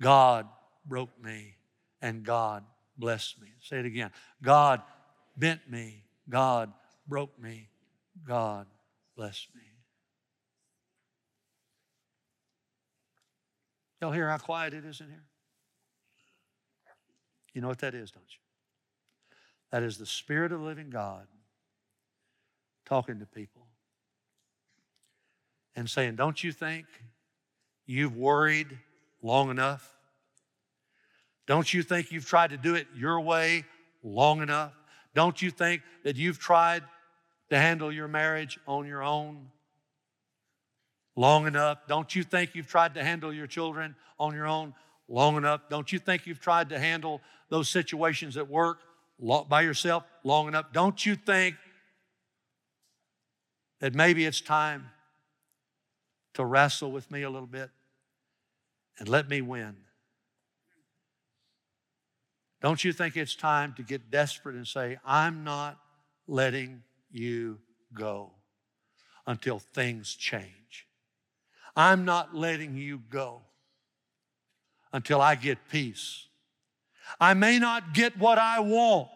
God 0.00 0.46
broke 0.86 1.22
me. 1.22 1.56
And 2.02 2.24
God 2.24 2.64
blessed 2.96 3.40
me. 3.40 3.48
Say 3.60 3.80
it 3.80 3.86
again. 3.86 4.10
God 4.42 4.82
bent 5.36 5.60
me. 5.68 6.04
God 6.28 6.72
broke 7.06 7.38
me. 7.38 7.68
God 8.26 8.66
blessed 9.16 9.48
me. 9.54 9.62
Y'all 14.00 14.12
hear 14.12 14.28
how 14.28 14.38
quiet 14.38 14.72
it 14.72 14.84
is 14.84 15.00
in 15.00 15.08
here? 15.08 15.24
You 17.52 17.60
know 17.60 17.68
what 17.68 17.80
that 17.80 17.94
is, 17.94 18.10
don't 18.10 18.22
you? 18.22 18.40
That 19.72 19.82
is 19.82 19.98
the 19.98 20.06
Spirit 20.06 20.52
of 20.52 20.60
the 20.60 20.64
living 20.64 20.90
God 20.90 21.26
talking 22.86 23.18
to 23.20 23.26
people 23.26 23.59
and 25.80 25.88
saying, 25.88 26.14
Don't 26.14 26.44
you 26.44 26.52
think 26.52 26.84
you've 27.86 28.14
worried 28.14 28.78
long 29.22 29.50
enough? 29.50 29.96
Don't 31.46 31.72
you 31.72 31.82
think 31.82 32.12
you've 32.12 32.26
tried 32.26 32.50
to 32.50 32.58
do 32.58 32.74
it 32.74 32.86
your 32.94 33.18
way 33.18 33.64
long 34.02 34.42
enough? 34.42 34.74
Don't 35.14 35.40
you 35.40 35.50
think 35.50 35.80
that 36.04 36.16
you've 36.16 36.38
tried 36.38 36.82
to 37.48 37.58
handle 37.58 37.90
your 37.90 38.08
marriage 38.08 38.60
on 38.68 38.86
your 38.86 39.02
own 39.02 39.48
long 41.16 41.46
enough? 41.46 41.78
Don't 41.88 42.14
you 42.14 42.24
think 42.24 42.54
you've 42.54 42.68
tried 42.68 42.92
to 42.94 43.02
handle 43.02 43.32
your 43.32 43.46
children 43.46 43.96
on 44.18 44.34
your 44.34 44.46
own 44.46 44.74
long 45.08 45.38
enough? 45.38 45.62
Don't 45.70 45.90
you 45.90 45.98
think 45.98 46.26
you've 46.26 46.40
tried 46.40 46.68
to 46.68 46.78
handle 46.78 47.22
those 47.48 47.70
situations 47.70 48.36
at 48.36 48.50
work 48.50 48.80
by 49.48 49.62
yourself 49.62 50.04
long 50.24 50.46
enough? 50.46 50.66
Don't 50.74 51.06
you 51.06 51.16
think 51.16 51.56
that 53.80 53.94
maybe 53.94 54.26
it's 54.26 54.42
time 54.42 54.90
to 56.34 56.44
wrestle 56.44 56.90
with 56.90 57.10
me 57.10 57.22
a 57.22 57.30
little 57.30 57.46
bit 57.46 57.70
and 58.98 59.08
let 59.08 59.28
me 59.28 59.40
win? 59.40 59.76
Don't 62.60 62.84
you 62.84 62.92
think 62.92 63.16
it's 63.16 63.34
time 63.34 63.72
to 63.74 63.82
get 63.82 64.10
desperate 64.10 64.54
and 64.54 64.66
say, 64.66 64.98
I'm 65.04 65.44
not 65.44 65.78
letting 66.26 66.82
you 67.10 67.58
go 67.94 68.32
until 69.26 69.58
things 69.58 70.14
change? 70.14 70.86
I'm 71.74 72.04
not 72.04 72.34
letting 72.34 72.76
you 72.76 73.00
go 73.08 73.42
until 74.92 75.20
I 75.20 75.36
get 75.36 75.58
peace. 75.70 76.26
I 77.18 77.34
may 77.34 77.58
not 77.58 77.94
get 77.94 78.18
what 78.18 78.38
I 78.38 78.60
want, 78.60 79.08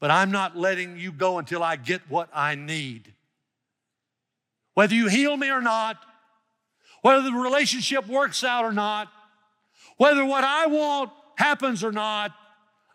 but 0.00 0.10
I'm 0.10 0.30
not 0.30 0.56
letting 0.56 0.98
you 0.98 1.12
go 1.12 1.38
until 1.38 1.62
I 1.62 1.76
get 1.76 2.02
what 2.10 2.28
I 2.34 2.54
need. 2.54 3.14
Whether 4.74 4.94
you 4.94 5.08
heal 5.08 5.36
me 5.36 5.50
or 5.50 5.60
not, 5.60 5.98
whether 7.02 7.22
the 7.22 7.32
relationship 7.32 8.06
works 8.06 8.42
out 8.42 8.64
or 8.64 8.72
not, 8.72 9.10
whether 9.96 10.24
what 10.24 10.44
I 10.44 10.66
want 10.66 11.10
happens 11.36 11.84
or 11.84 11.92
not, 11.92 12.32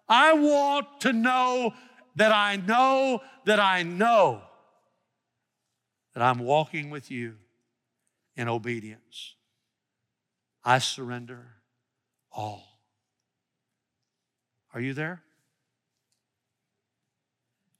I 0.08 0.34
want 0.34 1.02
to 1.02 1.14
know 1.14 1.74
that 2.16 2.32
I 2.32 2.58
know 2.58 3.22
that 3.46 3.60
I 3.60 3.84
know 3.84 4.42
that 6.14 6.24
I'm 6.24 6.40
walking 6.40 6.90
with 6.90 7.12
you 7.12 7.36
in 8.36 8.48
obedience. 8.48 9.36
I 10.64 10.80
surrender 10.80 11.48
all. 12.32 12.80
Are 14.74 14.82
you 14.82 14.94
there? 14.94 15.22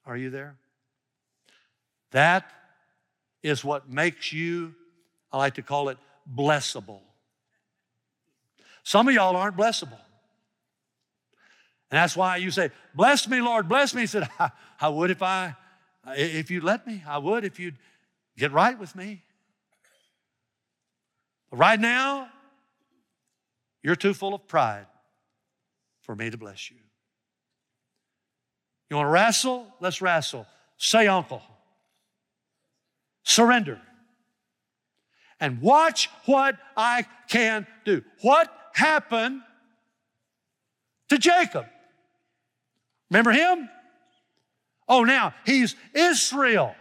Are 0.06 0.18
you 0.18 0.30
there? 0.30 0.56
That 2.12 2.52
is 3.44 3.64
what 3.64 3.90
makes 3.90 4.34
you, 4.34 4.74
I 5.32 5.38
like 5.38 5.56
to 5.56 5.62
call 5.62 5.90
it, 5.90 5.98
blessable. 6.32 7.00
Some 8.84 9.08
of 9.08 9.14
y'all 9.14 9.36
aren't 9.36 9.58
blessable. 9.58 10.00
And 11.92 11.98
that's 11.98 12.16
why 12.16 12.38
you 12.38 12.52
say, 12.52 12.72
Bless 12.94 13.28
me, 13.28 13.42
Lord, 13.42 13.68
bless 13.68 13.94
me. 13.94 14.02
He 14.02 14.08
said, 14.08 14.30
I, 14.40 14.52
I 14.80 14.90
would 14.90 15.12
if 15.12 15.22
I, 15.22 15.56
if 16.08 16.52
you'd 16.52 16.64
let 16.64 16.86
me. 16.86 17.04
I 17.08 17.18
would 17.18 17.44
if 17.46 17.60
you'd 17.60 17.78
get 18.38 18.52
right 18.52 18.78
with 18.78 18.96
me. 18.96 19.24
But 21.50 21.58
right 21.58 21.80
now, 21.80 22.30
you're 23.82 23.96
too 23.96 24.14
full 24.14 24.34
of 24.34 24.48
pride 24.48 24.86
for 26.02 26.16
me 26.16 26.30
to 26.30 26.38
bless 26.38 26.70
you. 26.70 26.78
You 28.90 28.96
want 28.96 29.08
to 29.08 29.12
wrestle? 29.12 29.68
Let's 29.80 30.02
wrestle. 30.02 30.48
Say, 30.78 31.08
Uncle. 31.08 31.42
Surrender. 33.30 33.80
And 35.40 35.62
watch 35.62 36.10
what 36.26 36.58
I 36.76 37.06
can 37.30 37.68
do. 37.86 38.04
What 38.22 38.52
happened 38.74 39.42
to 41.10 41.20
Jacob? 41.20 41.68
Remember 43.12 43.32
him? 43.32 43.70
Oh, 44.88 45.04
now 45.04 45.36
he's 45.46 45.76
Israel. 45.94 46.74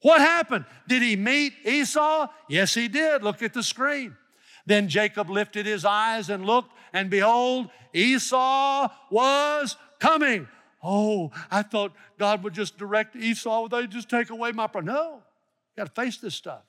What 0.00 0.22
happened? 0.22 0.64
Did 0.88 1.02
he 1.02 1.14
meet 1.14 1.52
Esau? 1.62 2.28
Yes, 2.48 2.72
he 2.72 2.88
did. 2.88 3.22
Look 3.22 3.42
at 3.42 3.52
the 3.52 3.62
screen. 3.62 4.16
Then 4.64 4.88
Jacob 4.88 5.28
lifted 5.28 5.66
his 5.66 5.84
eyes 5.84 6.30
and 6.30 6.46
looked, 6.46 6.72
and 6.94 7.10
behold, 7.10 7.68
Esau 7.92 8.88
was 9.10 9.76
coming. 10.00 10.48
Oh, 10.82 11.30
I 11.50 11.62
thought 11.62 11.92
God 12.18 12.42
would 12.42 12.54
just 12.54 12.76
direct 12.76 13.14
Esau, 13.14 13.68
they 13.68 13.86
just 13.86 14.08
take 14.08 14.30
away 14.30 14.52
my 14.52 14.66
problem? 14.66 14.94
No, 14.94 15.14
you 15.14 15.84
got 15.84 15.94
to 15.94 16.02
face 16.02 16.16
this 16.16 16.34
stuff. 16.34 16.62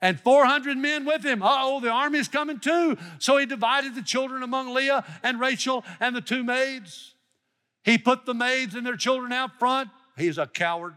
And 0.00 0.20
400 0.20 0.76
men 0.76 1.04
with 1.04 1.24
him. 1.24 1.42
oh, 1.44 1.80
the 1.80 1.90
army's 1.90 2.28
coming 2.28 2.60
too. 2.60 2.96
So 3.18 3.36
he 3.36 3.46
divided 3.46 3.94
the 3.94 4.02
children 4.02 4.42
among 4.42 4.72
Leah 4.72 5.04
and 5.24 5.40
Rachel 5.40 5.84
and 5.98 6.14
the 6.14 6.20
two 6.20 6.44
maids. 6.44 7.14
He 7.82 7.98
put 7.98 8.24
the 8.24 8.34
maids 8.34 8.74
and 8.74 8.86
their 8.86 8.96
children 8.96 9.32
out 9.32 9.58
front. 9.58 9.90
He's 10.16 10.38
a 10.38 10.46
coward. 10.46 10.94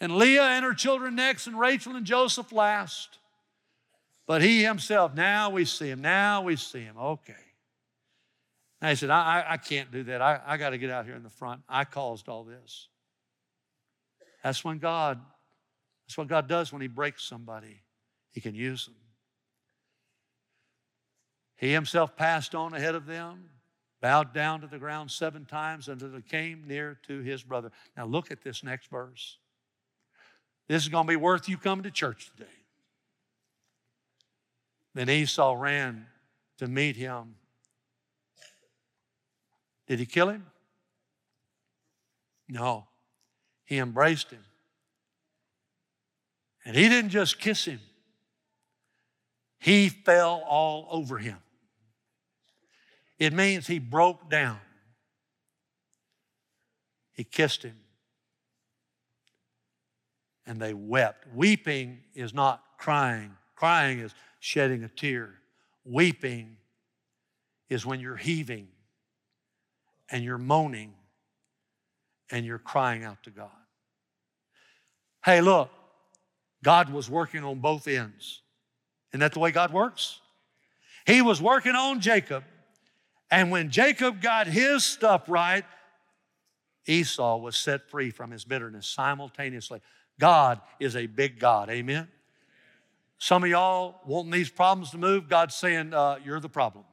And 0.00 0.16
Leah 0.16 0.42
and 0.42 0.64
her 0.64 0.74
children 0.74 1.14
next, 1.14 1.46
and 1.46 1.58
Rachel 1.58 1.94
and 1.94 2.04
Joseph 2.04 2.50
last. 2.50 3.18
But 4.26 4.42
he 4.42 4.62
himself, 4.62 5.14
now 5.14 5.50
we 5.50 5.64
see 5.64 5.88
him, 5.88 6.00
now 6.00 6.42
we 6.42 6.56
see 6.56 6.80
him. 6.80 6.96
Okay. 6.98 7.34
And 8.82 8.90
he 8.90 8.96
said, 8.96 9.08
I, 9.08 9.40
I, 9.40 9.52
I 9.52 9.56
can't 9.56 9.90
do 9.90 10.02
that. 10.04 10.20
I, 10.20 10.40
I 10.44 10.56
got 10.58 10.70
to 10.70 10.78
get 10.78 10.90
out 10.90 11.06
here 11.06 11.14
in 11.14 11.22
the 11.22 11.30
front. 11.30 11.62
I 11.68 11.84
caused 11.84 12.28
all 12.28 12.44
this. 12.44 12.88
That's 14.42 14.62
when 14.62 14.78
God 14.78 15.20
that's 16.12 16.18
what 16.18 16.28
God 16.28 16.46
does 16.46 16.72
when 16.72 16.82
He 16.82 16.88
breaks 16.88 17.24
somebody, 17.24 17.80
He 18.32 18.42
can 18.42 18.54
use 18.54 18.84
them. 18.84 18.96
He 21.56 21.72
Himself 21.72 22.16
passed 22.16 22.54
on 22.54 22.74
ahead 22.74 22.94
of 22.94 23.06
them, 23.06 23.48
bowed 24.02 24.34
down 24.34 24.60
to 24.60 24.66
the 24.66 24.78
ground 24.78 25.10
seven 25.10 25.46
times 25.46 25.88
until 25.88 26.10
He 26.14 26.20
came 26.20 26.64
near 26.66 26.98
to 27.06 27.20
His 27.20 27.42
brother. 27.42 27.70
Now, 27.96 28.04
look 28.04 28.30
at 28.30 28.42
this 28.42 28.62
next 28.62 28.90
verse. 28.90 29.38
This 30.68 30.82
is 30.82 30.90
going 30.90 31.06
to 31.06 31.10
be 31.10 31.16
worth 31.16 31.48
you 31.48 31.56
coming 31.56 31.84
to 31.84 31.90
church 31.90 32.30
today. 32.36 32.50
Then 34.94 35.08
Esau 35.08 35.54
ran 35.54 36.06
to 36.58 36.66
meet 36.66 36.96
him. 36.96 37.36
Did 39.92 39.98
he 39.98 40.06
kill 40.06 40.30
him? 40.30 40.46
No. 42.48 42.86
He 43.66 43.76
embraced 43.76 44.30
him. 44.30 44.42
And 46.64 46.74
he 46.74 46.88
didn't 46.88 47.10
just 47.10 47.38
kiss 47.38 47.66
him, 47.66 47.78
he 49.58 49.90
fell 49.90 50.42
all 50.48 50.88
over 50.90 51.18
him. 51.18 51.36
It 53.18 53.34
means 53.34 53.66
he 53.66 53.78
broke 53.78 54.30
down. 54.30 54.60
He 57.12 57.22
kissed 57.22 57.62
him. 57.62 57.76
And 60.46 60.58
they 60.58 60.72
wept. 60.72 61.26
Weeping 61.34 61.98
is 62.14 62.32
not 62.32 62.62
crying, 62.78 63.36
crying 63.56 63.98
is 63.98 64.14
shedding 64.40 64.84
a 64.84 64.88
tear. 64.88 65.34
Weeping 65.84 66.56
is 67.68 67.84
when 67.84 68.00
you're 68.00 68.16
heaving 68.16 68.68
and 70.12 70.22
you're 70.22 70.38
moaning 70.38 70.92
and 72.30 72.46
you're 72.46 72.58
crying 72.58 73.02
out 73.02 73.22
to 73.24 73.30
God. 73.30 73.50
Hey, 75.24 75.40
look, 75.40 75.70
God 76.62 76.92
was 76.92 77.10
working 77.10 77.42
on 77.42 77.58
both 77.58 77.88
ends. 77.88 78.42
Isn't 79.10 79.20
that 79.20 79.32
the 79.32 79.40
way 79.40 79.50
God 79.50 79.72
works? 79.72 80.20
He 81.06 81.22
was 81.22 81.42
working 81.42 81.74
on 81.74 82.00
Jacob. 82.00 82.44
And 83.30 83.50
when 83.50 83.70
Jacob 83.70 84.20
got 84.20 84.46
his 84.46 84.84
stuff 84.84 85.28
right, 85.28 85.64
Esau 86.86 87.38
was 87.38 87.56
set 87.56 87.88
free 87.90 88.10
from 88.10 88.30
his 88.30 88.44
bitterness 88.44 88.86
simultaneously. 88.86 89.80
God 90.20 90.60
is 90.78 90.94
a 90.94 91.06
big 91.06 91.38
God. 91.38 91.70
Amen. 91.70 92.08
Some 93.18 93.44
of 93.44 93.50
y'all 93.50 94.00
wanting 94.04 94.32
these 94.32 94.50
problems 94.50 94.90
to 94.90 94.98
move, 94.98 95.28
God's 95.28 95.54
saying, 95.54 95.94
uh, 95.94 96.18
You're 96.24 96.40
the 96.40 96.48
problem. 96.48 96.84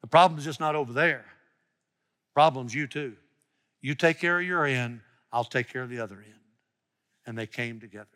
The 0.00 0.06
problem's 0.06 0.44
just 0.44 0.60
not 0.60 0.74
over 0.74 0.92
there. 0.92 1.24
Problem's 2.36 2.74
you 2.74 2.86
too. 2.86 3.16
You 3.80 3.94
take 3.94 4.20
care 4.20 4.38
of 4.38 4.44
your 4.44 4.66
end, 4.66 5.00
I'll 5.32 5.42
take 5.42 5.70
care 5.72 5.80
of 5.80 5.88
the 5.88 6.00
other 6.00 6.16
end 6.16 6.34
and 7.24 7.38
they 7.38 7.46
came 7.46 7.80
together. 7.80 8.08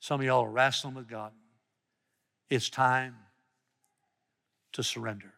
Some 0.00 0.18
of 0.18 0.26
y'all 0.26 0.44
are 0.44 0.50
wrestling 0.50 0.94
with 0.94 1.06
God. 1.06 1.30
It's 2.50 2.68
time 2.68 3.14
to 4.72 4.82
surrender. 4.82 5.33